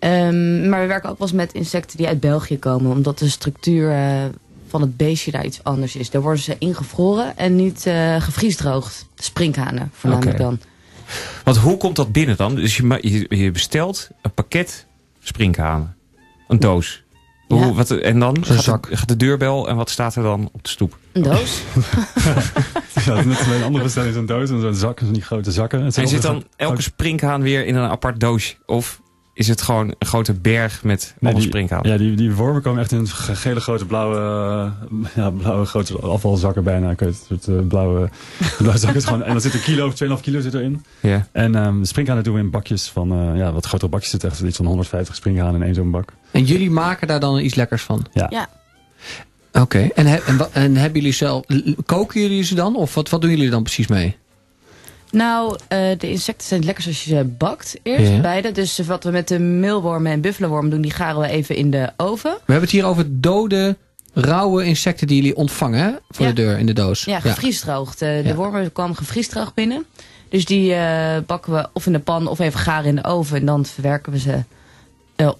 Ehm, 0.00 0.68
maar 0.68 0.80
we 0.80 0.86
werken 0.86 1.10
ook 1.10 1.18
wel 1.18 1.26
eens 1.28 1.36
met 1.36 1.52
insecten 1.52 1.96
die 1.96 2.06
uit 2.06 2.20
België 2.20 2.58
komen. 2.58 2.90
Omdat 2.90 3.18
de 3.18 3.28
structuur 3.28 3.90
eh, 3.92 4.24
van 4.68 4.80
het 4.80 4.96
beestje 4.96 5.30
daar 5.30 5.44
iets 5.44 5.64
anders 5.64 5.96
is. 5.96 6.10
Daar 6.10 6.22
worden 6.22 6.42
ze 6.42 6.56
ingevroren 6.58 7.36
en 7.36 7.56
niet 7.56 7.86
eh 7.86 8.20
gevriesdroogd. 8.22 9.06
Sprinkhanen 9.16 9.90
voornamelijk 9.94 10.34
Oké. 10.40 10.42
dan. 10.48 10.58
Want 11.44 11.56
hoe 11.56 11.76
komt 11.76 11.96
dat 11.96 12.12
binnen 12.12 12.36
dan? 12.36 12.54
Dus 12.54 12.76
je, 12.76 12.82
ma- 12.82 12.98
je, 13.00 13.26
je 13.28 13.50
bestelt 13.50 14.08
een 14.22 14.32
pakket 14.34 14.86
sprinkhanen. 15.20 15.96
Een 16.48 16.58
doos. 16.60 17.02
Ja. 17.48 17.56
Hoe, 17.56 17.74
wat, 17.74 17.90
en 17.90 18.18
dan 18.18 18.44
gaat, 18.44 18.56
de- 18.56 18.62
zak. 18.62 18.88
gaat 18.92 19.08
de 19.08 19.16
deurbel 19.16 19.68
en 19.68 19.76
wat 19.76 19.90
staat 19.90 20.14
er 20.16 20.22
dan 20.22 20.48
op 20.52 20.62
de 20.62 20.68
stoep? 20.68 20.98
Een 21.12 21.22
doos? 21.22 21.60
Ja, 23.04 23.14
dat 23.14 23.18
is 23.18 23.24
net 23.24 23.46
een 23.54 23.62
andere 23.62 23.84
bestelling 23.84 24.14
zo'n 24.14 24.26
doos. 24.26 24.50
En 24.50 24.60
zo'n 24.60 24.74
zak, 24.74 24.98
zo'n 24.98 25.12
die 25.12 25.22
grote 25.22 25.50
zakken. 25.52 25.82
En 25.94 26.08
zit 26.08 26.22
dan 26.22 26.44
elke 26.56 26.82
sprinkhaan 26.82 27.42
weer 27.42 27.66
in 27.66 27.74
een 27.74 27.88
apart 27.90 28.20
doosje? 28.20 28.54
Of 28.66 29.00
is 29.40 29.48
het 29.48 29.62
gewoon 29.62 29.94
een 29.98 30.06
grote 30.06 30.32
berg 30.34 30.84
met 30.84 31.14
Nee, 31.18 31.32
allemaal 31.32 31.48
sprinkhanen? 31.48 31.90
Ja, 31.90 31.96
die, 31.98 32.14
die 32.16 32.34
wormen 32.34 32.62
komen 32.62 32.80
echt 32.80 32.92
in 32.92 33.08
ge- 33.08 33.34
gele 33.36 33.60
grote 33.60 33.86
blauwe, 33.86 34.16
eh, 34.16 35.08
ja, 35.14 35.30
blauwe 35.30 35.64
grote 35.66 35.98
afvalzakken 35.98 36.64
bijna. 36.64 36.90
Ik 36.90 36.98
weet 37.00 37.08
het, 37.08 37.24
soort, 37.28 37.58
eh, 37.58 37.66
blauwe, 37.66 38.08
blauwe 38.58 38.78
zakken. 38.78 38.98
is 38.98 39.04
gewoon, 39.04 39.22
en 39.22 39.32
dan 39.32 39.40
zit 39.40 39.54
een 39.54 39.60
kilo 39.62 39.86
of 39.86 39.94
2,5 39.94 40.20
kilo 40.22 40.40
zit 40.40 40.54
erin. 40.54 40.84
Ja. 41.00 41.26
En 41.32 41.54
ehm 41.54 41.78
de 41.80 41.86
sprinkhanen 41.86 42.24
doen 42.24 42.34
we 42.34 42.40
in 42.40 42.50
bakjes 42.50 42.88
van, 42.88 43.12
eh, 43.12 43.36
ja, 43.38 43.52
wat 43.52 43.66
grotere 43.66 43.90
bakjes 43.90 44.10
zitten 44.10 44.30
echt 44.30 44.40
iets 44.40 44.56
van 44.56 44.66
150 44.66 45.14
sprinkhanen 45.14 45.54
in 45.54 45.62
één 45.62 45.74
zo'n 45.74 45.90
bak. 45.90 46.12
En 46.30 46.44
jullie 46.44 46.70
maken 46.70 47.06
daar 47.06 47.20
dan 47.20 47.38
iets 47.40 47.54
lekkers 47.54 47.82
van? 47.82 48.06
Ja. 48.12 48.26
Ja. 48.30 48.48
Oké. 49.52 49.88
En, 49.94 50.06
he- 50.06 50.16
en, 50.26 50.38
en 50.52 50.76
hebben 50.76 50.98
jullie 51.00 51.14
zelf... 51.16 51.44
Koken 51.86 52.20
jullie 52.20 52.42
ze 52.42 52.54
dan? 52.54 52.76
Of 52.76 52.94
wat, 52.94 53.08
wat 53.08 53.20
doen 53.20 53.30
jullie 53.30 53.50
dan 53.50 53.62
precies 53.62 53.86
mee? 53.86 54.16
Nou, 55.12 55.58
eh, 55.68 55.78
de 55.98 56.10
insecten 56.10 56.46
zijn 56.46 56.60
het 56.60 56.68
lekkerst 56.68 56.88
als 56.88 57.04
je 57.04 57.16
ze 57.16 57.24
bakt 57.24 57.76
eerst. 57.82 58.10
Ja. 58.12 58.20
Beide. 58.20 58.52
Dus 58.52 58.78
wat 58.78 59.04
we 59.04 59.10
met 59.10 59.28
de 59.28 59.38
meelwormen 59.38 60.12
en 60.12 60.20
buffalowormen 60.20 60.70
doen, 60.70 60.80
die 60.80 60.90
garen 60.90 61.20
we 61.20 61.28
even 61.28 61.56
in 61.56 61.70
de 61.70 61.90
oven. 61.96 62.30
We 62.30 62.40
hebben 62.52 62.60
het 62.62 62.70
hier 62.70 62.84
over 62.84 63.04
dode, 63.20 63.76
rauwe 64.14 64.64
insecten 64.64 65.06
die 65.06 65.16
jullie 65.16 65.36
ontvangen 65.36 65.80
hè? 65.80 65.90
voor 66.08 66.26
Ja. 66.26 66.32
de 66.32 66.42
deur 66.42 66.58
in 66.58 66.66
de 66.66 66.72
doos. 66.72 67.04
Ja, 67.04 67.20
gevriesdroogd. 67.20 68.02
Eh, 68.02 68.08
de 68.22 68.28
Ja. 68.28 68.34
wormen 68.34 68.72
kwamen 68.72 68.96
gevriesdroogd 68.96 69.54
binnen. 69.54 69.84
Dus 70.28 70.44
die 70.44 70.74
eh, 70.74 71.16
bakken 71.26 71.52
we 71.52 71.68
of 71.72 71.86
in 71.86 71.92
de 71.92 71.98
pan 71.98 72.26
of 72.26 72.38
even 72.38 72.60
garen 72.60 72.88
in 72.88 72.96
de 72.96 73.04
oven. 73.04 73.36
En 73.36 73.46
dan 73.46 73.66
verwerken 73.66 74.12
we 74.12 74.18
ze 74.18 74.42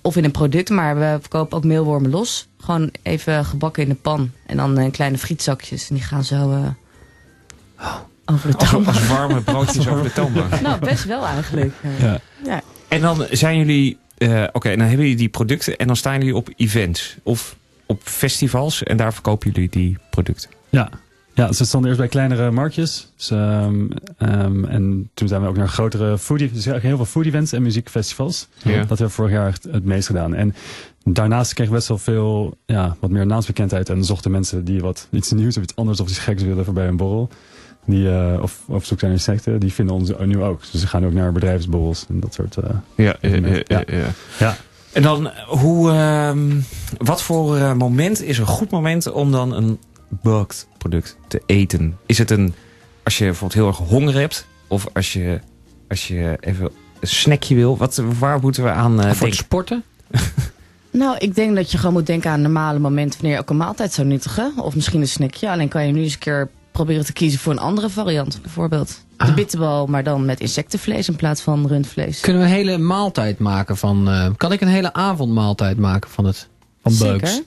of 0.03 0.17
in 0.17 0.25
een 0.25 0.31
product. 0.31 0.69
Maar 0.71 0.99
we 0.99 1.17
verkopen 1.21 1.57
ook 1.57 1.65
meelwormen 1.65 2.11
los. 2.11 2.49
Gewoon 2.59 2.91
even 3.03 3.45
gebakken 3.45 3.83
in 3.83 3.89
de 3.89 3.95
pan. 3.95 4.31
En 4.47 4.57
dan 4.57 4.79
in 4.81 4.91
kleine 4.91 5.19
frietzakjes. 5.19 5.89
En 5.89 5.95
die 5.95 6.05
gaan 6.05 6.25
zo 6.25 6.51
eh, 7.77 7.95
over 8.33 8.51
de 8.51 8.57
Als, 8.57 8.71
toonbank. 8.71 8.97
als 8.97 9.07
warme 9.09 9.41
broodjes 9.41 9.89
over 9.89 10.03
de 10.05 10.13
toonbank. 10.13 10.61
Nou, 10.63 10.79
best 10.81 11.05
wel 11.05 11.27
eigenlijk. 11.27 11.73
Ja. 12.01 12.19
ja. 12.45 12.61
En 12.89 13.01
dan 13.01 13.27
zijn 13.31 13.59
jullie... 13.59 13.99
eh, 14.19 14.45
Oké, 14.53 14.69
dan 14.71 14.79
hebben 14.81 14.99
jullie 14.99 15.17
die 15.17 15.29
producten 15.29 15.77
en 15.77 15.87
dan 15.87 15.97
staan 15.97 16.19
jullie 16.19 16.37
op 16.37 16.49
events. 16.57 17.17
Of 17.23 17.57
op 17.87 18.01
festivals 18.05 18.83
en 18.83 18.97
daar 18.97 19.13
verkopen 19.13 19.51
jullie 19.51 19.71
die 19.71 19.99
producten. 20.11 20.51
Ja. 20.69 20.89
Ja, 21.35 21.53
ze 21.53 21.65
stonden 21.65 21.89
eerst 21.91 22.01
bij 22.03 22.11
kleinere 22.11 22.51
marktjes. 22.51 23.13
Dus, 23.17 23.31
ehm, 23.31 23.87
ehm, 24.19 24.65
en 24.65 25.11
toen 25.15 25.29
zijn 25.29 25.43
we 25.43 25.49
ook 25.49 25.57
naar 25.57 25.69
grotere 25.69 26.19
food, 26.19 26.39
dus 26.39 26.51
eigenlijk 26.51 26.85
heel 26.85 26.97
veel 26.97 27.05
food 27.05 27.25
events 27.25 27.53
en 27.53 27.63
muziekfestivals. 27.63 28.49
Ja. 28.63 28.71
Dat 28.79 28.89
hebben 28.89 29.07
we 29.07 29.13
vorig 29.13 29.33
jaar 29.33 29.55
het 29.71 29.85
meest 29.85 30.07
gedaan. 30.07 30.35
En 30.35 30.55
daarnaast 31.05 31.55
kregen 31.55 31.73
we 31.73 31.79
best 31.79 31.89
wel 31.89 31.99
veel, 31.99 32.57
ja, 32.67 32.97
wat 33.01 33.11
meer 33.11 33.27
naamsbekendheid. 33.27 33.89
En 33.89 34.05
zochten 34.05 34.31
mensen 34.31 34.65
die 34.65 34.81
wat 34.81 35.09
iets 35.11 35.31
nieuws 35.33 35.57
of 35.57 35.63
iets 35.63 35.77
anders 35.77 36.01
of 36.01 36.09
iets 36.09 36.19
geks 36.19 36.43
willen 36.43 36.65
voorbij 36.65 36.89
een 36.89 36.97
borrel. 36.97 37.29
Die, 37.85 38.11
eh, 38.11 38.43
of 38.43 38.61
op 38.67 38.85
zoek 38.85 38.99
zijn 38.99 39.11
naar 39.11 39.21
insecten, 39.21 39.61
die 39.61 39.73
vinden 39.73 39.95
ons 39.95 40.11
nu 40.25 40.43
ook. 40.43 40.61
Dus 40.73 40.81
ze 40.81 40.87
gaan 40.87 41.07
ook 41.07 41.13
naar 41.13 41.33
bedrijfsborrels 41.33 42.07
en 42.09 42.21
dat 42.21 42.35
soort. 42.35 42.57
eh, 42.57 42.71
Ja, 42.95 43.17
eh, 43.21 43.55
ja, 43.65 43.85
ja. 44.39 44.57
En 44.93 45.03
dan, 45.03 45.31
eh, 45.31 45.43
hoe, 45.49 45.91
ehm, 45.91 46.51
wat 46.99 47.23
voor 47.23 47.57
eh, 47.57 47.73
moment 47.73 48.23
is 48.23 48.39
een 48.39 48.47
goed 48.47 48.71
moment 48.71 49.11
om 49.13 49.33
dan 49.33 49.53
een 49.55 49.79
bulk 50.09 50.53
product 50.79 51.17
te 51.29 51.43
eten? 51.47 51.99
Is 52.07 52.19
het 52.19 52.31
een, 52.31 52.55
als 53.05 53.19
je 53.19 53.25
bijvoorbeeld 53.25 53.55
heel 53.61 53.67
erg 53.69 53.77
honger 53.91 54.15
hebt, 54.15 54.47
of 54.69 54.87
als 54.93 55.13
je, 55.13 55.41
als 55.89 56.09
je 56.09 56.37
even 56.41 56.65
een 57.01 57.09
snackje 57.09 57.55
wil, 57.55 57.77
wat, 57.77 58.03
waar 58.19 58.41
moeten 58.41 58.63
we 58.63 58.71
aan 58.71 58.93
eh, 58.93 58.99
voor 58.99 59.09
het 59.11 59.19
denken? 59.21 59.37
sporten? 59.39 59.83
Nou, 60.93 61.17
ik 61.19 61.35
denk 61.35 61.57
dat 61.57 61.71
je 61.71 61.79
gewoon 61.79 61.93
moet 61.93 62.07
denken 62.07 62.31
aan 62.31 62.41
normale 62.43 62.79
momenten 62.79 63.19
wanneer 63.21 63.37
je 63.37 63.43
ook 63.43 63.51
een 63.51 63.57
maaltijd 63.57 63.93
zou 63.93 64.07
nuttigen. 64.07 64.53
Of 64.57 64.75
misschien 64.75 65.01
een 65.01 65.09
snackje. 65.09 65.51
Alleen 65.51 65.69
kan 65.69 65.87
je 65.87 65.93
nu 65.93 66.03
eens 66.03 66.13
een 66.13 66.19
keer 66.19 66.49
proberen 66.85 67.05
te 67.05 67.13
kiezen 67.13 67.41
voor 67.41 67.53
een 67.53 67.59
andere 67.59 67.89
variant. 67.91 68.39
Bijvoorbeeld 68.43 68.89
de 69.17 69.25
Ah. 69.25 69.35
bitterbal, 69.35 69.87
maar 69.87 70.05
dan 70.05 70.25
met 70.25 70.41
insectenvlees 70.41 71.09
in 71.09 71.17
plaats 71.17 71.41
van 71.43 71.67
rundvlees. 71.67 72.21
Kunnen 72.21 72.43
we 72.43 72.49
een 72.49 72.55
hele 72.55 72.79
maaltijd 72.79 73.39
maken 73.39 73.77
van... 73.77 74.09
eh, 74.11 74.27
kan 74.37 74.53
ik 74.53 74.61
een 74.61 74.69
hele 74.69 74.93
avondmaaltijd 74.93 75.77
maken 75.79 76.11
van 76.11 76.25
het 76.25 76.49
van 76.83 76.93
bugs? 76.99 77.31
Zeker. 77.33 77.45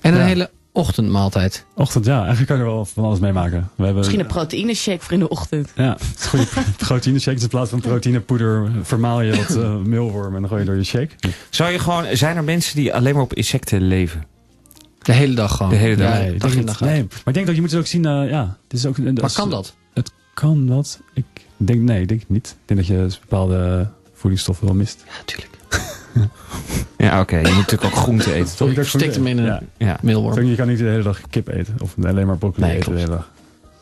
En 0.00 0.12
een 0.12 0.18
Ja. 0.20 0.24
hele 0.26 0.50
ochtendmaaltijd? 0.72 1.64
Ochtend, 1.74 2.04
ja, 2.04 2.16
eigenlijk 2.18 2.46
kan 2.46 2.56
je 2.56 2.62
er 2.62 2.68
wel 2.68 2.84
van 2.84 3.04
alles 3.04 3.18
mee 3.18 3.32
maken. 3.32 3.58
We 3.74 3.84
hebben, 3.84 3.96
Misschien 3.96 4.20
een 4.20 4.26
proteïne 4.26 4.74
shake 4.74 5.00
voor 5.04 5.12
in 5.12 5.18
de 5.18 5.28
ochtend. 5.28 5.70
Ja, 5.76 5.96
het 6.08 6.18
is 6.18 6.26
goede 6.26 6.46
proteïne 6.86 7.18
shake. 7.18 7.34
Dus 7.34 7.42
in 7.44 7.48
plaats 7.50 7.70
van 7.70 7.80
proteïnepoeder 7.80 8.70
vermaal 8.82 9.20
je 9.20 9.36
wat 9.36 9.56
eh 9.56 9.76
meelworm 9.76 10.34
en 10.34 10.40
dan 10.40 10.48
gooi 10.48 10.60
je 10.60 10.66
door 10.66 10.76
je 10.76 10.84
shake. 10.84 11.08
Zou 11.50 11.70
je 11.72 11.78
gewoon, 11.78 12.04
zijn 12.12 12.36
er 12.36 12.44
mensen 12.44 12.76
die 12.76 12.94
alleen 12.94 13.14
maar 13.14 13.22
op 13.22 13.34
insecten 13.34 13.80
leven? 13.88 14.24
De 15.02 15.12
hele 15.12 15.34
dag 15.34 15.56
gewoon? 15.56 15.70
De 15.72 15.76
hele 15.78 15.96
dag. 15.96 16.12
Ja, 16.12 16.18
nee, 16.18 16.34
ik 16.34 16.40
dag 16.40 16.54
in 16.54 16.66
dag 16.66 16.82
uit. 16.82 16.90
nee, 16.90 17.02
maar 17.02 17.18
ik 17.26 17.34
denk 17.34 17.46
dat 17.46 17.54
je 17.54 17.60
moet 17.60 17.70
het 17.70 17.80
ook 17.80 17.86
zien, 17.86 18.04
eh, 18.06 18.30
ja. 18.30 18.56
Het 18.68 18.72
is 18.78 18.86
ook, 18.86 18.98
Maar 18.98 19.32
kan 19.32 19.50
dat? 19.50 19.76
Het 19.94 20.12
kan 20.34 20.66
dat. 20.66 21.00
Ik 21.14 21.24
denk, 21.56 21.80
nee, 21.80 22.00
ik 22.00 22.08
denk 22.08 22.20
het 22.20 22.28
niet. 22.30 22.46
Ik 22.48 22.56
denk 22.64 22.80
dat 22.80 22.88
je 22.88 22.96
dus 22.96 23.20
bepaalde 23.20 23.88
voedingsstoffen 24.14 24.66
wel 24.66 24.74
mist. 24.74 25.04
Ja, 25.06 25.12
natuurlijk. 25.18 25.48
Ja, 26.96 27.20
oké. 27.20 27.36
Je 27.36 27.46
moet 27.46 27.56
natuurlijk 27.56 27.84
ook 27.84 27.94
groente 28.00 28.32
eten, 28.32 28.56
toch? 28.56 28.86
Stikt 28.86 29.14
hem 29.14 29.26
in 29.26 29.38
een 29.38 29.44
Ja. 29.44 29.62
Ja. 29.78 29.98
meelworm. 30.02 30.44
Je 30.46 30.54
kan 30.56 30.68
niet 30.68 30.78
de 30.78 30.84
hele 30.84 31.02
dag 31.02 31.20
kip 31.30 31.48
eten. 31.48 31.74
Of 31.82 31.94
alleen 32.02 32.26
maar 32.26 32.36
broccoli 32.38 32.66
Nee, 32.66 32.76
eten 32.76 32.92
de 32.94 32.98
klopt. 33.04 33.10
hele 33.10 33.22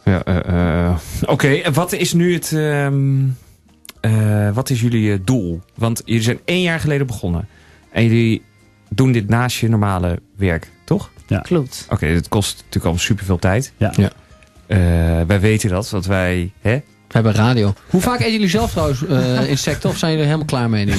dag. 0.05 0.25
Ja, 0.25 0.25
eh, 0.45 0.87
eh, 0.91 0.97
Oké, 1.27 1.49
en 1.49 1.73
wat 1.73 1.93
is 1.93 2.13
nu 2.13 2.35
het... 2.35 2.53
ehm, 2.53 3.25
eh, 4.01 4.51
wat 4.55 4.71
is 4.71 4.81
jullie 4.81 5.25
doel? 5.25 5.61
Want 5.75 6.03
jullie 6.05 6.23
zijn 6.23 6.39
één 6.45 6.63
jaar 6.63 6.81
geleden 6.81 7.07
begonnen. 7.07 7.49
En 7.93 8.03
jullie 8.03 8.43
doen 8.89 9.13
dit 9.13 9.29
naast 9.29 9.57
je 9.57 9.69
normale 9.69 10.19
werk, 10.37 10.71
toch? 10.85 11.11
Klopt. 11.43 11.87
Oké, 11.91 12.07
het 12.07 12.29
kost 12.29 12.57
natuurlijk 12.57 12.95
al 12.95 12.99
superveel 12.99 13.39
tijd. 13.39 13.73
Ja. 13.77 13.93
Ja. 13.97 14.11
Eh, 14.67 14.79
wij 15.27 15.41
weten 15.41 15.71
dat, 15.71 15.91
want 15.91 16.07
wij... 16.07 16.53
Hè? 16.61 16.83
We 17.07 17.13
hebben 17.13 17.33
radio. 17.33 17.75
Hoe 17.91 18.01
vaak 18.01 18.19
eten 18.19 18.33
jullie 18.33 18.49
zelf 18.49 18.71
trouwens 18.71 19.07
eh, 19.07 19.49
insecten? 19.49 19.91
Of 19.91 19.97
zijn 19.97 20.11
jullie 20.11 20.27
er 20.27 20.33
helemaal 20.33 20.57
klaar 20.57 20.71
mee 20.71 20.85
nu? 20.85 20.93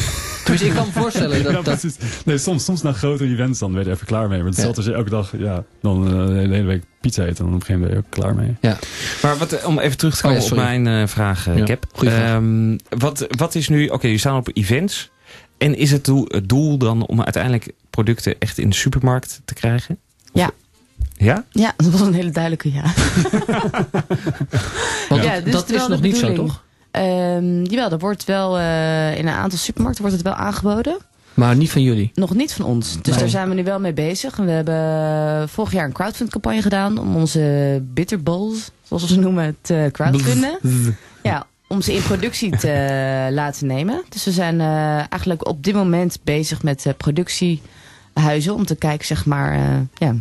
Tenminste, 0.43 0.67
ik 0.67 0.73
kan 0.73 0.85
me 0.85 1.01
voorstellen 1.01 1.37
Ja, 1.37 1.51
dat... 1.51 1.65
dat. 1.65 1.97
Nee, 2.25 2.37
soms, 2.37 2.63
soms 2.63 2.81
na 2.81 2.91
grote 2.91 3.25
events 3.25 3.59
dan 3.59 3.71
ben 3.71 3.81
je 3.81 3.87
er 3.87 3.93
even 3.93 4.07
klaar 4.07 4.27
mee. 4.27 4.37
Maar 4.37 4.47
hetzelfde 4.47 4.75
als 4.75 4.85
je 4.85 4.93
elke 4.93 5.09
dag 5.09 5.33
ja, 5.37 5.63
dan 5.81 6.07
eh, 6.07 6.27
de 6.27 6.33
hele 6.33 6.63
week 6.63 6.83
pizza 7.01 7.23
eten. 7.23 7.35
Dan 7.35 7.53
op 7.53 7.53
een 7.53 7.65
gegeven 7.65 7.81
moment 7.81 8.05
ben 8.09 8.21
je 8.21 8.27
ook 8.27 8.35
klaar 8.35 8.35
mee. 8.35 8.75
Maar 9.21 9.37
wat, 9.37 9.65
om 9.65 9.79
even 9.79 9.97
terug 9.97 10.15
te 10.15 10.25
Oh 10.25 10.29
komen 10.29 10.43
ja, 10.43 10.49
op 10.49 10.55
mijn 10.55 10.87
eh, 10.87 11.07
vraag, 11.07 11.45
Ja, 11.55 11.63
Cap. 11.63 11.85
Ehm, 12.03 12.77
wat, 12.89 13.27
wat 13.37 13.55
is 13.55 13.69
nu... 13.69 13.87
Oké, 13.87 14.05
jullie 14.05 14.19
staan 14.19 14.37
op 14.37 14.49
events. 14.53 15.11
En 15.57 15.75
is 15.77 15.91
het 15.91 16.05
doel, 16.05 16.25
het 16.27 16.49
doel 16.49 16.77
dan 16.77 17.05
om 17.05 17.21
uiteindelijk 17.21 17.71
producten 17.89 18.35
echt 18.39 18.57
in 18.57 18.69
de 18.69 18.75
supermarkt 18.75 19.41
te 19.45 19.53
krijgen? 19.53 19.97
Of- 20.33 20.41
Ja. 20.41 20.51
Ja? 21.17 21.43
Ja, 21.49 21.73
dat 21.77 21.91
was 21.91 22.01
een 22.01 22.13
hele 22.13 22.29
duidelijke 22.31 22.73
ja. 22.73 22.83
Want 25.09 25.23
Ja, 25.23 25.39
dus 25.39 25.51
dat 25.53 25.69
wel 25.69 25.81
is 25.81 25.87
nog 25.87 26.01
niet 26.01 26.17
zo, 26.17 26.33
toch? 26.33 26.63
Ehm, 26.91 27.63
jawel, 27.63 27.91
er 27.91 27.99
wordt 27.99 28.23
wel 28.25 28.57
eh, 28.57 29.17
in 29.17 29.27
een 29.27 29.33
aantal 29.33 29.59
supermarkten 29.59 30.01
wordt 30.03 30.17
het 30.17 30.25
wel 30.27 30.35
aangeboden. 30.35 30.97
Maar 31.33 31.55
niet 31.55 31.71
van 31.71 31.81
jullie. 31.81 32.11
Nog 32.13 32.33
niet 32.35 32.53
van 32.53 32.65
ons. 32.65 32.93
Dus 33.01 33.11
Nee. 33.13 33.19
daar 33.19 33.29
zijn 33.29 33.49
we 33.49 33.55
nu 33.55 33.63
wel 33.63 33.79
mee 33.79 33.93
bezig. 33.93 34.37
En 34.39 34.45
we 34.45 34.51
hebben 34.51 35.49
vorig 35.49 35.71
jaar 35.71 35.85
een 35.85 35.91
crowdfund 35.91 36.29
campagne 36.29 36.61
gedaan 36.61 36.97
om 36.97 37.15
onze 37.15 37.81
bitter 37.93 38.23
bowls, 38.23 38.71
zoals 38.83 39.03
we 39.03 39.09
ze 39.09 39.19
noemen, 39.19 39.57
te 39.61 39.89
crowdfunden. 39.91 40.57
Ja, 41.23 41.45
om 41.67 41.81
ze 41.81 41.93
in 41.93 42.01
productie 42.01 42.57
te 42.57 43.27
laten 43.31 43.67
nemen. 43.67 44.03
Dus 44.09 44.25
we 44.25 44.31
zijn 44.31 44.61
eh, 44.61 44.95
eigenlijk 44.95 45.47
op 45.47 45.63
dit 45.63 45.73
moment 45.73 46.19
bezig 46.23 46.63
met 46.63 46.85
eh, 46.85 46.93
productiehuizen 46.97 48.53
om 48.53 48.65
te 48.65 48.75
kijken, 48.75 49.05
zeg 49.05 49.25
maar, 49.25 49.53
eh, 49.53 49.79
ja, 49.93 50.15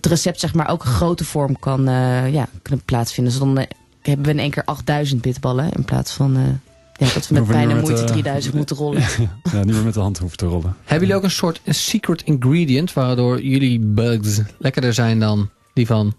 het 0.00 0.06
recept 0.06 0.40
zeg 0.40 0.54
maar 0.54 0.68
ook 0.70 0.84
een 0.84 0.90
grote 0.90 1.24
vorm 1.24 1.58
kan 1.58 1.88
eh, 1.88 2.32
ja, 2.32 2.48
kunnen 2.62 2.84
plaatsvinden. 2.84 3.32
Dus 3.32 3.42
dan 3.42 3.66
hebben 4.02 4.24
we 4.24 4.32
in 4.32 4.38
één 4.38 4.50
keer 4.50 4.64
8000 4.64 5.20
bitballen 5.20 5.70
in 5.72 5.84
plaats 5.84 6.12
van 6.12 6.36
eh, 6.36 6.42
ja, 7.06 7.14
dat 7.14 7.28
we 7.28 7.34
met 7.34 7.46
pijn 7.46 7.70
en 7.70 7.80
moeite 7.80 8.00
eh, 8.00 8.06
3000 8.06 8.54
moeten 8.54 8.76
rollen. 8.84 9.00
Ja, 9.52 9.64
niet 9.64 9.74
meer 9.74 9.84
met 9.84 9.94
de 9.94 10.00
hand 10.00 10.18
hoeven 10.18 10.38
te 10.38 10.46
rollen. 10.46 10.76
Hebben 10.84 11.00
jullie 11.00 11.14
ook 11.14 11.22
een 11.22 11.36
soort 11.36 11.60
een 11.64 11.74
secret 11.74 12.22
ingredient 12.22 12.92
waardoor 12.92 13.42
jullie 13.42 13.80
bugs 13.80 14.40
lekkerder 14.58 14.94
zijn 14.94 15.18
dan 15.18 15.50
die 15.72 15.86
van 15.86 16.14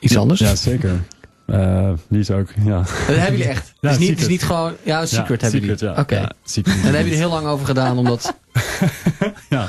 iets 0.00 0.16
anders? 0.16 0.40
Ja, 0.40 0.54
zeker. 0.54 1.04
Eh, 1.50 1.90
die 2.08 2.20
is 2.20 2.30
ook, 2.30 2.48
ja. 2.64 2.76
Dat 2.78 2.88
hebben 3.06 3.30
jullie 3.30 3.44
echt. 3.52 3.72
Ja, 3.80 3.90
het, 3.90 4.00
is 4.00 4.08
niet, 4.08 4.08
het 4.08 4.18
is 4.18 4.24
secret. 4.24 4.28
niet 4.28 4.42
gewoon... 4.42 4.72
Ja, 4.82 5.00
een 5.00 5.08
secret 5.08 5.40
ja, 5.40 5.48
hebben 5.50 5.68
jullie. 5.68 5.84
Ja, 5.86 6.00
Oké. 6.00 6.14
ja, 6.16 6.30
secret. 6.44 6.74
En 6.74 6.82
daar 6.82 6.92
hebben 6.92 7.04
jullie 7.12 7.18
heel 7.18 7.30
lang 7.30 7.46
over 7.46 7.66
gedaan, 7.66 7.98
omdat... 7.98 8.34
Ja, 9.48 9.68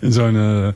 in 0.00 0.12
zo'n 0.12 0.36
eh, 0.36 0.68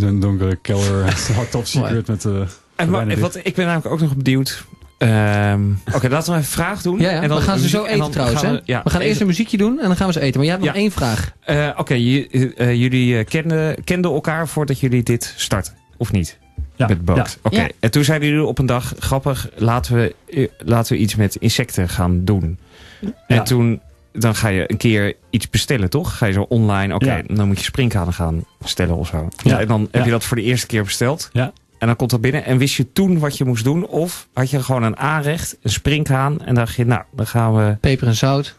zo'n 0.00 0.20
donkere 0.20 0.56
kelder. 0.56 1.14
top 1.50 1.66
secret 1.66 2.06
met... 2.06 2.24
eh 2.24 2.32
En, 2.76 2.94
en 3.10 3.20
wat, 3.20 3.38
ik 3.42 3.54
ben 3.54 3.66
namelijk 3.66 3.92
ook 3.92 4.00
nog 4.00 4.16
benieuwd. 4.16 4.64
Ehm, 4.98 5.70
Oké, 5.94 6.08
laten 6.08 6.10
we 6.10 6.18
even 6.18 6.34
een 6.34 6.44
vraag 6.44 6.82
doen. 6.82 6.98
Ja, 7.00 7.10
ja. 7.10 7.22
En 7.22 7.28
dan 7.28 7.38
we 7.38 7.44
gaan 7.44 7.58
ze 7.58 7.68
zo 7.68 7.78
en 7.82 7.86
eten 7.86 7.98
dan 7.98 8.10
trouwens. 8.10 8.40
gaan 8.40 8.52
we- 8.54 8.60
ja, 8.64 8.80
we 8.84 8.90
gaan 8.90 9.00
eerst 9.00 9.20
een 9.20 9.26
muziekje 9.26 9.56
doen 9.56 9.80
en 9.80 9.86
dan 9.86 9.96
gaan 9.96 10.06
we 10.06 10.12
ze 10.12 10.20
eten. 10.20 10.36
Maar 10.36 10.44
jij 10.48 10.52
hebt 10.54 10.66
nog 10.66 10.74
Ja. 10.74 10.80
één 10.80 10.90
vraag. 10.90 11.32
Eh, 11.40 11.68
Oké, 11.76 11.94
jullie 11.94 13.18
eh, 13.18 13.24
kenden, 13.26 13.84
kenden 13.84 14.10
elkaar 14.12 14.48
voordat 14.48 14.80
jullie 14.80 15.02
dit 15.02 15.34
starten, 15.36 15.72
of 15.96 16.12
niet? 16.12 16.38
Ja, 16.76 16.86
Met 16.86 17.04
boot. 17.04 17.16
ja. 17.16 17.26
Oké. 17.42 17.60
Ja. 17.60 17.68
En 17.80 17.90
toen 17.90 18.04
zeiden 18.04 18.28
jullie 18.28 18.44
op 18.44 18.58
een 18.58 18.66
dag, 18.66 18.94
grappig, 18.98 19.48
laten 19.56 19.94
we, 19.94 20.14
eh, 20.30 20.48
laten 20.58 20.92
we 20.92 20.98
iets 20.98 21.14
met 21.14 21.34
insecten 21.36 21.88
gaan 21.88 22.24
doen. 22.24 22.58
En 23.00 23.14
Ja. 23.36 23.42
toen, 23.42 23.80
dan 24.12 24.34
ga 24.34 24.48
je 24.48 24.70
een 24.70 24.76
keer 24.76 25.14
iets 25.30 25.50
bestellen, 25.50 25.90
toch? 25.90 26.16
Ga 26.16 26.26
je 26.26 26.32
zo 26.32 26.40
online, 26.48 26.94
oké, 26.94 27.14
Ja. 27.16 27.22
dan 27.34 27.46
moet 27.46 27.58
je 27.58 27.64
springkanen 27.64 28.12
gaan 28.12 28.44
bestellen 28.58 28.96
of 28.96 29.06
zo. 29.08 29.28
Ja. 29.44 29.60
En 29.60 29.66
dan 29.66 29.80
heb 29.80 29.94
Ja. 29.94 30.04
je 30.04 30.10
dat 30.10 30.24
voor 30.24 30.36
de 30.36 30.42
eerste 30.42 30.66
keer 30.66 30.82
besteld. 30.84 31.30
Ja. 31.32 31.52
En 31.78 31.86
dan 31.86 31.96
komt 31.96 32.10
dat 32.10 32.20
binnen. 32.20 32.44
En 32.44 32.58
wist 32.58 32.74
je 32.74 32.92
toen 32.92 33.18
wat 33.18 33.38
je 33.38 33.44
moest 33.44 33.64
doen? 33.64 33.86
Of 33.86 34.28
had 34.32 34.50
je 34.50 34.62
gewoon 34.62 34.82
een 34.82 34.96
aanrecht, 34.96 35.56
een 35.62 35.70
springkaan. 35.70 36.40
En 36.44 36.54
dacht 36.54 36.74
je, 36.74 36.86
nou, 36.86 37.02
dan 37.12 37.26
gaan 37.26 37.54
we... 37.56 37.76
Peper 37.80 38.06
en 38.06 38.14
zout. 38.14 38.56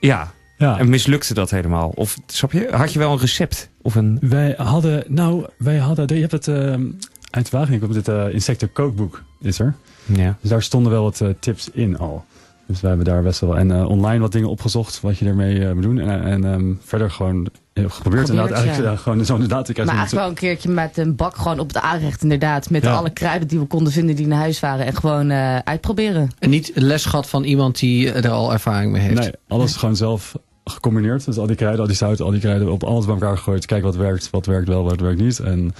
Ja, 0.00 0.32
Ja. 0.58 0.78
en 0.78 0.88
mislukte 0.88 1.34
dat 1.34 1.50
helemaal? 1.50 1.88
Of, 1.94 2.16
snap 2.26 2.52
je? 2.52 2.68
Had 2.70 2.92
je 2.92 2.98
wel 2.98 3.12
een 3.12 3.18
recept? 3.18 3.70
Of 3.82 3.94
een... 3.94 4.18
Wij 4.20 4.54
hadden, 4.56 5.04
nou, 5.08 5.46
wij 5.58 5.76
hadden, 5.76 6.14
je 6.14 6.20
hebt 6.20 6.32
het 6.32 6.48
ehm, 6.48 6.84
uit 7.30 7.50
Wageningen, 7.50 7.80
komt 7.80 7.94
dit 7.94 8.08
eh 8.08 8.34
insecten 8.34 8.72
kookboek, 8.72 9.22
is 9.40 9.58
er. 9.58 9.74
Ja. 10.04 10.36
Dus 10.40 10.50
daar 10.50 10.62
stonden 10.62 10.92
wel 10.92 11.02
wat 11.02 11.20
eh, 11.20 11.28
tips 11.40 11.70
in 11.70 11.98
al. 11.98 12.24
Dus 12.66 12.80
wij 12.80 12.88
hebben 12.90 13.06
daar 13.08 13.22
best 13.22 13.40
wel, 13.40 13.58
en 13.58 13.70
eh, 13.70 13.88
online 13.88 14.18
wat 14.18 14.32
dingen 14.32 14.48
opgezocht, 14.48 15.00
wat 15.00 15.18
je 15.18 15.24
ermee 15.26 15.66
eh, 15.66 15.72
moet 15.72 15.82
doen. 15.82 15.98
En, 15.98 16.22
en 16.24 16.44
ehm, 16.44 16.72
verder 16.80 17.10
gewoon 17.10 17.48
geprobeerd, 17.74 18.28
inderdaad, 18.28 18.56
eigenlijk 18.56 18.84
ja. 18.84 18.90
ja, 18.90 18.96
gewoon 18.96 19.24
zo 19.24 19.34
inderdaad. 19.34 19.68
Ik 19.68 19.76
Maar 19.76 19.86
eigenlijk 19.86 20.16
wel 20.18 20.28
een 20.28 20.34
keertje 20.34 20.68
met 20.68 20.96
een 20.96 21.16
bak 21.16 21.36
gewoon 21.36 21.58
op 21.58 21.66
het 21.66 21.76
aanrecht 21.76 22.22
inderdaad. 22.22 22.70
Met 22.70 22.82
Ja. 22.82 22.94
alle 22.94 23.10
kruiden 23.10 23.48
die 23.48 23.58
we 23.58 23.64
konden 23.64 23.92
vinden 23.92 24.16
die 24.16 24.24
in 24.24 24.32
huis 24.32 24.60
waren. 24.60 24.86
En 24.86 24.94
gewoon 24.94 25.30
eh, 25.30 25.58
uitproberen. 25.58 26.30
En 26.38 26.50
niet 26.50 26.70
les 26.74 27.04
gehad 27.04 27.28
van 27.28 27.44
iemand 27.44 27.78
die 27.78 28.12
er 28.12 28.30
al 28.30 28.52
ervaring 28.52 28.92
mee 28.92 29.02
heeft. 29.02 29.20
Nee, 29.20 29.32
alles 29.48 29.76
gewoon 29.76 29.96
zelf 29.96 30.34
gecombineerd. 30.64 31.24
Dus 31.24 31.38
al 31.38 31.46
die 31.46 31.56
kruiden, 31.56 31.80
al 31.80 31.86
die 31.86 31.96
zout, 31.96 32.20
al 32.20 32.30
die 32.30 32.40
kruiden 32.40 32.72
op 32.72 32.84
alles 32.84 33.04
bij 33.04 33.14
elkaar 33.14 33.36
gegooid. 33.36 33.66
Kijk 33.66 33.82
wat 33.82 33.96
werkt, 33.96 34.30
wat 34.30 34.46
werkt 34.46 34.68
wel, 34.68 34.84
wat 34.84 35.00
werkt 35.00 35.20
niet. 35.20 35.38
En 35.38 35.74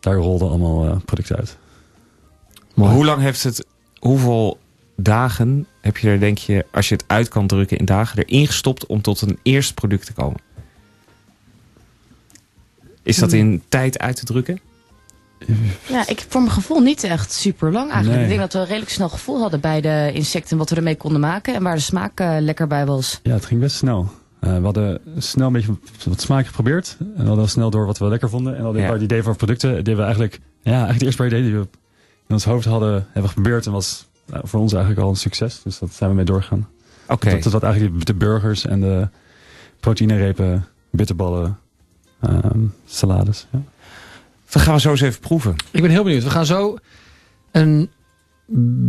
daar 0.00 0.14
rolden 0.16 0.48
allemaal 0.48 0.86
eh, 0.86 0.96
producten 1.04 1.36
uit. 1.36 1.56
Mooi. 2.74 2.92
Hoe 2.94 3.04
lang 3.04 3.20
heeft 3.20 3.42
het, 3.42 3.66
hoeveel 3.98 4.58
dagen 4.96 5.66
heb 5.80 5.96
je 5.96 6.08
er, 6.08 6.20
denk 6.20 6.38
je, 6.38 6.66
als 6.72 6.88
je 6.88 6.94
het 6.94 7.04
uit 7.06 7.28
kan 7.28 7.46
drukken 7.46 7.78
in 7.78 7.84
dagen, 7.84 8.24
erin 8.24 8.46
gestopt 8.46 8.86
om 8.86 9.02
tot 9.02 9.20
een 9.20 9.38
eerste 9.42 9.74
product 9.74 10.06
te 10.06 10.12
komen? 10.12 10.40
Is 13.02 13.16
dat 13.16 13.30
Hmm. 13.30 13.40
in 13.40 13.62
tijd 13.68 13.98
uit 13.98 14.16
te 14.16 14.24
drukken? 14.24 14.60
Ja, 15.88 16.06
ik 16.06 16.26
voor 16.28 16.40
mijn 16.40 16.52
gevoel 16.52 16.80
niet 16.80 17.04
echt 17.04 17.32
super 17.32 17.72
lang 17.72 17.90
eigenlijk. 17.90 18.14
Nee. 18.14 18.22
Ik 18.22 18.28
denk 18.28 18.40
dat 18.40 18.52
we 18.52 18.58
een 18.58 18.66
redelijk 18.66 18.90
snel 18.90 19.08
gevoel 19.08 19.40
hadden 19.40 19.60
bij 19.60 19.80
de 19.80 20.10
insecten 20.14 20.56
wat 20.58 20.70
we 20.70 20.76
ermee 20.76 20.96
konden 20.96 21.20
maken. 21.20 21.54
En 21.54 21.62
waar 21.62 21.74
de 21.74 21.80
smaak 21.80 22.20
eh, 22.20 22.36
lekker 22.40 22.66
bij 22.66 22.86
was. 22.86 23.20
Ja, 23.22 23.32
het 23.32 23.44
ging 23.46 23.60
best 23.60 23.76
snel. 23.76 24.10
Eh, 24.40 24.56
we 24.56 24.64
hadden 24.64 25.00
snel 25.18 25.46
een 25.46 25.52
beetje 25.52 25.76
wat 26.08 26.20
smaak 26.20 26.46
geprobeerd. 26.46 26.96
En 26.98 27.22
we 27.22 27.28
hadden 27.28 27.48
snel 27.48 27.70
door 27.70 27.86
wat 27.86 27.98
we 27.98 28.08
lekker 28.08 28.28
vonden. 28.28 28.56
En 28.56 28.64
al 28.64 28.72
die 28.72 28.82
Ja. 28.82 28.88
paar 28.88 29.02
ideeën 29.02 29.22
voor 29.22 29.36
producten, 29.36 29.74
deden 29.74 29.96
we 29.96 30.02
eigenlijk... 30.02 30.40
Ja, 30.62 30.70
eigenlijk 30.72 30.98
de 30.98 31.04
eerste 31.04 31.22
paar 31.22 31.30
ideeën 31.30 31.44
die 31.44 31.54
we 31.54 31.66
in 32.26 32.34
ons 32.34 32.44
hoofd 32.44 32.64
hadden, 32.66 32.92
hebben 32.92 33.22
we 33.22 33.28
geprobeerd. 33.28 33.66
En 33.66 33.72
was 33.72 34.06
nou, 34.26 34.48
voor 34.48 34.60
ons 34.60 34.72
eigenlijk 34.72 35.02
al 35.02 35.08
een 35.10 35.16
succes. 35.16 35.60
Dus 35.62 35.78
dat 35.78 35.92
zijn 35.92 36.10
we 36.10 36.16
mee 36.16 36.24
doorgegaan. 36.24 36.68
Oké. 37.08 37.30
Dat, 37.30 37.42
dat 37.42 37.52
wat 37.52 37.62
eigenlijk 37.62 38.06
de 38.06 38.14
burgers 38.14 38.66
en 38.66 38.80
de 38.80 39.08
proteïnerepen, 39.80 40.66
bitterballen, 40.90 41.58
ehm, 42.20 42.60
salades. 42.86 43.46
Ja. 43.52 43.62
Dan 44.50 44.62
gaan 44.62 44.74
we 44.74 44.80
zo 44.80 44.90
eens 44.90 45.00
even 45.00 45.20
proeven. 45.20 45.54
Ik 45.70 45.82
ben 45.82 45.90
heel 45.90 46.02
benieuwd. 46.02 46.22
We 46.22 46.30
gaan 46.30 46.46
zo 46.46 46.76
een 47.50 47.90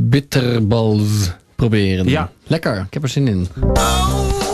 bitterbals 0.09 1.31
proberen. 1.55 2.07
Ja. 2.07 2.31
Lekker. 2.47 2.77
Ik 2.87 2.93
heb 2.93 3.03
er 3.03 3.09
zin 3.09 3.27
in. 3.27 3.41
I 3.41 4.48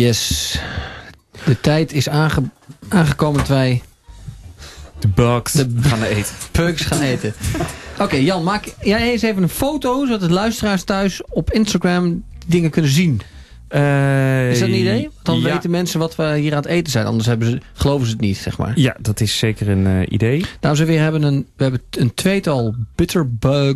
Yes. 0.00 0.58
De 1.44 1.60
tijd 1.60 1.92
is 1.92 2.08
aange- 2.08 2.50
aangekomen 2.88 3.38
dat 3.38 3.48
wij 3.48 3.82
De 4.98 5.08
bugs 5.08 5.52
De 5.52 5.68
gaan 5.80 6.02
eten. 6.02 6.34
pugs 6.52 6.82
gaan 6.82 7.00
eten. 7.00 7.34
Oké, 7.98 8.16
Jan, 8.16 8.42
maak 8.44 8.74
jij 8.80 9.10
eens 9.12 9.22
even 9.22 9.42
een 9.42 9.48
foto... 9.48 10.04
zodat 10.04 10.20
de 10.20 10.30
luisteraars 10.30 10.84
thuis 10.84 11.22
op 11.28 11.50
Instagram 11.50 12.24
dingen 12.46 12.70
kunnen 12.70 12.90
zien. 12.90 13.12
Is 14.50 14.58
dat 14.58 14.68
een 14.68 14.74
idee? 14.74 15.08
Dan 15.22 15.40
ja. 15.40 15.52
weten 15.52 15.70
mensen 15.70 15.98
wat 15.98 16.16
we 16.16 16.36
hier 16.36 16.52
aan 16.52 16.62
het 16.62 16.66
eten 16.70 16.92
zijn. 16.92 17.06
Anders 17.06 17.26
hebben 17.26 17.50
ze, 17.50 17.60
geloven 17.72 18.06
ze 18.06 18.12
het 18.12 18.20
niet, 18.20 18.36
zeg 18.36 18.58
maar. 18.58 18.72
Ja, 18.78 18.96
dat 19.00 19.20
is 19.20 19.38
zeker 19.38 19.68
een 19.68 19.86
eh, 19.86 20.06
idee. 20.08 20.44
Dames 20.60 20.80
en 20.80 20.86
heren, 20.86 21.02
hebben 21.02 21.22
een, 21.22 21.46
we 21.56 21.62
hebben 21.62 21.82
een 21.90 22.14
tweetal 22.14 22.74
bitterbug, 22.94 23.74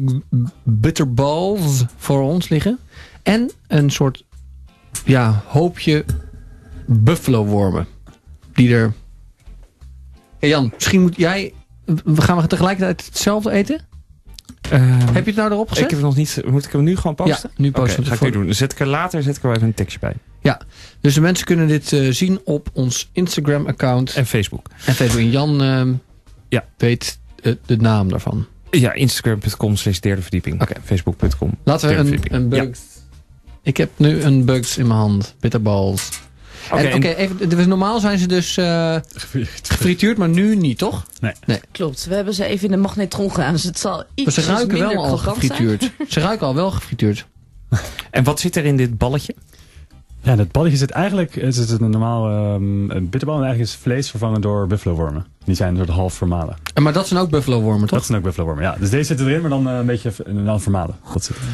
bitterballs 0.62 1.84
voor 1.96 2.22
ons 2.22 2.48
liggen. 2.48 2.78
En 3.22 3.50
een 3.68 3.90
soort 3.90 4.24
ja, 5.04 5.42
hoopje 5.46 6.04
buffalo-wormen. 6.86 7.86
Die 8.52 8.74
er... 8.74 8.92
Hey 10.38 10.48
Jan, 10.48 10.70
misschien 10.74 11.00
moet 11.00 11.16
jij... 11.16 11.52
we 11.84 12.22
Gaan 12.22 12.36
we 12.36 12.46
tegelijkertijd 12.46 13.04
hetzelfde 13.04 13.50
eten? 13.50 13.80
Heb 14.68 15.24
je 15.24 15.30
het 15.30 15.34
nou 15.34 15.52
erop 15.52 15.68
gezet? 15.68 15.84
Ik 15.84 15.90
heb 15.90 15.98
het 15.98 16.08
nog 16.08 16.16
niet. 16.16 16.42
Moet 16.46 16.64
ik 16.64 16.72
hem 16.72 16.82
nu 16.82 16.96
gewoon 16.96 17.14
posten? 17.14 17.50
Ja, 17.54 17.62
nu 17.62 17.70
posten 17.70 18.00
Oké, 18.00 18.10
we 18.10 18.16
ga 18.16 18.26
ik 18.26 18.30
nu 18.32 18.38
doen. 18.38 18.44
Dan 18.44 18.54
zet 18.54 18.72
ik 18.72 18.80
er 18.80 18.86
later 18.86 19.22
zet 19.22 19.36
ik 19.36 19.42
er 19.42 19.48
wel 19.48 19.56
even 19.56 19.68
een 19.68 19.74
tekstje 19.74 19.98
bij. 20.00 20.14
Ja, 20.40 20.60
dus 21.00 21.14
de 21.14 21.20
mensen 21.20 21.46
kunnen 21.46 21.68
dit 21.68 21.92
eh, 21.92 22.10
zien 22.10 22.40
op 22.44 22.68
ons 22.72 23.10
Instagram-account. 23.12 24.14
En 24.14 24.26
Facebook. 24.26 24.66
En 24.86 24.94
Facebook. 24.94 25.20
En 25.20 25.30
Jan 25.30 25.62
ehm, 25.62 25.92
Ja. 26.48 26.64
weet 26.76 27.18
eh, 27.42 27.52
de 27.66 27.76
naam 27.76 28.08
daarvan. 28.08 28.46
Ja, 28.70 28.92
instagram.com 28.92 29.76
slash 29.76 29.98
derde 29.98 30.22
verdieping. 30.22 30.62
Oké. 30.62 30.74
Facebook.com. 30.84 31.50
Laten 31.64 31.88
we 31.88 31.94
een, 31.94 32.52
een. 32.52 32.74
Ik 33.64 33.76
heb 33.76 33.90
nu 33.96 34.22
een 34.22 34.44
bugs 34.44 34.78
in 34.78 34.86
mijn 34.86 34.98
hand. 34.98 35.34
Bitterballs. 35.40 36.08
Oké, 36.72 36.82
En, 36.82 36.94
Oké, 36.96 37.08
en- 37.08 37.16
even, 37.16 37.48
dus 37.48 37.66
normaal 37.66 38.00
zijn 38.00 38.18
ze 38.18 38.26
dus 38.26 38.56
eh, 38.56 38.96
gefrituurd, 39.62 40.16
maar 40.18 40.28
nu 40.28 40.56
niet, 40.56 40.78
toch? 40.78 41.06
Klopt, 41.72 42.04
we 42.06 42.14
hebben 42.14 42.34
ze 42.34 42.44
even 42.44 42.64
in 42.64 42.70
de 42.70 42.76
magnetron 42.76 43.30
gedaan, 43.30 43.52
dus 43.52 43.62
het 43.64 43.78
zal 43.78 43.96
Maar 43.96 44.06
iets 44.14 44.34
ze 44.34 44.40
ruiken 44.40 44.78
minder 44.78 44.94
wel 44.94 45.04
al 45.04 45.16
zijn. 45.16 45.34
gefrituurd. 45.34 45.90
Ze 46.08 46.20
ruiken 46.20 46.46
al 46.46 46.54
wel 46.54 46.70
gefrituurd. 46.70 47.26
En 48.10 48.24
wat 48.24 48.40
zit 48.40 48.56
er 48.56 48.64
in 48.64 48.76
dit 48.76 48.98
balletje? 48.98 49.34
Ja, 50.22 50.32
in 50.32 50.38
het 50.38 50.52
balletje 50.52 50.76
zit 50.76 50.90
eigenlijk 50.90 51.36
is 51.36 51.56
het 51.56 51.70
een 51.80 51.90
normaal 51.90 52.28
ehm, 52.30 52.90
een 52.90 53.08
bitterbal. 53.10 53.36
En 53.38 53.42
eigenlijk 53.44 53.72
is 53.72 53.78
vlees 53.82 54.10
vervangen 54.10 54.40
door 54.40 54.66
buffalo-wormen. 54.66 55.26
Die 55.44 55.54
zijn 55.54 55.70
een 55.70 55.76
soort 55.76 55.88
half 55.96 56.14
vermalen. 56.14 56.56
En, 56.74 56.82
maar 56.82 56.92
dat 56.92 57.06
zijn 57.08 57.20
ook 57.20 57.30
buffalo-wormen, 57.30 57.88
toch? 57.88 57.98
Dat 57.98 58.06
zijn 58.06 58.18
ook 58.18 58.24
buffalo-wormen, 58.24 58.64
ja. 58.64 58.76
Dus 58.80 58.90
deze 58.90 59.04
zitten 59.04 59.26
erin, 59.26 59.40
maar 59.40 59.50
dan 59.50 59.68
eh, 59.68 59.76
een 59.76 59.86
beetje 59.86 60.12
dan 60.44 60.60
vermalen. 60.60 60.96
Dat 61.12 61.24
zit 61.24 61.36
erin. 61.36 61.48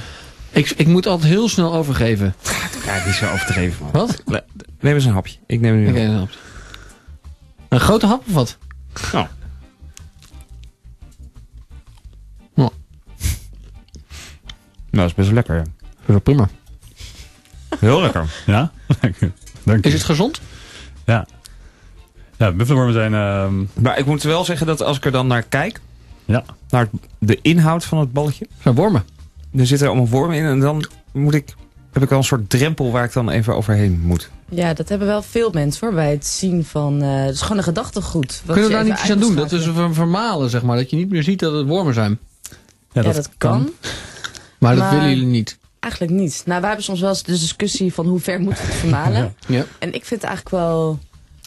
Ik, 0.52 0.70
ik 0.70 0.86
moet 0.86 1.06
altijd 1.06 1.30
heel 1.32 1.48
snel 1.48 1.74
overgeven. 1.74 2.34
Ja, 2.84 2.98
die 2.98 3.08
is 3.08 3.16
zo 3.16 3.30
overdreven, 3.32 3.82
man. 3.92 3.92
Wat? 3.92 4.22
Neem 4.80 4.94
eens 4.94 5.04
een 5.04 5.12
hapje. 5.12 5.38
Ik 5.46 5.60
neem 5.60 5.76
nu 5.76 5.88
Oké, 5.88 5.98
een 6.00 6.06
dan 6.06 6.16
hap. 6.18 6.30
Een 7.68 7.80
grote 7.80 8.06
hap 8.06 8.22
of 8.28 8.34
wat? 8.34 8.58
Oh. 9.14 9.20
Oh. 9.20 9.24
Nou, 12.56 12.68
dat 14.90 15.04
is 15.06 15.14
best 15.14 15.26
wel 15.28 15.36
lekker. 15.36 15.56
ja. 15.56 15.62
Dat 15.62 15.98
is 16.00 16.06
wel 16.06 16.20
prima. 16.20 16.48
Heel 17.78 18.00
lekker. 18.00 18.32
Ja? 18.46 18.70
Dank 19.00 19.16
je. 19.18 19.88
Is 19.88 19.92
het 19.92 20.02
gezond? 20.02 20.40
Ja. 21.06 21.26
Ja, 22.36 22.52
buffalo-wormen 22.52 22.94
zijn... 22.94 23.14
ehm, 23.14 23.82
Maar 23.82 23.98
ik 23.98 24.06
moet 24.06 24.22
wel 24.22 24.44
zeggen 24.44 24.66
dat 24.66 24.82
als 24.82 24.96
ik 24.96 25.04
er 25.04 25.12
dan 25.12 25.26
naar 25.26 25.42
kijk, 25.42 25.80
ja. 26.24 26.44
naar 26.70 26.88
de 27.18 27.38
inhoud 27.42 27.84
van 27.84 27.98
het 27.98 28.12
balletje, 28.12 28.46
zijn 28.62 28.74
wormen. 28.74 29.04
Dan 29.52 29.66
zitten 29.66 29.86
er 29.86 29.92
allemaal 29.92 30.10
wormen 30.10 30.36
in 30.36 30.44
en 30.44 30.60
dan 30.60 30.84
moet 31.12 31.34
ik, 31.34 31.54
heb 31.92 32.02
ik 32.02 32.10
al 32.10 32.16
een 32.18 32.24
soort 32.24 32.50
drempel 32.50 32.90
waar 32.90 33.04
ik 33.04 33.12
dan 33.12 33.30
even 33.30 33.56
overheen 33.56 34.00
moet. 34.00 34.30
Ja, 34.48 34.74
dat 34.74 34.88
hebben 34.88 35.06
wel 35.06 35.22
veel 35.22 35.50
mensen 35.52 35.86
hoor, 35.86 35.96
bij 35.96 36.10
het 36.10 36.26
zien 36.26 36.64
van... 36.64 37.02
eh 37.02 37.24
het 37.24 37.34
is 37.34 37.40
gewoon 37.40 37.58
een 37.58 37.64
gedachtegoed. 37.64 38.42
wat 38.44 38.56
Kunnen 38.56 38.70
we 38.70 38.76
daar 38.76 38.84
niet 38.84 39.00
iets 39.00 39.10
aan 39.10 39.18
doen? 39.18 39.34
Dat 39.34 39.52
is 39.52 39.66
een 39.66 39.94
vermalen, 39.94 40.50
zeg 40.50 40.62
maar. 40.62 40.76
Dat 40.76 40.90
je 40.90 40.96
niet 40.96 41.10
meer 41.10 41.22
ziet 41.22 41.38
dat 41.38 41.52
het 41.52 41.66
wormen 41.66 41.94
zijn. 41.94 42.18
Ja, 42.92 43.02
dat 43.02 43.30
kan. 43.38 43.70
Maar 44.58 44.74
dat 44.74 44.84
Maar- 44.84 44.94
willen 44.94 45.08
jullie 45.08 45.26
niet. 45.26 45.58
Eigenlijk 45.80 46.12
niet. 46.12 46.42
Nou, 46.46 46.58
wij 46.58 46.68
hebben 46.68 46.84
soms 46.86 47.00
wel 47.00 47.08
eens 47.08 47.22
de 47.22 47.32
discussie 47.32 47.94
van 47.94 48.06
hoe 48.06 48.20
ver 48.20 48.40
moet 48.40 48.58
het 48.60 48.74
vermalen. 48.74 49.34
Ja. 49.46 49.64
En 49.78 49.94
ik 49.94 50.04
vind 50.04 50.20
het 50.22 50.30
eigenlijk 50.30 50.48
wel 50.64 50.98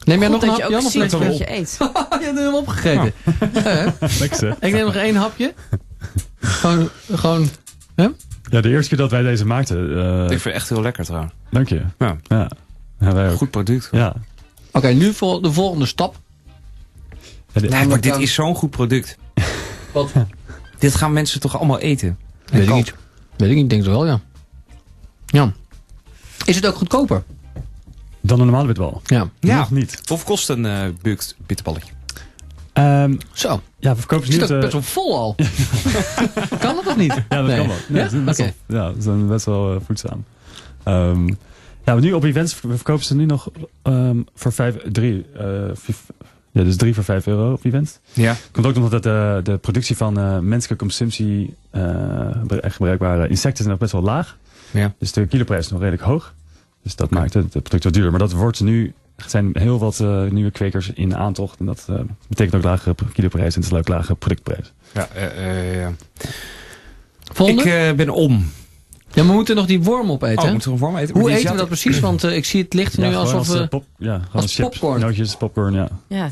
Neem 0.05 0.19
jij 0.19 0.27
nog 0.27 0.41
een 0.41 0.47
dat 0.47 0.57
je 0.57 0.63
hapje, 0.63 0.89
ziet 0.89 1.11
wat 1.11 1.37
je 1.37 1.51
eet. 1.51 1.77
je 1.79 2.19
hebt 2.21 2.37
hem 2.39 2.53
opgegeten. 2.53 3.13
Ja, 3.53 3.93
zeg. 4.31 4.55
Ik 4.59 4.71
neem 4.71 4.85
nog 4.85 4.95
één 4.95 5.15
hapje. 5.15 5.53
Gewoon, 6.39 6.89
gewoon... 7.13 7.49
Ja, 7.95 8.61
de 8.61 8.69
eerste 8.69 8.89
keer 8.89 8.97
dat 8.97 9.11
wij 9.11 9.21
deze 9.21 9.45
maakten... 9.45 9.97
eh, 9.97 10.21
Ik 10.23 10.27
vind 10.29 10.43
het 10.43 10.53
echt 10.53 10.69
heel 10.69 10.81
lekker 10.81 11.05
trouwens. 11.05 11.33
dank 11.51 11.69
je. 11.69 11.81
Ja. 11.99 12.17
Ja. 12.23 12.49
ja 12.99 13.13
wij 13.13 13.29
ook. 13.31 13.37
Goed 13.37 13.51
product. 13.51 13.89
Ja. 13.91 14.15
Oké, 14.71 14.87
nu 14.87 15.13
vol, 15.13 15.41
de 15.41 15.51
volgende 15.51 15.85
stap. 15.85 16.15
Ja, 17.51 17.61
de- 17.61 17.67
Nee, 17.67 17.87
maar 17.87 18.01
dit 18.01 18.17
is 18.17 18.33
zo'n 18.33 18.55
goed 18.55 18.69
product. 18.69 19.17
Wat? 19.93 20.11
Dit 20.79 20.95
gaan 20.95 21.13
mensen 21.13 21.39
toch 21.39 21.57
allemaal 21.57 21.79
eten? 21.79 22.17
Weet 22.45 22.67
ik 22.67 22.73
niet. 22.73 22.93
Weet 23.37 23.49
ik 23.49 23.55
niet, 23.55 23.63
ik 23.63 23.69
denk 23.69 23.81
het 23.83 23.91
wel, 23.91 24.05
ja. 24.05 24.19
Ja. 25.25 25.51
Is 26.45 26.55
het 26.55 26.65
ook 26.67 26.75
goedkoper? 26.75 27.23
Dan 28.21 28.39
een 28.39 28.45
normale 28.45 28.67
bitbal. 28.67 29.01
Ja. 29.05 29.29
Ja. 29.39 29.57
Nog 29.57 29.71
niet. 29.71 30.01
Of 30.11 30.23
kost 30.23 30.49
een 30.49 30.65
eh 30.65 30.81
bukt 31.01 31.35
bitterballetje? 31.45 31.92
Ehm, 32.73 33.15
Zo. 33.33 33.61
ja, 33.79 33.91
we 33.93 33.97
verkopen 33.99 34.25
ze 34.25 34.31
Het 34.31 34.41
niet... 34.41 34.49
ook 34.51 34.55
eh, 34.55 34.61
best 34.61 34.73
wel 34.73 34.81
vol 34.81 35.17
al. 35.17 35.35
kan 36.59 36.75
dat 36.75 36.87
of 36.87 36.97
niet? 36.97 37.13
Ja, 37.29 37.37
dat 37.37 37.45
Nee. 37.45 37.57
kan 37.57 37.67
wel. 37.67 37.75
Ja, 37.89 38.07
Ja? 38.11 38.19
best 38.23 38.39
Oké. 38.39 38.53
wel, 38.65 38.81
ja, 38.83 38.93
ze 38.95 39.01
zijn 39.01 39.27
best 39.27 39.45
wel 39.45 39.73
eh, 39.75 39.81
voedzaam. 39.85 40.23
Ehm, 40.83 41.27
ja, 41.85 41.93
maar 41.93 41.99
nu 42.01 42.13
op 42.13 42.23
events 42.23 42.53
ver- 42.53 42.69
verkopen 42.75 43.05
ze 43.05 43.15
nu 43.15 43.25
nog 43.25 43.49
ehm, 43.81 44.17
voor 44.35 44.51
vijf, 44.53 44.75
drie, 44.91 45.25
eh, 45.37 45.45
vijf- 45.73 46.05
ja, 46.51 46.63
dus 46.63 46.75
drie 46.77 46.93
voor 46.93 47.03
vijf 47.03 47.27
euro 47.27 47.51
op 47.51 47.65
events. 47.65 47.99
Ja. 48.13 48.35
Komt 48.51 48.65
ook 48.65 48.75
nog 48.75 48.89
dat 48.89 49.03
de, 49.03 49.39
de 49.43 49.57
productie 49.57 49.97
van 49.97 50.19
eh, 50.19 50.39
menselijke 50.39 50.83
consumptie 50.83 51.55
eh, 51.69 51.81
bre- 52.47 52.69
gebruikbare 52.69 53.27
insecten 53.27 53.57
zijn 53.57 53.69
nog 53.69 53.79
best 53.79 53.91
wel 53.91 54.01
laag. 54.01 54.37
Ja. 54.71 54.93
Dus 54.97 55.11
de 55.11 55.25
kiloprijs 55.27 55.65
is 55.65 55.71
nog 55.71 55.79
redelijk 55.79 56.03
hoog. 56.03 56.33
Dus 56.83 56.95
dat 56.95 57.09
maakt 57.09 57.33
het, 57.33 57.43
het 57.43 57.63
product 57.63 57.83
wat 57.83 57.93
duurder. 57.93 58.11
Maar 58.11 58.19
dat 58.19 58.31
wordt 58.31 58.61
nu, 58.61 58.93
er 59.23 59.29
zijn 59.29 59.49
heel 59.53 59.79
wat 59.79 59.99
eh, 59.99 60.23
nieuwe 60.23 60.51
kwekers 60.51 60.89
in 60.93 61.15
aantocht. 61.15 61.59
En 61.59 61.65
dat 61.65 61.85
eh, 61.89 61.95
betekent 62.27 62.55
ook 62.55 62.63
lagere 62.63 62.95
kiloprijs 63.13 63.55
en 63.55 63.61
het 63.61 63.71
is 63.71 63.77
ook 63.77 63.87
lagere 63.87 64.15
productprijs. 64.15 64.71
Ja, 64.93 65.07
eh, 65.07 65.81
ja. 65.81 65.91
Volgende? 67.33 67.61
Ik 67.61 67.67
eh, 67.89 67.93
ben 67.95 68.09
om. 68.09 68.51
Ja, 69.13 69.21
maar 69.21 69.31
we 69.31 69.37
moeten 69.37 69.55
nog 69.55 69.65
die 69.65 69.81
worm 69.83 70.11
opeten. 70.11 70.37
Oh, 70.37 70.43
hè? 70.43 70.51
moeten 70.51 70.67
we 70.69 70.73
een 70.73 70.81
vorm 70.81 70.97
eten? 70.97 71.19
Hoe 71.19 71.31
eten 71.31 71.51
we 71.51 71.57
dat 71.57 71.67
precies? 71.67 71.99
Want 71.99 72.23
eh, 72.23 72.35
ik 72.35 72.45
zie 72.45 72.61
het 72.63 72.73
licht 72.73 72.97
nu 72.97 73.15
alsof 73.15 73.35
als, 73.37 73.47
we... 73.47 73.59
eh, 73.59 73.67
pop, 73.67 73.85
ja, 73.97 74.13
gewoon 74.19 74.41
als 74.41 74.55
chips, 74.55 74.69
popcorn. 74.79 74.99
nootjes, 75.01 75.35
popcorn, 75.35 75.73
ja. 75.73 75.87
Ja, 76.07 76.31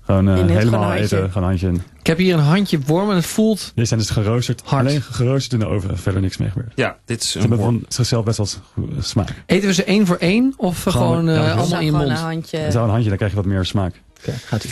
Gewoon 0.00 0.28
eh, 0.28 0.46
helemaal 0.46 0.92
eten, 0.94 1.18
gewoon 1.18 1.32
een 1.34 1.42
handje. 1.48 1.66
in. 1.68 1.82
Ik 1.98 2.06
heb 2.06 2.18
hier 2.18 2.34
een 2.34 2.40
handje 2.40 2.80
worm 2.86 3.10
en 3.10 3.16
het 3.16 3.26
voelt... 3.26 3.72
Deze 3.74 3.86
zijn 3.88 4.00
dus 4.00 4.10
geroosterd. 4.10 4.62
Hard. 4.64 4.86
Alleen 4.86 5.02
geroosterd 5.02 5.52
in 5.52 5.58
de 5.68 5.74
oven. 5.74 5.98
Verder 5.98 6.20
niks 6.20 6.36
mee 6.36 6.50
gebeurd. 6.50 6.72
Ja, 6.74 6.96
dit 7.04 7.22
is 7.22 7.30
Ze 7.30 7.34
een 7.34 7.40
hebben 7.40 7.58
worm. 7.60 7.78
van 7.78 7.84
zichzelf 7.88 8.24
best 8.24 8.36
wel 8.36 8.46
goede 8.74 9.02
smaak. 9.02 9.34
Eten 9.46 9.68
we 9.68 9.74
ze 9.74 9.84
één 9.84 10.06
voor 10.06 10.16
één? 10.16 10.54
Of 10.56 10.86
eh, 10.86 10.92
Gewoon, 10.92 11.08
gewoon, 11.08 11.28
eh, 11.28 11.34
ja, 11.34 11.40
allemaal 11.54 11.78
in 11.78 11.84
je 11.84 11.90
gewoon 11.92 12.06
mond? 12.06 12.18
een 12.18 12.24
handje. 12.24 12.58
En 12.58 12.72
zo 12.72 12.84
een 12.84 12.90
handje, 12.90 13.08
dan 13.08 13.16
krijg 13.16 13.32
je 13.32 13.36
wat 13.38 13.46
meer 13.46 13.64
smaak. 13.64 14.02
Oké, 14.20 14.32
gaat 14.32 14.64
ie. 14.64 14.70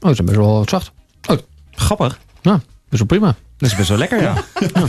Oh, 0.00 0.08
ze 0.08 0.14
zijn 0.14 0.26
best 0.26 0.38
wel 0.38 0.64
zacht. 0.68 0.92
Grappig. 1.70 2.18
Best 2.42 2.62
wel 2.90 3.06
prima. 3.06 3.34
Dat 3.56 3.70
is 3.70 3.76
best 3.76 3.88
wel 3.88 3.98
lekker, 3.98 4.22
ja. 4.22 4.34
Ja. 4.34 4.38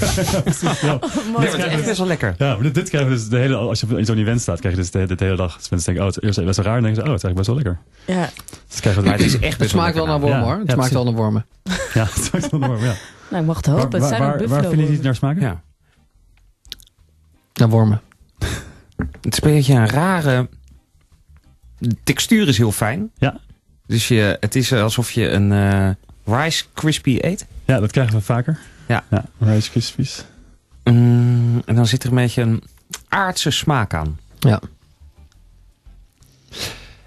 Nee, 0.81 0.99
maar 1.31 1.41
het 1.41 1.53
is 1.53 1.65
echt 1.65 1.85
best 1.85 1.97
wel 1.97 2.07
lekker. 2.07 2.35
Ja, 2.37 2.53
maar 2.53 2.63
dit, 2.63 2.75
dit 2.75 2.89
krijg 2.89 3.03
je 3.03 3.09
dus 3.09 3.29
de 3.29 3.37
hele, 3.37 3.55
als 3.55 3.79
je 3.79 3.97
op 3.97 4.05
zo'n 4.05 4.17
event 4.17 4.41
staat, 4.41 4.59
krijg 4.59 4.75
je 4.75 4.81
dus 4.81 4.91
de, 4.91 5.15
de, 5.15 5.23
hele 5.23 5.35
dag. 5.35 5.57
Dus 5.57 5.69
mensen 5.69 5.93
denken, 5.93 6.09
oh, 6.09 6.21
het 6.21 6.37
is 6.37 6.43
best 6.43 6.57
wel 6.57 6.65
raar. 6.65 6.75
En 6.75 6.83
denken 6.83 7.01
ze, 7.01 7.07
oh, 7.07 7.13
het 7.13 7.23
is 7.23 7.29
eigenlijk 7.29 7.35
best 7.35 7.47
wel 7.47 7.55
lekker. 7.55 7.77
Ja. 8.05 8.29
Dus 8.67 8.79
krijgen 8.79 9.01
we 9.01 9.09
Maar 9.09 9.17
het 9.17 9.27
is 9.27 9.39
echt 9.39 9.59
Het 9.59 9.69
smaakt 9.69 9.95
wel 9.95 10.05
naar 10.05 10.19
wormen 10.19 10.39
Ja. 10.39 10.45
hoor. 10.45 10.57
Het 10.59 10.67
Ja, 10.67 10.73
smaakt 10.73 10.93
wel 10.93 11.03
naar 11.03 11.13
wormen. 11.13 11.45
Ja, 11.93 12.03
het 12.03 12.23
smaakt 12.23 12.49
wel 12.49 12.59
warm, 12.59 12.83
ja. 12.83 12.93
Nou, 13.29 13.41
ik 13.41 13.47
mag 13.47 13.57
het 13.57 13.65
hopen. 13.65 13.81
Het 13.81 13.99
waar, 13.99 14.09
zijn 14.09 14.21
ook 14.21 14.47
waar, 14.47 14.61
waar 14.63 14.77
je 14.77 14.87
die 14.87 15.01
naar 15.01 15.15
smaken? 15.15 15.41
Ja. 15.41 15.61
Naar 17.53 17.69
wormen. 17.69 18.01
Het 19.21 19.33
is 19.33 19.41
een 19.41 19.49
beetje 19.53 19.73
een 19.73 19.89
rare... 19.89 20.49
De 21.77 21.95
textuur 22.03 22.47
is 22.47 22.57
heel 22.57 22.71
fijn. 22.71 23.11
Ja. 23.17 23.39
Dus 23.85 24.07
je, 24.07 24.37
het 24.39 24.55
is 24.55 24.73
alsof 24.73 25.11
je 25.11 25.29
een 25.29 25.51
eh, 25.51 25.89
Rice 26.25 26.63
Crispy 26.73 27.17
eet. 27.21 27.47
Ja, 27.67 27.79
dat 27.79 27.91
krijgen 27.91 28.15
we 28.15 28.21
vaker. 28.21 28.59
Ja. 28.87 29.03
ja 29.09 29.25
Rice 29.39 29.69
Krispies. 29.69 30.25
Mm, 30.83 31.61
en 31.65 31.75
dan 31.75 31.87
zit 31.87 32.03
er 32.03 32.09
een 32.09 32.15
beetje 32.15 32.41
een 32.41 32.63
aardse 33.09 33.51
smaak 33.51 33.93
aan. 33.93 34.19
Ja. 34.39 34.59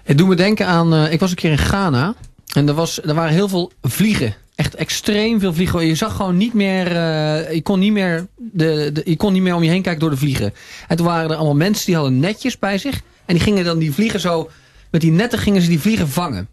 Het 0.03 0.17
doet 0.17 0.27
me 0.27 0.35
denken 0.35 0.67
aan... 0.67 0.93
eh, 0.93 1.11
ik 1.11 1.19
was 1.19 1.29
een 1.29 1.35
keer 1.35 1.51
in 1.51 1.57
Ghana. 1.57 2.13
En 2.53 2.67
er, 2.67 2.73
was, 2.73 3.01
er 3.03 3.13
waren 3.13 3.33
heel 3.33 3.47
veel 3.47 3.71
vliegen. 3.81 4.35
Echt 4.55 4.75
extreem 4.75 5.39
veel 5.39 5.53
vliegen. 5.53 5.85
Je 5.85 5.95
zag 5.95 6.15
gewoon 6.15 6.37
niet 6.37 6.53
meer... 6.53 6.87
eh, 6.87 7.53
je, 7.53 7.61
kon 7.61 7.79
niet 7.79 7.91
meer 7.91 8.27
de, 8.35 8.89
de, 8.93 9.01
je 9.05 9.15
kon 9.15 9.33
niet 9.33 9.41
meer 9.41 9.55
om 9.55 9.63
je 9.63 9.69
heen 9.69 9.81
kijken 9.81 10.01
door 10.01 10.09
de 10.09 10.17
vliegen. 10.17 10.53
En 10.87 10.97
toen 10.97 11.05
waren 11.05 11.29
er 11.29 11.35
allemaal 11.35 11.55
mensen 11.55 11.85
die 11.85 11.95
hadden 11.95 12.19
netjes 12.19 12.59
bij 12.59 12.77
zich. 12.77 13.01
En 13.25 13.33
die 13.33 13.43
gingen 13.43 13.65
dan 13.65 13.79
die 13.79 13.93
vliegen 13.93 14.19
zo... 14.19 14.49
Met 14.91 15.01
die 15.01 15.11
netten 15.11 15.39
gingen 15.39 15.61
ze 15.61 15.67
die 15.67 15.79
vliegen 15.79 16.09
vangen. 16.09 16.47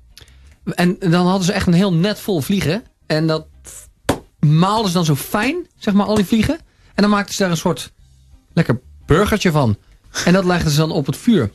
En 0.64 0.96
dan 0.98 1.26
hadden 1.26 1.44
ze 1.44 1.52
echt 1.52 1.66
een 1.66 1.72
heel 1.72 1.92
net 1.92 2.20
vol 2.20 2.40
vliegen. 2.40 2.82
En 3.06 3.26
dat 3.26 3.46
maalden 4.49 4.86
ze 4.88 4.92
dan 4.96 5.05
zo 5.05 5.14
fijn, 5.16 5.57
zeg 5.78 5.94
maar, 5.94 6.07
al 6.07 6.14
die 6.14 6.24
vliegen. 6.24 6.55
En 6.94 7.03
dan 7.03 7.11
maakten 7.11 7.34
ze 7.34 7.42
daar 7.42 7.51
een 7.51 7.57
soort 7.57 7.92
lekker 8.53 8.80
burgertje 9.07 9.51
van. 9.51 9.76
En 10.24 10.32
dat 10.32 10.44
legden 10.44 10.70
ze 10.70 10.78
dan 10.78 10.90
op 10.90 11.07
het 11.07 11.16
vuur. 11.16 11.51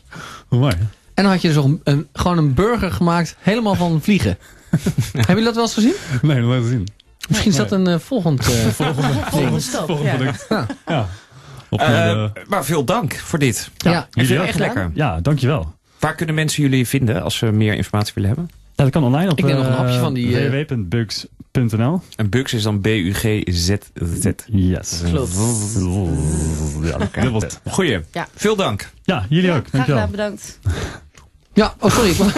Hoe 0.47 0.59
mooi. 0.59 0.73
En 1.13 1.23
dan 1.23 1.31
had 1.31 1.41
je 1.41 1.47
dus 1.53 1.63
een, 1.63 1.81
een, 1.83 2.07
gewoon 2.13 2.37
een 2.37 2.53
burger 2.53 2.91
gemaakt, 2.91 3.35
helemaal 3.39 3.75
van 3.75 4.01
vliegen. 4.01 4.37
Hebben 5.11 5.27
jullie 5.27 5.43
dat 5.43 5.53
wel 5.55 5.63
eens 5.63 5.73
gezien? 5.73 5.93
Nee, 6.21 6.37
nog 6.39 6.49
nooit 6.49 6.61
gezien. 6.63 6.87
Misschien 7.27 7.51
is 7.51 7.57
dat 7.57 7.71
een 7.71 7.87
eh, 7.87 7.99
volgend 7.99 8.39
eh, 8.39 8.67
Volgende 9.29 9.59
stap. 9.59 9.85
Volgende 9.85 10.09
ja. 10.11 10.15
product. 10.15 10.45
Ja. 10.49 10.65
Ja. 10.87 11.07
Op 11.69 11.79
Eh, 11.79 11.87
de- 11.87 12.31
maar 12.47 12.65
veel 12.65 12.83
dank 12.85 13.15
voor 13.15 13.39
dit. 13.39 13.69
Ja, 13.77 13.99
Ik 13.99 14.07
vind 14.11 14.27
jullie 14.27 14.41
het 14.41 14.49
echt 14.49 14.59
lekker. 14.59 14.91
ja, 14.93 15.19
dankjewel. 15.21 15.73
Waar 15.99 16.15
kunnen 16.15 16.35
mensen 16.35 16.63
jullie 16.63 16.87
vinden 16.87 17.23
als 17.23 17.37
ze 17.37 17.45
meer 17.51 17.73
informatie 17.73 18.11
willen 18.15 18.29
hebben? 18.29 18.49
Ja, 18.75 18.83
dat 18.83 18.93
kan 18.93 19.03
online 19.03 19.31
op 19.31 19.37
Ik 19.37 19.45
neem 19.45 19.55
nog 19.55 19.65
een 19.65 19.71
hapje 19.73 19.99
van 19.99 20.13
die, 20.13 20.37
eh, 20.37 20.65
www.bugs.nl. 21.53 22.01
En 22.15 22.29
Bugs 22.29 22.53
is 22.53 22.63
dan 22.63 22.81
B-U-G-Z-Z. 22.81 24.25
Yes. 24.45 25.01
Klopt. 25.09 25.31
Ja, 26.83 27.21
dubbel. 27.21 27.43
Goeie. 27.69 27.99
Ja. 28.11 28.27
Veel 28.35 28.55
dank. 28.55 28.89
ja, 29.03 29.25
jullie 29.29 29.51
ook. 29.51 29.67
Graag 29.67 29.85
gedaan, 29.85 30.11
bedankt. 30.11 30.59
Ja, 31.53 31.73
oh 31.79 31.91
sorry. 31.91 32.09
ik 32.13 32.17
was, 32.17 32.31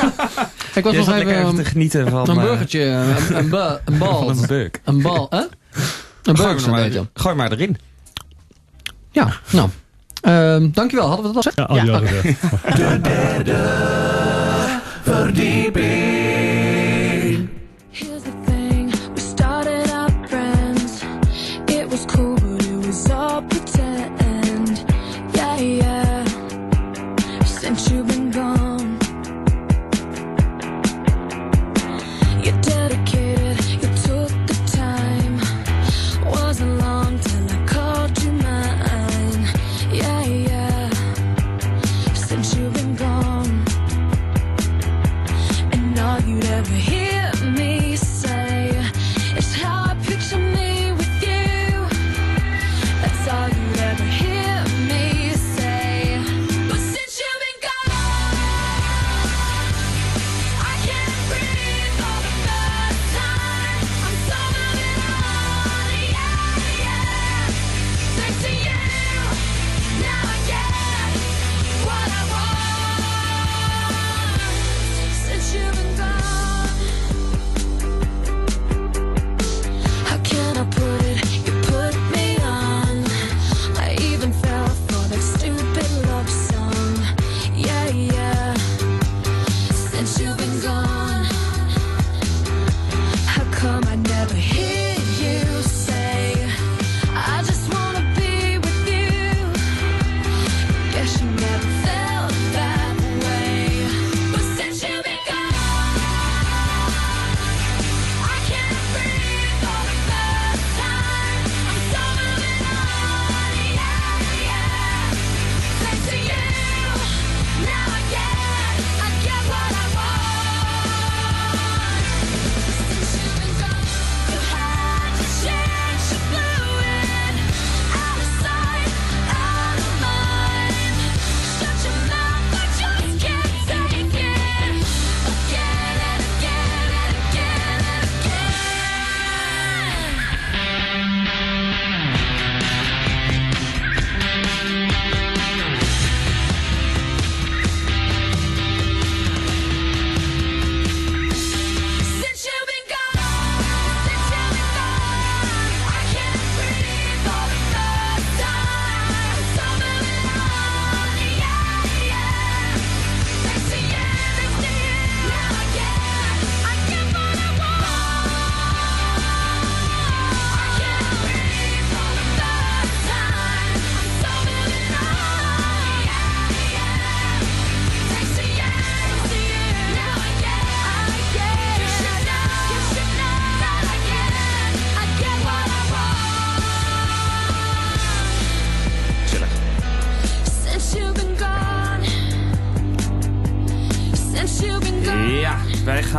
ik 0.76 0.84
was 0.84 0.94
Jij 0.94 1.02
nog 1.06 1.08
even 1.10 1.28
even 1.40 1.56
te 1.56 1.60
um, 1.62 1.66
genieten 1.66 2.10
van, 2.10 2.30
een 2.30 2.38
eh, 2.38 2.44
burgertje, 2.44 2.82
een, 2.82 3.38
een, 3.38 3.50
ba- 3.50 3.82
een 3.86 3.98
bal. 4.04 4.30
een 4.30 4.46
bug. 4.48 4.70
Een 4.84 5.02
bal, 5.02 5.28
hè? 5.30 5.38
Een 5.38 5.48
Gooi 6.38 6.54
burger, 6.54 6.70
maar, 6.72 6.90
gooi 7.14 7.36
maar 7.36 7.52
erin. 7.52 7.78
Ja, 9.12 9.34
nou. 9.52 9.70
Ehm, 10.22 10.70
dankjewel, 10.72 11.08
hadden 11.08 11.26
we 11.26 11.34
dat 11.34 11.46
al 11.46 11.52
gezegd? 11.52 11.58
Ja, 11.58 11.64
al 11.64 11.76
die 11.76 11.86
Ja. 11.86 11.98
al 11.98 12.06
gezegd. 12.06 12.42
Here's 15.26 16.05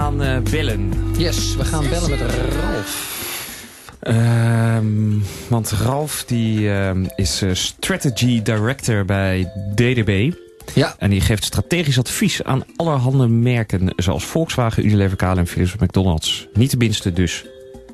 gaan 0.06 0.22
eh, 0.22 0.38
bellen. 0.50 0.92
Yes, 1.18 1.56
we 1.56 1.64
gaan 1.64 1.88
bellen 1.88 2.10
met 2.10 2.20
Ralf. 2.20 3.14
Ehm, 4.00 5.18
want 5.48 5.70
Ralf 5.70 6.24
die, 6.24 6.70
ehm, 6.72 7.04
is 7.16 7.42
eh, 7.42 7.50
Strategy 7.52 8.42
Director 8.42 9.04
bij 9.04 9.52
DDB. 9.74 10.32
Ja. 10.74 10.94
En 10.98 11.10
die 11.10 11.20
geeft 11.20 11.44
strategisch 11.44 11.98
advies 11.98 12.42
aan 12.42 12.64
allerhande 12.76 13.26
merken... 13.28 13.92
zoals 13.96 14.24
Volkswagen, 14.24 14.84
Unilever, 14.86 15.16
KLM, 15.16 15.46
Philips 15.46 15.76
en 15.76 15.84
McDonald's. 15.84 16.48
Niet 16.52 16.70
de 16.70 16.76
minste 16.76 17.12
dus. 17.12 17.44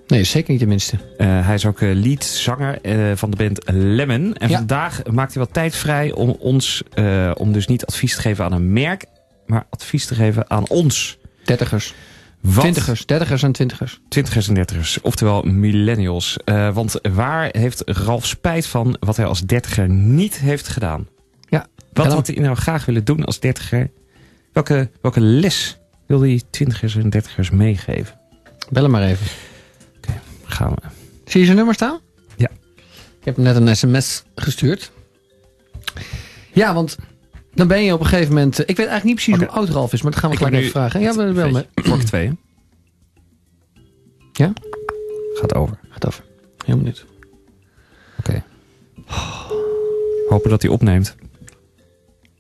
Nee, 0.07 0.25
zeker 0.25 0.51
niet 0.51 0.61
de 0.61 0.67
minste. 0.67 0.97
Eh, 1.19 1.47
hij 1.47 1.55
is 1.55 1.67
ook 1.67 1.81
leadzanger 1.81 2.81
eh, 2.81 2.97
van 3.15 3.31
de 3.31 3.37
band 3.37 3.61
Lemon. 3.73 4.35
En 4.37 4.49
Ja. 4.49 4.57
vandaag 4.57 5.03
maakt 5.11 5.35
hij 5.35 5.43
wat 5.43 5.55
tijd 5.55 5.75
vrij 5.75 6.13
om 6.13 6.37
ons... 6.39 6.83
eh, 6.95 7.31
om 7.35 7.53
dus 7.53 7.67
niet 7.67 7.87
advies 7.87 8.15
te 8.15 8.21
geven 8.21 8.45
aan 8.45 8.53
een 8.53 8.73
merk... 8.73 9.05
maar 9.47 9.67
advies 9.71 10.07
te 10.07 10.15
geven 10.15 10.51
aan 10.51 10.69
ons. 10.69 11.21
Dertigers. 11.45 11.95
Wat 12.41 12.61
Twintigers. 12.61 13.07
Dertigers 13.07 13.43
en 13.43 13.53
twintigers. 13.53 14.01
Twintigers 14.09 14.49
en 14.49 14.55
dertigers, 14.55 15.01
oftewel 15.01 15.43
millennials. 15.43 16.37
Eh, 16.45 16.75
want 16.75 16.99
waar 17.13 17.49
heeft 17.53 17.83
Ralf 17.85 18.27
spijt 18.27 18.67
van 18.67 18.97
wat 19.01 19.17
hij 19.17 19.27
als 19.27 19.41
dertiger 19.41 19.89
niet 19.89 20.39
heeft 20.39 20.69
gedaan? 20.69 21.09
Ja. 21.49 21.67
Wat 21.93 22.13
had 22.13 22.27
hij 22.27 22.37
nou 22.37 22.57
graag 22.57 22.85
willen 22.85 23.05
doen 23.05 23.25
als 23.25 23.41
dertiger? 23.41 23.91
Welke, 24.53 24.91
welke 25.01 25.21
les 25.21 25.79
wil 26.07 26.21
hij 26.21 26.43
twintigers 26.51 26.97
en 26.97 27.11
dertigers 27.11 27.51
meegeven? 27.51 28.21
Bel 28.71 28.83
hem 28.83 28.93
maar 28.93 29.03
even. 29.03 29.27
Gaan 30.45 30.71
we. 30.75 30.89
Zie 31.25 31.41
je 31.41 31.45
zijn 31.47 31.57
nummer 31.57 31.75
staan? 31.75 32.01
Ja. 32.37 32.51
Ik 33.21 33.25
heb 33.25 33.37
hem 33.37 33.45
net 33.45 33.57
een 33.57 33.77
sms 33.77 34.25
gestuurd. 34.35 34.93
Ja, 36.53 36.75
want 36.75 36.97
dan 37.55 37.69
ben 37.69 37.85
je 37.85 37.93
op 37.93 38.01
een 38.01 38.07
gegeven 38.07 38.35
moment... 38.35 38.55
eh, 38.59 38.61
Ik 38.69 38.77
weet 38.77 38.87
eigenlijk 38.87 39.05
niet 39.05 39.15
precies 39.15 39.37
hoe 39.37 39.57
oud 39.57 39.69
Ralf 39.69 39.93
is, 39.93 40.03
maar 40.03 40.11
dat 40.13 40.21
gaan 40.21 40.31
we 40.31 40.37
gelijk 40.37 40.55
even 40.55 40.71
vragen. 40.71 41.01
Ja, 41.01 41.15
we 41.15 41.33
bel 41.33 41.51
me. 41.51 41.67
Klok 41.75 42.01
twee. 42.01 42.27
hè? 42.27 42.33
Ja? 44.33 44.53
Gaat 45.35 45.55
over. 45.55 45.79
Gaat 45.89 46.07
over. 46.07 46.25
Heel 46.65 46.77
benieuwd. 46.77 47.07
Oké. 48.19 48.45
Hopen 50.29 50.51
dat 50.51 50.63
hij 50.63 50.71
opneemt. 50.71 51.17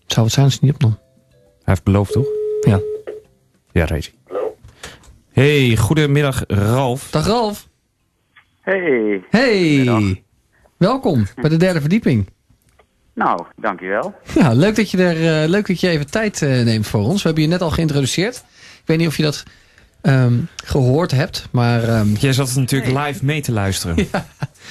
Zou 0.06 0.24
het 0.26 0.34
zijn 0.34 0.46
als 0.46 0.58
hij 0.58 0.68
niet 0.68 0.74
opnam. 0.74 0.98
Hij 1.30 1.38
heeft 1.64 1.82
beloofd, 1.84 2.12
toch? 2.12 2.26
Ja. 2.60 2.80
Ja, 3.72 3.84
Rezi. 3.84 4.10
Hey, 5.32 5.76
goedemiddag 5.76 6.44
Ralf. 6.46 7.10
Dag 7.10 7.26
Ralf. 7.26 7.68
Hey, 8.60 9.22
Hey. 9.30 10.22
Welkom 10.76 11.26
bij 11.40 11.50
de 11.50 11.56
derde 11.56 11.80
verdieping. 11.80 12.26
Nou, 13.14 13.44
dankjewel. 13.56 14.14
Ja, 14.34 14.52
leuk 14.52 14.76
dat 14.76 14.90
je, 14.90 14.98
er, 15.04 15.42
eh, 15.42 15.48
leuk 15.48 15.66
dat 15.66 15.80
je 15.80 15.88
even 15.88 16.10
tijd 16.10 16.42
eh, 16.42 16.48
neemt 16.62 16.86
voor 16.86 17.00
ons. 17.00 17.16
We 17.22 17.26
hebben 17.28 17.42
je 17.44 17.50
net 17.50 17.60
al 17.62 17.70
geïntroduceerd. 17.70 18.36
Ik 18.80 18.82
weet 18.84 18.98
niet 18.98 19.06
of 19.08 19.16
je 19.16 19.22
dat 19.22 19.42
ehm, 20.02 20.34
gehoord 20.64 21.10
hebt, 21.10 21.48
maar... 21.50 21.82
ehm, 21.82 22.06
Jij 22.14 22.32
zat 22.32 22.54
natuurlijk 22.54 23.06
live 23.06 23.24
mee 23.24 23.40
te 23.42 23.52
luisteren. 23.52 23.94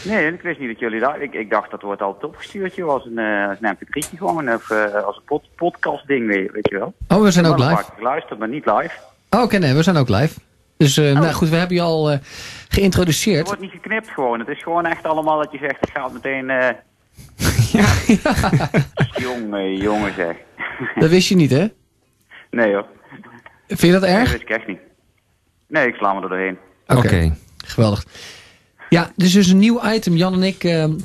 Nee, 0.03 0.27
ik 0.33 0.41
wist 0.41 0.59
niet 0.59 0.69
dat 0.69 0.79
jullie 0.79 0.99
daar... 0.99 1.21
Ik, 1.21 1.33
ik 1.33 1.49
dacht 1.49 1.71
dat 1.71 1.81
wordt 1.81 2.01
altijd 2.01 2.23
opgestuurd, 2.23 2.75
joh, 2.75 2.89
als 2.89 3.05
een, 3.05 3.17
eh 3.17 3.49
als 3.49 3.57
een 3.61 3.75
mp3'tje 3.77 4.17
gewoon, 4.17 4.53
of 4.53 4.69
eh, 4.69 4.93
als 5.05 5.15
een 5.17 5.23
pod, 5.25 5.43
podcast 5.55 6.07
ding, 6.07 6.27
weet, 6.27 6.51
weet 6.51 6.69
je 6.69 6.77
wel. 6.77 6.93
Oh, 7.07 7.23
we 7.23 7.31
zijn 7.31 7.45
ook 7.45 7.57
Ik 7.59 7.63
live. 7.69 7.83
geluisterd, 7.97 8.39
maar 8.39 8.47
niet 8.49 8.65
live. 8.65 8.91
Oh, 9.29 9.41
Oké, 9.41 9.57
nee, 9.57 9.73
we 9.73 9.83
zijn 9.83 9.97
ook 9.97 10.09
live. 10.09 10.39
Dus 10.77 10.97
eh, 10.97 11.13
nou 11.13 11.31
goed, 11.31 11.49
we 11.49 11.55
hebben 11.55 11.75
je 11.75 11.81
al 11.81 12.11
eh, 12.11 12.17
Het 12.17 12.23
geïntroduceerd. 12.69 13.45
wordt 13.45 13.61
niet 13.61 13.71
geknipt 13.71 14.09
gewoon. 14.09 14.39
Het 14.39 14.47
is 14.47 14.63
gewoon 14.63 14.85
echt 14.85 15.03
allemaal 15.03 15.37
dat 15.37 15.51
je 15.51 15.57
zegt, 15.57 15.77
ik 15.81 15.89
ga 15.93 16.09
het 16.13 16.13
eh 17.80 18.84
jongen, 19.13 19.78
jongen 19.78 20.13
zeg. 20.13 20.36
Dat 20.95 21.09
wist 21.09 21.28
je 21.28 21.36
niet, 21.36 21.51
hè? 21.51 21.67
Nee 22.49 22.74
hoor, 22.74 22.86
Vind 23.67 23.82
je 23.82 23.91
dat 23.91 24.01
dat 24.01 24.09
erg? 24.09 24.32
wist 24.32 24.41
ik 24.41 24.49
echt 24.49 24.67
niet. 24.67 24.80
Nee, 25.67 25.88
ik 25.88 25.95
sla 25.95 26.13
me 26.13 26.22
er 26.22 26.30
doorheen. 26.30 26.57
Oké. 26.88 27.36
Geweldig. 27.65 28.05
Ja, 28.89 29.11
dit 29.15 29.28
is 29.28 29.34
dus 29.34 29.47
een 29.47 29.57
nieuw 29.57 29.86
item. 29.86 30.15
Jan 30.15 30.34
en 30.34 30.43
ik 30.43 30.63
eh, 30.63 30.72
hebben 30.72 30.97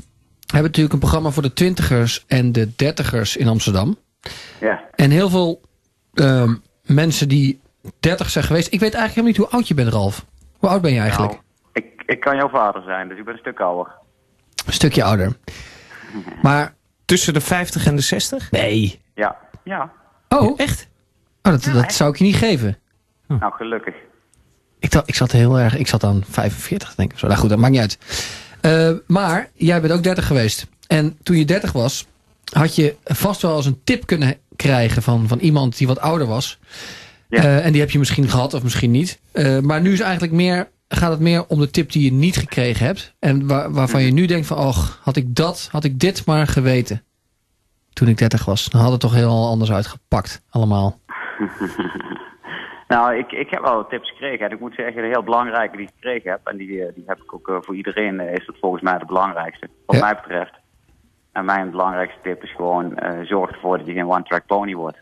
natuurlijk 0.47 0.93
een 0.93 0.99
programma 0.99 1.31
voor 1.31 1.43
de 1.43 1.53
twintigers 1.53 2.25
en 2.27 2.53
de 2.53 2.77
dertigers 2.77 3.37
in 3.37 3.49
Amsterdam. 3.49 3.97
Ja. 4.61 4.85
En 4.95 5.11
heel 5.11 5.29
veel 5.29 5.61
ehm, 6.14 6.55
mensen 6.83 7.29
die 7.29 7.61
dertig 8.01 8.31
zijn 8.31 8.45
geweest. 8.45 8.73
Ik 8.73 8.81
weet 8.81 8.95
eigenlijk 8.95 9.14
helemaal 9.14 9.31
niet 9.31 9.37
hoe 9.37 9.59
oud 9.59 9.69
je 9.69 9.75
bent, 9.75 9.93
Ralf. 9.93 10.25
Hoe 10.59 10.69
oud 10.69 10.83
ben 10.83 10.93
je 10.93 11.01
eigenlijk? 11.01 11.33
Nou, 11.33 11.45
ik, 11.73 12.03
ik 12.07 12.21
kan 12.21 12.37
jouw 12.37 12.49
vader 12.49 12.83
zijn, 12.83 13.09
dus 13.09 13.19
ik 13.19 13.25
ben 13.25 13.33
een 13.35 13.41
stuk 13.41 13.61
ouder. 13.61 13.93
Een 14.67 14.73
stukje 14.73 15.05
ouder. 15.05 15.37
Maar, 16.43 16.75
Tussen 17.05 17.35
de 17.35 17.41
50 17.41 17.87
en 17.87 17.97
de 17.97 18.03
60? 18.03 18.51
nee. 18.51 19.01
Ja, 19.15 19.37
ja. 19.65 19.93
Oh, 20.29 20.61
echt? 20.61 20.89
Oh, 21.43 21.53
dat, 21.53 21.65
dat 21.73 21.93
zou 21.93 22.11
ik 22.11 22.17
je 22.17 22.25
niet 22.25 22.37
geven. 22.37 22.79
Nou, 23.27 23.53
gelukkig. 23.53 23.95
Ik, 24.79 24.91
dacht, 24.91 25.09
ik 25.09 25.15
zat 25.15 25.33
heel 25.33 25.59
erg, 25.59 25.77
ik 25.77 25.87
zat 25.87 26.05
aan 26.05 26.25
45 26.29 26.95
denk 26.95 27.13
ik. 27.13 27.19
Zo. 27.19 27.27
Nou 27.27 27.39
goed, 27.39 27.49
dat 27.49 27.59
maakt 27.59 27.73
niet 27.73 27.81
uit. 27.81 27.99
Eh, 28.61 28.93
maar 29.07 29.51
jij 29.55 29.81
bent 29.81 29.93
ook 29.93 30.03
30 30.03 30.27
geweest. 30.27 30.67
En 30.87 31.19
toen 31.23 31.37
je 31.37 31.45
30 31.45 31.73
was, 31.73 32.07
had 32.53 32.75
je 32.75 32.97
vast 33.05 33.43
wel 33.43 33.57
eens 33.57 33.67
een 33.67 33.81
tip 33.85 34.07
kunnen 34.07 34.37
krijgen 34.57 35.03
van, 35.03 35.29
van 35.29 35.39
iemand 35.39 35.77
die 35.77 35.87
wat 35.87 36.01
ouder 36.01 36.27
was. 36.27 36.59
Ja. 37.29 37.43
Eh, 37.43 37.65
en 37.65 37.73
die 37.73 37.81
heb 37.81 37.91
je 37.91 37.99
misschien 37.99 38.29
gehad 38.29 38.55
of 38.55 38.63
misschien 38.63 38.91
niet. 38.91 39.21
Eh, 39.33 39.59
maar 39.59 39.81
nu 39.81 39.93
is 39.93 40.01
eigenlijk 40.01 40.33
meer, 40.33 40.69
gaat 40.89 41.11
het 41.11 41.20
meer 41.20 41.47
om 41.47 41.59
de 41.61 41.70
tip 41.70 41.93
die 41.93 42.05
je 42.05 42.12
niet 42.12 42.37
gekregen 42.37 42.87
hebt. 42.87 43.14
En 43.18 43.47
waar, 43.47 43.72
waarvan 43.72 44.03
je 44.03 44.12
nu 44.12 44.26
denkt 44.26 44.47
van, 44.47 44.57
och, 44.59 45.01
had 45.03 45.16
ik 45.16 45.34
dat, 45.34 45.68
had 45.72 45.84
ik 45.84 45.99
dit 46.01 46.26
maar 46.26 46.47
geweten. 46.47 47.03
Toen 47.93 48.09
ik 48.09 48.18
30 48.18 48.45
was. 48.45 48.64
Dan 48.64 48.80
had 48.80 48.91
het 48.91 49.01
toch 49.01 49.14
heel 49.14 49.47
anders 49.49 49.72
uitgepakt, 49.72 50.43
allemaal. 50.51 50.99
Nou, 52.89 53.16
ik, 53.16 53.32
ik 53.32 53.51
heb 53.51 53.61
wel 53.62 53.87
tips 53.87 54.09
gekregen. 54.09 54.47
En 54.47 54.53
ik 54.53 54.61
moet 54.61 54.74
zeggen, 54.74 55.03
de 55.03 55.09
heel 55.09 55.22
belangrijke 55.22 55.76
die 55.76 55.87
ik 55.87 55.93
gekregen 55.95 56.30
heb, 56.30 56.41
en 56.45 56.57
die, 56.57 56.84
eh, 56.84 56.95
die 56.95 57.05
heb 57.07 57.22
ik 57.22 57.34
ook 57.34 57.49
eh, 57.49 57.57
voor 57.61 57.74
iedereen, 57.76 58.20
eh, 58.20 58.32
is 58.34 58.47
dat 58.47 58.57
volgens 58.61 58.82
mij 58.82 58.99
de 58.99 59.05
belangrijkste. 59.07 59.68
Wat 59.87 59.97
Ja. 59.97 60.03
mij 60.03 60.14
betreft. 60.14 60.53
En 61.32 61.45
mijn 61.45 61.70
belangrijkste 61.70 62.18
tip 62.22 62.43
is 62.43 62.55
gewoon, 62.55 62.99
zorg 63.22 63.51
ervoor 63.51 63.78
dat 63.78 63.87
je 63.87 63.93
geen 63.93 64.09
one-track 64.11 64.47
pony 64.47 64.74
wordt. 64.74 64.99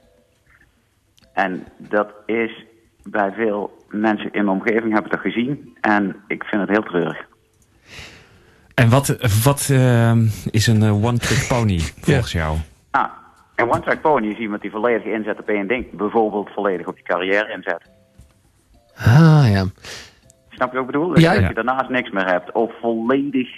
En 1.32 1.66
dat 1.76 2.09
is 2.26 2.64
bij 3.03 3.32
veel 3.32 3.84
mensen 4.01 4.33
in 4.33 4.45
mijn 4.45 4.57
omgeving 4.57 4.93
hebben 4.93 5.11
dat 5.11 5.21
gezien. 5.21 5.77
En 5.81 6.17
ik 6.27 6.45
vind 6.45 6.61
het 6.61 6.71
heel 6.71 6.83
treurig. 6.83 7.27
En 8.75 8.89
wat, 8.89 9.07
wat 9.45 9.69
ehm, 9.71 10.27
is 10.51 10.67
een 10.67 10.83
eh, 10.83 11.05
one-trick 11.05 11.47
pony 11.49 11.79
volgens 12.01 12.33
jou? 12.33 12.57
Ah, 12.91 13.11
een 13.57 13.71
one-track 13.71 14.01
pony 14.01 14.27
is 14.27 14.39
iemand 14.39 14.63
die 14.63 14.71
volledig 14.71 15.05
inzet 15.05 15.39
op 15.39 15.49
één 15.49 15.67
ding. 15.69 15.91
Bijvoorbeeld 15.91 16.51
volledig 16.51 16.87
op 16.87 16.97
je 16.97 17.03
carrière 17.03 17.53
inzet. 17.53 17.83
Ah, 18.97 19.45
ja. 19.51 19.65
Snap 20.49 20.73
je 20.73 20.79
wat 20.79 20.87
ik 20.87 20.93
bedoel? 20.93 21.09
Dus 21.09 21.23
Ja, 21.23 21.33
dat 21.33 21.41
ja. 21.41 21.49
je 21.49 21.55
daarnaast 21.55 21.89
niks 21.89 22.11
meer 22.11 22.27
hebt. 22.27 22.53
Of 22.53 22.73
volledig 22.81 23.49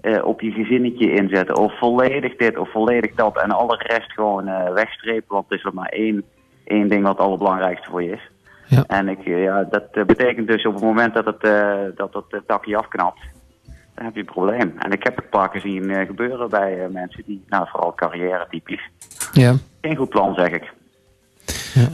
eh, 0.00 0.24
op 0.24 0.40
je 0.40 0.50
gezinnetje 0.50 1.12
inzetten. 1.14 1.56
Of 1.56 1.78
volledig 1.78 2.36
dit 2.36 2.58
of 2.58 2.70
volledig 2.70 3.14
dat. 3.14 3.42
En 3.42 3.50
alle 3.50 3.76
rest 3.76 4.12
gewoon 4.12 4.48
eh, 4.48 4.72
wegstrepen. 4.72 5.34
Want 5.34 5.46
er 5.48 5.56
is 5.56 5.64
er 5.64 5.74
maar 5.74 5.88
één, 5.88 6.24
één 6.64 6.88
ding 6.88 7.02
wat 7.02 7.12
het 7.12 7.26
allerbelangrijkste 7.26 7.90
voor 7.90 8.02
je 8.02 8.12
is. 8.12 8.30
Ja. 8.66 8.84
En 8.86 9.08
ik, 9.08 9.18
eh, 9.18 9.42
ja, 9.42 9.64
dat 9.70 9.84
eh, 9.92 10.04
betekent 10.04 10.46
dus 10.46 10.66
op 10.66 10.74
het 10.74 10.82
moment 10.82 11.14
dat 11.14 11.24
het, 11.24 11.42
eh, 11.42 11.78
dat 11.94 12.24
het 12.28 12.42
dakje 12.46 12.76
afknapt. 12.76 13.20
Dan 13.94 14.04
heb 14.04 14.14
je 14.14 14.20
een 14.20 14.26
probleem. 14.26 14.74
En 14.78 14.92
ik 14.92 15.02
heb 15.04 15.14
het 15.14 15.24
een 15.24 15.30
paar 15.30 15.50
keer 15.50 15.60
zien 15.60 15.90
eh, 15.90 16.06
gebeuren 16.06 16.50
bij 16.50 16.84
eh, 16.84 16.90
mensen 16.90 17.22
die, 17.26 17.44
nou 17.48 17.68
vooral 17.68 17.94
carrière 17.94 18.46
typisch. 18.50 18.90
Ja. 19.32 19.54
Geen 19.80 19.96
goed 19.96 20.08
plan 20.08 20.34
zeg 20.34 20.48
ik. 20.48 20.72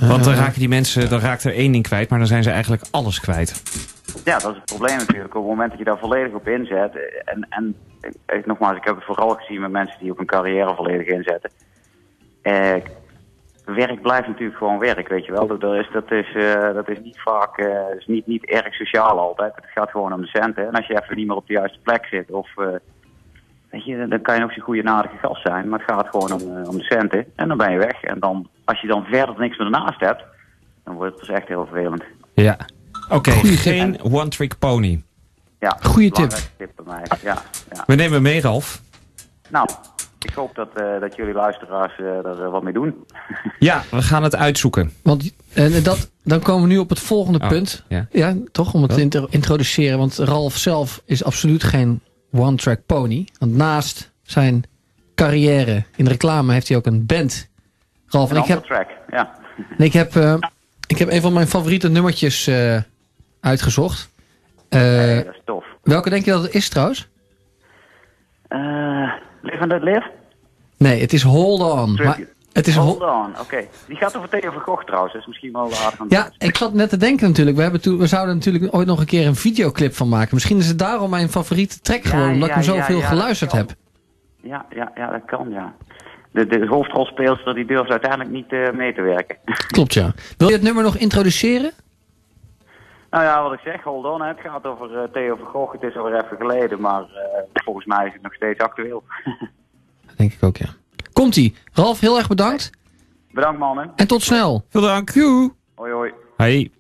Want 0.01 0.25
dan 0.25 0.35
raken 0.35 0.59
die 0.59 0.69
mensen, 0.69 1.11
dan 1.11 1.21
raakt 1.21 1.45
er 1.45 1.55
één 1.55 1.73
ding 1.73 1.85
kwijt, 1.85 2.09
maar 2.09 2.19
dan 2.19 2.29
zijn 2.29 2.43
ze 2.43 2.51
eigenlijk 2.51 2.83
alles 2.91 3.21
kwijt. 3.21 3.63
Ja, 4.25 4.39
dat 4.39 4.51
is 4.51 4.57
het 4.57 4.65
probleem 4.65 4.97
natuurlijk. 4.97 5.35
Op 5.35 5.43
het 5.43 5.51
moment 5.51 5.71
dat 5.71 5.79
je 5.79 5.85
daar 5.85 5.99
volledig 5.99 6.33
op 6.33 6.49
inzet. 6.49 7.23
En, 7.25 7.47
en 7.49 7.77
nogmaals, 8.45 8.77
ik 8.77 8.85
heb 8.85 8.95
het 8.95 9.05
vooral 9.05 9.29
gezien 9.35 9.61
met 9.61 9.71
mensen 9.71 9.99
die 10.01 10.11
ook 10.11 10.21
een 10.21 10.27
carrière 10.27 10.75
volledig 10.75 11.07
inzetten. 11.07 11.51
Eh, 12.43 12.75
werk 13.65 14.03
blijft 14.03 14.29
natuurlijk 14.29 14.59
gewoon 14.59 14.79
werk, 14.79 15.09
weet 15.09 15.27
je 15.27 15.33
wel. 15.33 15.47
Dat, 15.47 15.61
dat 15.61 15.75
is, 15.75 15.89
dat, 15.93 16.11
is, 16.11 16.35
eh, 16.35 16.75
dat 16.75 16.89
is 16.89 16.99
niet 17.03 17.21
vaak, 17.21 17.59
eh, 17.59 17.97
is 17.99 18.07
niet, 18.07 18.27
niet 18.27 18.45
erg 18.45 18.75
sociaal 18.75 19.19
altijd. 19.19 19.55
Het 19.55 19.65
gaat 19.75 19.91
gewoon 19.91 20.13
om 20.13 20.21
de 20.21 20.27
centen. 20.27 20.67
En 20.67 20.73
als 20.73 20.87
je 20.87 21.03
even 21.03 21.17
niet 21.17 21.27
meer 21.27 21.37
op 21.37 21.47
de 21.47 21.53
juiste 21.53 21.79
plek 21.83 22.07
zit, 22.07 22.31
of, 22.31 22.57
eh, 22.57 22.67
weet 23.71 23.85
je, 23.85 24.07
dan 24.09 24.23
kan 24.23 24.35
je 24.35 24.41
nog 24.41 24.53
zo'n 24.53 24.63
goede 24.63 24.83
nadige 24.83 25.17
gast 25.17 25.43
zijn. 25.43 25.69
Maar 25.69 25.79
het 25.79 25.91
gaat 25.91 26.09
gewoon 26.09 26.33
om, 26.33 26.57
eh, 26.57 26.69
om 26.69 26.79
de 26.79 26.85
centen. 26.85 27.27
En 27.37 27.49
dan 27.49 27.57
ben 27.57 27.73
je 27.73 27.79
weg. 27.79 28.03
En 28.03 28.21
dan, 28.21 28.49
als 28.65 28.81
je 28.81 28.87
dan 28.87 29.05
verder 29.05 29.35
niks 29.39 29.59
meer 29.59 29.67
ernaast 29.67 30.01
hebt, 30.01 30.23
dan 30.85 30.95
wordt 30.95 31.11
het 31.11 31.27
dus 31.27 31.37
echt 31.37 31.49
heel 31.49 31.67
vervelend. 31.67 32.05
Ja. 32.35 32.57
Oké, 33.09 33.31
tip. 33.31 33.59
geen 33.59 33.99
one-trick 34.03 34.59
pony. 34.59 35.03
Ja, 35.59 35.77
Goeie 35.83 36.11
tip 36.11 36.31
bij 36.57 36.69
mij. 36.85 37.03
Ja, 37.23 37.43
ja. 37.73 37.85
We 37.87 37.95
nemen 37.95 38.23
mee, 38.23 38.41
Ralf. 38.41 38.81
Nou, 39.49 39.69
ik 40.25 40.35
hoop 40.35 40.55
dat, 40.55 40.69
eh, 40.75 41.01
dat 41.01 41.17
jullie 41.17 41.35
luisteraars 41.35 41.99
eh, 41.99 42.07
er 42.07 42.43
eh, 42.45 42.51
wat 42.51 42.63
mee 42.63 42.73
doen. 42.73 42.95
Ja, 43.59 43.83
we 43.91 44.03
gaan 44.03 44.23
het 44.23 44.37
uitzoeken. 44.37 44.93
Want 45.03 45.35
en 45.55 45.83
dat, 45.83 46.11
dan 46.25 46.41
komen 46.41 46.63
we 46.63 46.69
nu 46.69 46.79
op 46.79 46.89
het 46.89 47.01
volgende 47.01 47.39
Oh, 47.41 47.49
punt. 47.49 47.85
ja. 48.11 48.37
toch? 48.53 48.75
Om 48.75 48.83
het 48.83 48.95
te 48.95 49.01
intro- 49.01 49.27
introduceren. 49.31 49.99
Want 49.99 50.17
Ralf 50.17 50.57
zelf 50.57 51.03
is 51.05 51.25
absoluut 51.25 51.63
geen 51.65 52.01
one-track 52.33 52.81
pony. 52.87 53.27
Want 53.39 53.55
naast 53.55 54.13
zijn 54.23 54.65
carrière 55.15 55.85
in 55.97 56.05
de 56.05 56.11
reclame 56.11 56.53
heeft 56.53 56.69
hij 56.69 56.77
ook 56.77 56.87
een 56.87 57.07
band. 57.07 57.49
Ralf, 58.07 58.31
en 58.31 58.37
Een 58.37 58.43
ik 58.43 58.49
heb, 58.49 58.65
track, 58.65 58.89
ja. 59.11 59.35
en 59.79 59.85
ik 59.85 59.93
heb, 59.93 60.17
eh, 60.17 60.35
ik 60.87 60.99
heb 60.99 61.11
een 61.11 61.21
van 61.21 61.33
mijn 61.33 61.47
favoriete 61.47 61.89
nummertjes 61.89 62.47
eh, 62.47 62.77
uitgezocht. 63.41 64.11
Eh, 64.69 64.81
Nee, 64.81 65.25
dat 65.25 65.35
is 65.35 65.41
tof. 65.45 65.65
Welke 65.83 66.11
denk 66.11 66.25
je 66.25 66.31
dat 66.31 66.43
het 66.43 66.55
is 66.55 66.69
trouwens? 66.69 67.09
Eh 68.49 69.13
Live 69.43 69.59
and 69.59 69.71
Let 69.71 69.83
Live? 69.83 70.11
Nee, 70.77 71.01
het 71.01 71.13
is 71.13 71.23
Hold 71.23 71.61
On. 71.61 71.95
Maar 71.95 72.21
het 72.53 72.67
is 72.67 72.77
Hold 72.77 72.99
Hol- 72.99 73.09
on, 73.09 73.31
oké. 73.41 73.65
Die 73.87 73.97
gaat 73.97 74.17
over 74.17 74.29
van 74.53 74.61
Gogh 74.61 74.85
trouwens, 74.85 75.13
dat 75.13 75.23
is 75.23 75.29
misschien 75.29 75.53
wel 75.53 75.63
aardig 75.63 76.01
aan 76.01 76.07
Ja, 76.09 76.31
ik 76.39 76.57
zat 76.57 76.75
net 76.75 76.89
te 76.89 76.97
denken 76.97 77.29
natuurlijk. 77.29 77.57
We, 77.57 77.63
hebben 77.63 77.81
toen, 77.81 77.99
we 77.99 78.07
zouden 78.07 78.35
natuurlijk 78.35 78.75
ooit 78.75 78.87
nog 78.87 79.01
een 79.01 79.07
keer 79.07 79.27
een 79.27 79.35
videoclip 79.37 79.95
van 79.95 80.09
maken. 80.09 80.35
Misschien 80.35 80.59
is 80.59 80.67
het 80.69 80.79
daarom 80.79 81.11
mijn 81.11 81.29
favoriete 81.29 81.81
track 81.81 82.03
Ja, 82.03 82.11
geworden. 82.11 82.35
Omdat 82.35 82.49
ja, 82.49 82.57
ik 82.57 82.65
hem 82.65 82.75
zoveel 82.75 82.99
ja, 82.99 83.07
geluisterd 83.07 83.53
heb. 83.53 83.71
Ja, 84.43 84.67
ja, 84.75 84.93
ja, 84.95 85.11
dat 85.11 85.25
kan, 85.27 85.51
ja. 85.51 85.75
De, 86.33 86.47
de 86.47 86.67
hoofdrolspeelster 86.67 87.55
die 87.55 87.67
durft 87.67 87.91
uiteindelijk 87.91 88.31
niet 88.31 88.53
eh, 88.53 88.71
mee 88.71 88.95
te 88.95 89.03
werken. 89.03 89.37
Klopt, 89.67 89.95
ja. 89.95 90.15
Wil 90.37 90.49
je 90.49 90.55
het 90.55 90.63
nummer 90.63 90.83
nog 90.83 90.97
introduceren? 90.97 91.73
Nou 93.11 93.25
ja, 93.25 93.43
wat 93.43 93.53
ik 93.53 93.61
zeg, 93.61 93.83
hold 93.83 94.05
on. 94.05 94.23
Het 94.23 94.41
gaat 94.41 94.65
over 94.65 95.03
eh, 95.03 95.13
Theo 95.13 95.37
van 95.37 95.47
Gogh. 95.47 95.73
Het 95.73 95.83
is 95.83 95.97
alweer 95.97 96.25
even 96.25 96.37
geleden, 96.37 96.81
maar 96.81 97.03
eh, 97.03 97.43
volgens 97.65 97.87
mij 97.87 98.07
is 98.07 98.13
het 98.13 98.23
nog 98.23 98.35
steeds 98.35 98.61
actueel. 98.61 99.05
Denk 100.17 100.33
ik 100.33 100.43
ook, 100.43 100.57
ja. 100.57 100.69
Komt-ie. 101.13 101.57
Ralf, 101.73 102.01
heel 102.01 102.17
erg 102.19 102.29
bedankt. 102.29 102.71
Bedankt 103.31 103.59
mannen. 103.59 103.93
En 103.97 104.07
tot 104.07 104.23
snel. 104.23 104.65
Veel 104.69 104.81
dank. 104.81 105.11
Joe. 105.11 105.53
Hoi 105.75 105.93
hoi. 105.93 106.13
Hey. 106.37 106.71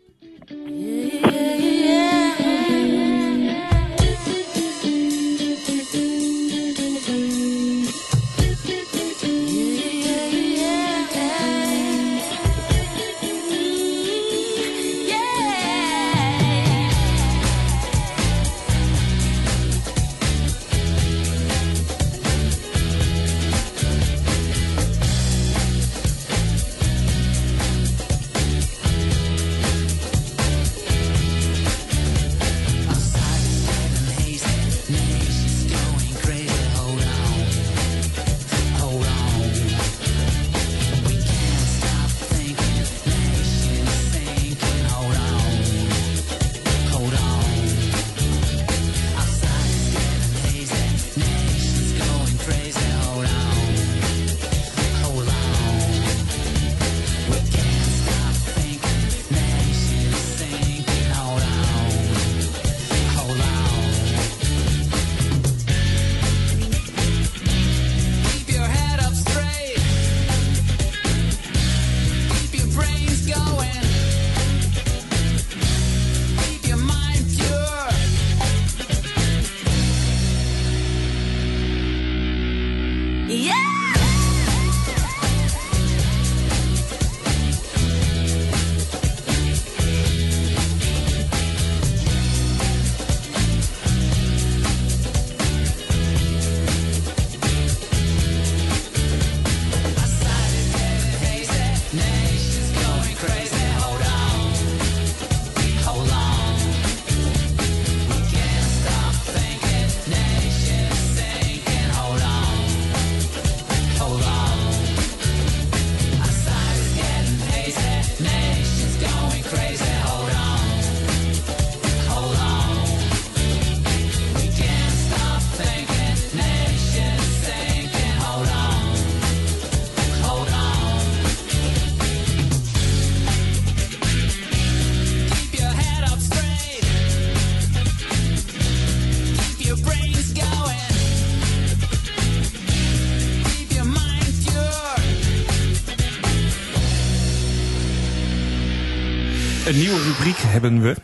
Hebben 150.61 150.83
we. 150.83 150.97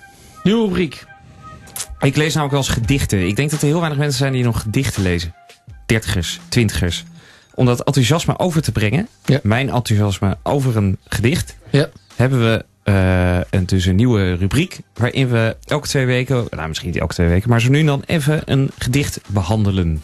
Nieuwe 0.42 0.66
rubriek. 0.68 1.04
Ik 2.00 2.16
lees 2.16 2.34
namelijk 2.34 2.50
wel 2.50 2.60
eens 2.60 2.68
gedichten. 2.82 3.26
Ik 3.26 3.36
denk 3.36 3.50
dat 3.50 3.60
er 3.60 3.66
heel 3.66 3.78
weinig 3.78 3.98
mensen 3.98 4.18
zijn 4.18 4.32
die 4.32 4.44
nog 4.44 4.60
gedichten 4.60 5.02
lezen. 5.02 5.34
Dertigers, 5.86 6.40
twintigers. 6.48 7.04
Om 7.54 7.66
dat 7.66 7.82
enthousiasme 7.84 8.38
over 8.38 8.62
te 8.62 8.72
brengen, 8.72 9.08
Ja. 9.24 9.40
mijn 9.42 9.70
enthousiasme 9.70 10.36
over 10.42 10.76
een 10.76 10.98
gedicht, 11.08 11.56
Ja. 11.70 11.88
hebben 12.16 12.40
we 12.40 12.64
eh, 12.82 13.38
een, 13.50 13.66
dus 13.66 13.86
een 13.86 13.96
nieuwe 13.96 14.34
rubriek. 14.34 14.78
Waarin 14.94 15.28
we 15.28 15.56
elke 15.64 15.88
twee 15.88 16.06
weken, 16.06 16.46
nou 16.50 16.68
misschien 16.68 16.90
niet 16.90 17.00
elke 17.00 17.14
twee 17.14 17.28
weken, 17.28 17.48
maar 17.50 17.60
zo 17.60 17.70
nu 17.70 17.78
en 17.80 17.86
dan 17.86 18.02
even 18.06 18.42
een 18.44 18.70
gedicht 18.78 19.20
behandelen. 19.26 20.02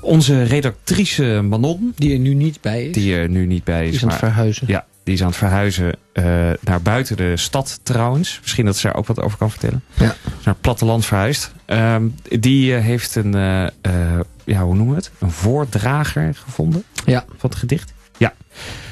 Onze 0.00 0.42
redactrice 0.42 1.40
Manon, 1.42 1.92
Die 1.96 2.12
er 2.12 2.18
nu 2.18 2.34
niet 2.34 2.60
bij 2.60 2.84
is. 2.86 2.94
die 2.94 3.14
er 3.14 3.28
nu 3.28 3.46
niet 3.46 3.64
bij 3.64 3.88
is, 3.88 3.94
is 3.94 4.02
aan 4.02 4.08
het 4.08 4.18
verhuizen. 4.18 4.66
ja, 4.70 4.86
die 5.06 5.14
is 5.14 5.20
aan 5.20 5.26
het 5.28 5.36
verhuizen 5.36 5.94
eh, 6.12 6.24
naar 6.60 6.82
buiten 6.82 7.16
de 7.16 7.36
stad 7.36 7.80
trouwens. 7.82 8.38
Misschien 8.40 8.64
dat 8.64 8.76
ze 8.76 8.86
daar 8.86 8.96
ook 8.96 9.06
wat 9.06 9.20
over 9.20 9.38
kan 9.38 9.50
vertellen. 9.50 9.82
Ja. 9.94 10.04
Naar 10.04 10.14
het 10.42 10.60
platteland 10.60 11.04
verhuisd. 11.06 11.52
Ehm, 11.64 12.06
die 12.22 12.74
eh, 12.76 12.82
heeft 12.82 13.14
een, 13.14 13.34
eh, 13.34 13.66
eh, 13.66 14.20
ja, 14.44 14.62
hoe 14.62 14.74
noemen 14.74 14.94
we 14.94 15.00
het? 15.00 15.10
Een 15.18 15.30
voordrager 15.30 16.34
gevonden 16.34 16.84
Ja. 17.04 17.24
van 17.36 17.50
het 17.50 17.58
gedicht. 17.58 17.92
Ja. 18.16 18.34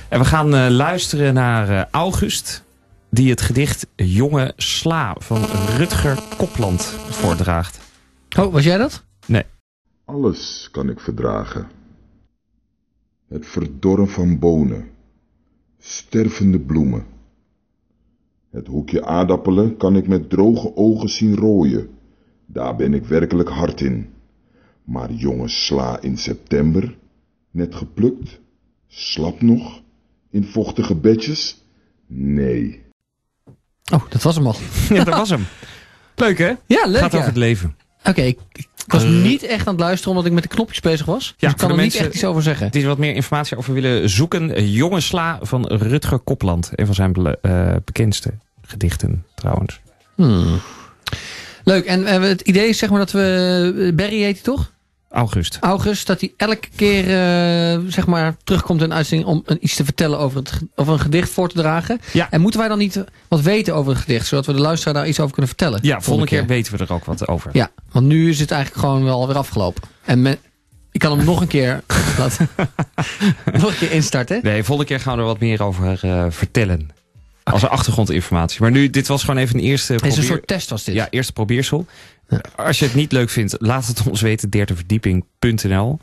En 0.08 0.18
we 0.18 0.24
gaan 0.24 0.54
eh, 0.54 0.68
luisteren 0.70 1.34
naar 1.34 1.88
August. 1.90 2.62
Die 3.10 3.30
het 3.30 3.40
gedicht 3.40 3.86
Jonge 3.96 4.52
Sla 4.56 5.14
van 5.18 5.44
Rutger 5.76 6.18
Kopland 6.36 6.82
voordraagt. 7.10 7.78
Oh, 8.38 8.52
was 8.52 8.64
jij 8.64 8.76
dat? 8.78 9.02
Alles 10.04 10.68
kan 10.72 10.88
ik 10.90 11.00
verdragen. 11.00 11.68
Het 13.28 13.46
verdorren 13.46 14.08
van 14.08 14.38
bonen, 14.38 14.88
stervende 15.84 16.60
bloemen. 16.60 17.06
Het 18.50 18.66
hoekje 18.66 19.04
aardappelen 19.04 19.76
kan 19.76 19.96
ik 19.96 20.08
met 20.08 20.30
droge 20.30 20.76
ogen 20.76 21.08
zien 21.08 21.36
rooien. 21.36 21.88
Daar 22.46 22.76
ben 22.76 22.94
ik 22.94 23.04
werkelijk 23.04 23.48
hard 23.48 23.80
in. 23.80 24.12
Maar 24.84 25.12
jonge 25.12 25.48
sla 25.48 26.00
in 26.00 26.16
september, 26.16 26.96
net 27.50 27.74
geplukt, 27.74 28.40
slap 28.86 29.42
nog, 29.42 29.82
in 30.30 30.44
vochtige 30.44 30.94
bedjes? 30.94 31.62
Nee. 32.06 32.82
Oh, 33.92 34.10
dat 34.10 34.22
was 34.22 34.36
hem 34.36 34.46
al. 34.46 34.54
Ja, 34.88 35.04
dat 35.04 35.16
was 35.16 35.30
hem. 35.30 35.44
Leuk 36.14 36.38
hè? 36.38 36.52
Ja, 36.66 36.86
leuk 36.86 37.00
Gaat 37.00 37.12
ja. 37.12 37.18
over 37.18 37.28
het 37.28 37.36
leven. 37.36 37.76
Oké, 38.04 38.22
ik, 38.22 38.38
ik 38.52 38.66
was 38.86 39.02
Eh. 39.02 39.08
niet 39.10 39.42
echt 39.42 39.66
aan 39.66 39.72
het 39.74 39.82
luisteren 39.82 40.10
omdat 40.10 40.26
ik 40.26 40.32
met 40.32 40.42
de 40.42 40.48
knopjes 40.48 40.80
bezig 40.80 41.06
was. 41.06 41.18
Dus 41.24 41.34
Ja, 41.36 41.48
ik 41.50 41.56
kan 41.56 41.70
er 41.70 41.76
niet 41.76 41.94
echt 41.94 42.14
iets 42.14 42.24
over 42.24 42.42
zeggen. 42.42 42.70
Die 42.70 42.86
wat 42.86 42.98
meer 42.98 43.14
informatie 43.14 43.56
over 43.56 43.74
willen 43.74 44.08
zoeken. 44.10 44.54
Eh, 44.54 44.74
Jonge 44.74 45.00
Sla 45.00 45.38
van 45.42 45.66
Rutger 45.66 46.18
Kopland. 46.18 46.70
Een 46.74 46.86
van 46.86 46.94
zijn 46.94 47.14
eh, 47.42 47.74
bekendste 47.84 48.30
gedichten 48.62 49.24
trouwens. 49.34 49.80
Hmm. 50.14 50.60
Leuk, 51.64 51.84
en 51.84 52.22
het 52.22 52.40
idee 52.40 52.68
is 52.68 52.78
zeg 52.78 52.90
maar 52.90 52.98
dat 52.98 53.10
we... 53.12 53.92
Barry 53.96 54.22
heet 54.22 54.34
hij 54.34 54.42
toch? 54.42 54.72
August. 55.14 55.58
August, 55.60 56.06
dat 56.06 56.20
hij 56.20 56.32
elke 56.36 56.68
keer 56.76 57.02
eh, 57.02 57.80
zeg 57.88 58.06
maar, 58.06 58.36
terugkomt 58.44 58.80
in 58.82 58.90
een 58.90 58.96
uitzending 58.96 59.30
om 59.30 59.44
iets 59.60 59.74
te 59.76 59.84
vertellen 59.84 60.18
over, 60.18 60.38
het, 60.38 60.60
over 60.74 60.92
een 60.92 61.00
gedicht 61.00 61.30
voor 61.30 61.48
te 61.48 61.56
dragen. 61.56 62.00
Ja. 62.12 62.30
En 62.30 62.40
moeten 62.40 62.60
wij 62.60 62.68
dan 62.68 62.78
niet 62.78 63.04
wat 63.28 63.40
weten 63.40 63.74
over 63.74 63.92
het 63.92 64.00
gedicht, 64.00 64.26
zodat 64.26 64.46
we 64.46 64.52
de 64.52 64.60
luisteraar 64.60 64.94
daar 64.94 65.08
iets 65.08 65.20
over 65.20 65.32
kunnen 65.32 65.48
vertellen? 65.48 65.78
Ja, 65.82 66.00
volgende 66.00 66.28
keer 66.30 66.46
weten 66.46 66.76
we 66.78 66.84
er 66.84 66.92
ook 66.92 67.04
wat 67.04 67.28
over. 67.28 67.50
Ja, 67.52 67.70
want 67.92 68.06
nu 68.06 68.28
is 68.30 68.40
het 68.40 68.50
eigenlijk 68.50 68.80
gewoon 68.86 69.04
wel 69.04 69.26
weer 69.26 69.36
afgelopen. 69.36 69.82
En 70.04 70.22
men- 70.22 70.38
ik 70.92 71.00
kan 71.00 71.16
hem 71.16 71.26
nog 71.26 71.40
een 71.40 71.46
keer 71.46 71.82
laten, 72.18 72.48
nog 73.52 73.68
een 73.70 73.76
keer 73.78 73.90
instarten. 73.90 74.40
Nee, 74.42 74.64
volgende 74.64 74.90
keer 74.90 75.00
gaan 75.00 75.14
we 75.14 75.20
er 75.20 75.26
wat 75.26 75.40
meer 75.40 75.62
over 75.62 75.98
eh, 76.02 76.24
vertellen. 76.28 76.90
Als 77.44 77.66
achtergrondinformatie. 77.66 78.60
Maar 78.60 78.70
nu, 78.70 78.90
dit 78.90 79.06
was 79.06 79.20
gewoon 79.24 79.40
even 79.40 79.56
een 79.58 79.64
eerste 79.64 79.92
Het 79.92 80.06
is 80.06 80.16
een 80.16 80.22
soort 80.22 80.46
test 80.46 80.70
was 80.70 80.84
dit. 80.84 80.94
Ja, 80.94 81.06
eerste 81.10 81.32
probeersel. 81.32 81.86
Als 82.56 82.78
je 82.78 82.84
het 82.84 82.94
niet 82.94 83.12
leuk 83.12 83.30
vindt, 83.30 83.54
laat 83.58 83.86
het 83.86 84.02
ons 84.08 84.20
weten. 84.20 84.50
derdeverdieping.nl 84.50 85.98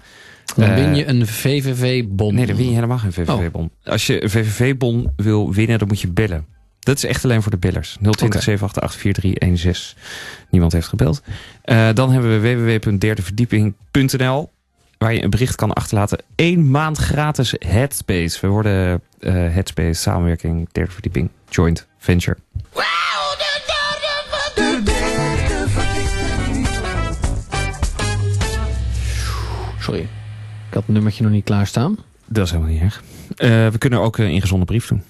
Dan 0.56 0.66
Eh, 0.70 0.76
win 0.76 0.96
je 0.96 1.06
een 1.08 1.28
VVV-bon. 1.28 2.36
Nee, 2.36 2.46
dan 2.46 2.56
win 2.56 2.68
je 2.68 2.74
helemaal 2.74 2.98
geen 2.98 3.14
VVV-bon. 3.14 3.72
Als 3.84 4.08
je 4.08 4.24
een 4.24 4.30
VVV-bon 4.30 5.12
wil 5.16 5.54
winnen, 5.54 5.80
dan 5.80 5.88
moet 5.88 6.02
je 6.02 6.08
bellen. 6.08 6.46
Dat 6.80 6.96
is 6.98 7.04
echt 7.06 7.24
alleen 7.24 7.42
voor 7.42 7.52
de 7.52 7.58
bellers. 7.58 7.98
020 8.02 8.24
Oké. 8.26 8.40
788 8.42 9.00
4316. 9.02 9.96
Niemand 10.50 10.72
heeft 10.72 10.88
gebeld. 10.88 11.22
Eh, 11.64 11.90
dan 11.94 12.12
hebben 12.12 12.42
we 12.42 12.56
www.derdeverdieping.nl 12.56 14.50
waar 15.02 15.14
je 15.14 15.24
een 15.24 15.30
bericht 15.30 15.56
kan 15.56 15.74
achterlaten. 15.74 16.20
Eén 16.36 16.72
maand 16.72 16.98
gratis 16.98 17.56
Headspace. 17.60 18.38
We 18.42 18.48
worden 18.48 19.02
eh, 19.20 19.34
Headspace 19.34 19.94
samenwerking 19.94 20.70
derde 20.72 20.92
verdieping 20.92 21.30
joint 21.50 21.88
venture. 21.98 22.38
Sorry, 29.80 30.00
ik 30.68 30.74
had 30.74 30.84
het 30.86 30.88
nummertje 30.94 31.24
nog 31.24 31.32
niet 31.32 31.44
klaarstaan. 31.44 31.98
Dat 32.28 32.46
is 32.46 32.52
helemaal 32.52 32.74
niet 32.74 32.82
erg. 32.82 33.04
Eh, 33.36 33.50
we 33.68 33.78
kunnen 33.78 34.00
ook 34.00 34.18
een 34.18 34.30
ingezonden 34.32 34.68
brief 34.68 34.88
doen. 34.88 35.04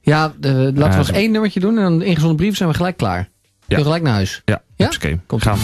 Ja, 0.00 0.32
de, 0.38 0.72
laten 0.74 0.90
we 1.00 1.06
nog 1.06 1.10
één 1.16 1.30
nummertje 1.30 1.60
doen 1.60 1.76
en 1.76 1.82
dan 1.82 1.98
de 1.98 2.04
ingezonden 2.04 2.36
brief 2.36 2.56
zijn 2.56 2.68
we 2.68 2.74
gelijk 2.74 2.96
klaar. 2.96 3.18
Ja. 3.18 3.28
Kun 3.66 3.76
je 3.78 3.82
gelijk 3.84 4.02
naar 4.02 4.12
huis. 4.12 4.42
Ja, 4.44 4.62
Ja? 4.76 4.86
oké. 4.94 5.20
Komt 5.26 5.42
Gaan. 5.42 5.58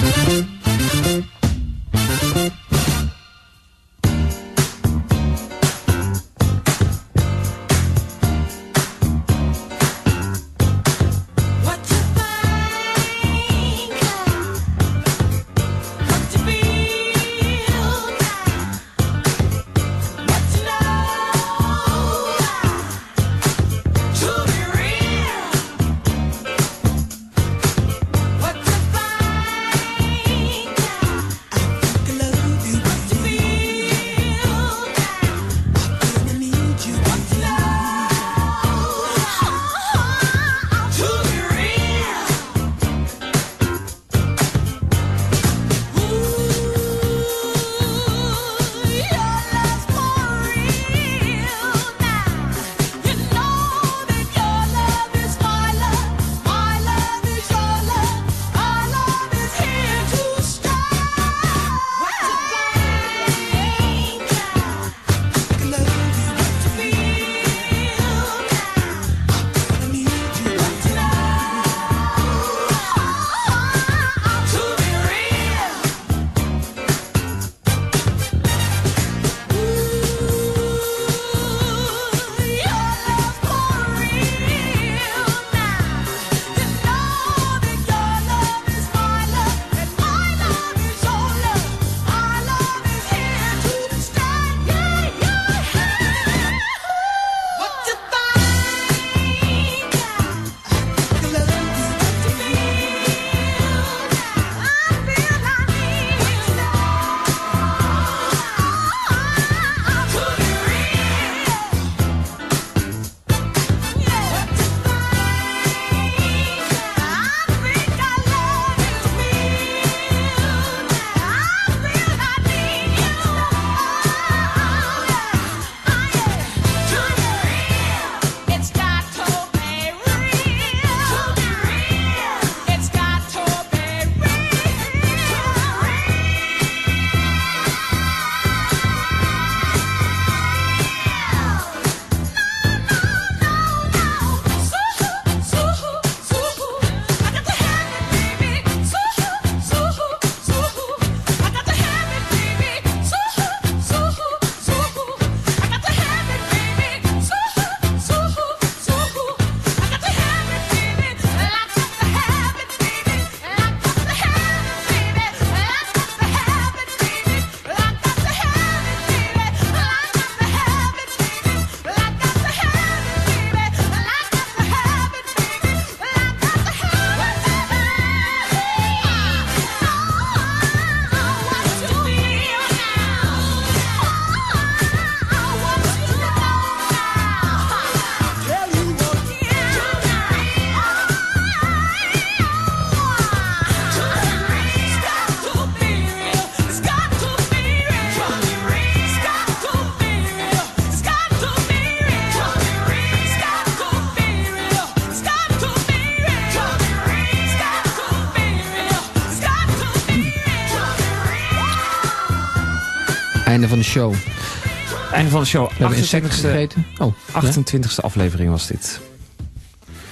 Einde 215.23 215.37
van 215.37 215.43
de 215.43 215.49
show. 215.49 215.69
We 215.69 215.75
hebben 215.79 215.99
insecten 215.99 216.31
28e, 216.31 216.35
gegeten. 216.35 216.87
Oh, 216.99 217.15
ja. 217.35 217.53
28e 217.53 218.01
aflevering 218.01 218.51
was 218.51 218.67
dit. 218.67 219.01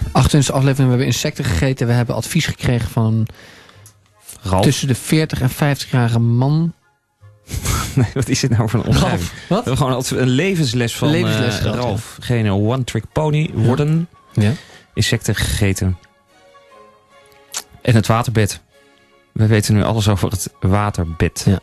28e 0.08 0.12
aflevering. 0.52 0.76
We 0.76 0.82
hebben 0.82 1.06
insecten 1.06 1.44
gegeten. 1.44 1.86
We 1.86 1.92
hebben 1.92 2.14
advies 2.14 2.46
gekregen 2.46 2.90
van 2.90 3.26
Ralf. 4.42 4.64
tussen 4.64 4.88
de 4.88 4.94
40 4.94 5.40
en 5.40 5.50
50-jarige 5.50 6.18
man. 6.18 6.72
Nee, 7.94 8.10
wat 8.14 8.28
is 8.28 8.40
dit 8.40 8.50
nou 8.50 8.68
voor 8.68 8.80
een 8.80 8.86
omschrijving? 8.86 9.30
Ralf, 9.30 9.48
We 9.48 9.54
wat? 9.54 9.64
hebben 9.64 9.76
gewoon 10.06 10.22
een 10.22 10.28
levensles 10.28 10.96
van 10.96 11.08
Levensles 11.08 11.58
eh, 11.58 11.64
ja. 11.64 11.70
Ralf. 11.70 12.16
Geen 12.20 12.50
one-trick 12.50 13.04
pony 13.12 13.50
worden. 13.54 14.08
Ja. 14.32 14.52
Insecten 14.94 15.34
gegeten. 15.34 15.98
En 17.82 17.94
het 17.94 18.06
waterbed. 18.06 18.60
We 19.32 19.46
weten 19.46 19.74
nu 19.74 19.82
alles 19.82 20.08
over 20.08 20.30
het 20.30 20.52
waterbed. 20.60 21.42
Ja. 21.46 21.60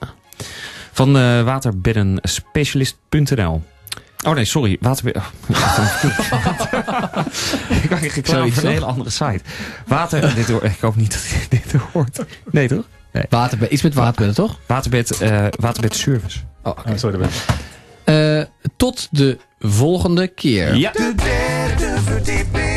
Van 0.97 1.17
uh, 1.17 1.43
waterbeddenspecialist.nl 1.43 3.61
Oh 4.25 4.33
nee, 4.33 4.45
sorry. 4.45 4.77
Waterbed... 4.79 5.15
Oh, 5.15 5.25
ik 7.83 7.89
maak 7.89 8.01
reclame 8.15 8.45
een 8.45 8.67
hele 8.67 8.85
andere 8.85 9.09
site. 9.09 9.39
Water... 9.87 10.35
dit 10.35 10.47
hoor, 10.47 10.63
ik 10.63 10.79
hoop 10.79 10.95
niet 10.95 11.11
dat 11.11 11.27
dit 11.49 11.71
hoort. 11.91 12.19
Nee, 12.51 12.67
toch? 12.67 12.85
Nee. 13.11 13.23
Waterbed, 13.29 13.71
iets 13.71 13.81
met 13.81 13.93
waterbedden, 13.93 14.35
toch? 14.35 14.59
Waterbed, 14.65 15.17
eh 15.17 15.45
waterbed 15.59 15.95
service. 15.95 16.39
Oh, 16.63 16.71
oké. 16.71 16.89
Oh, 16.89 16.97
sorry. 16.97 17.19
Eh, 18.03 18.41
tot 18.77 19.07
de 19.11 19.37
volgende 19.59 20.27
keer. 20.27 20.75
Ja. 20.75 20.91
Today 20.91 22.76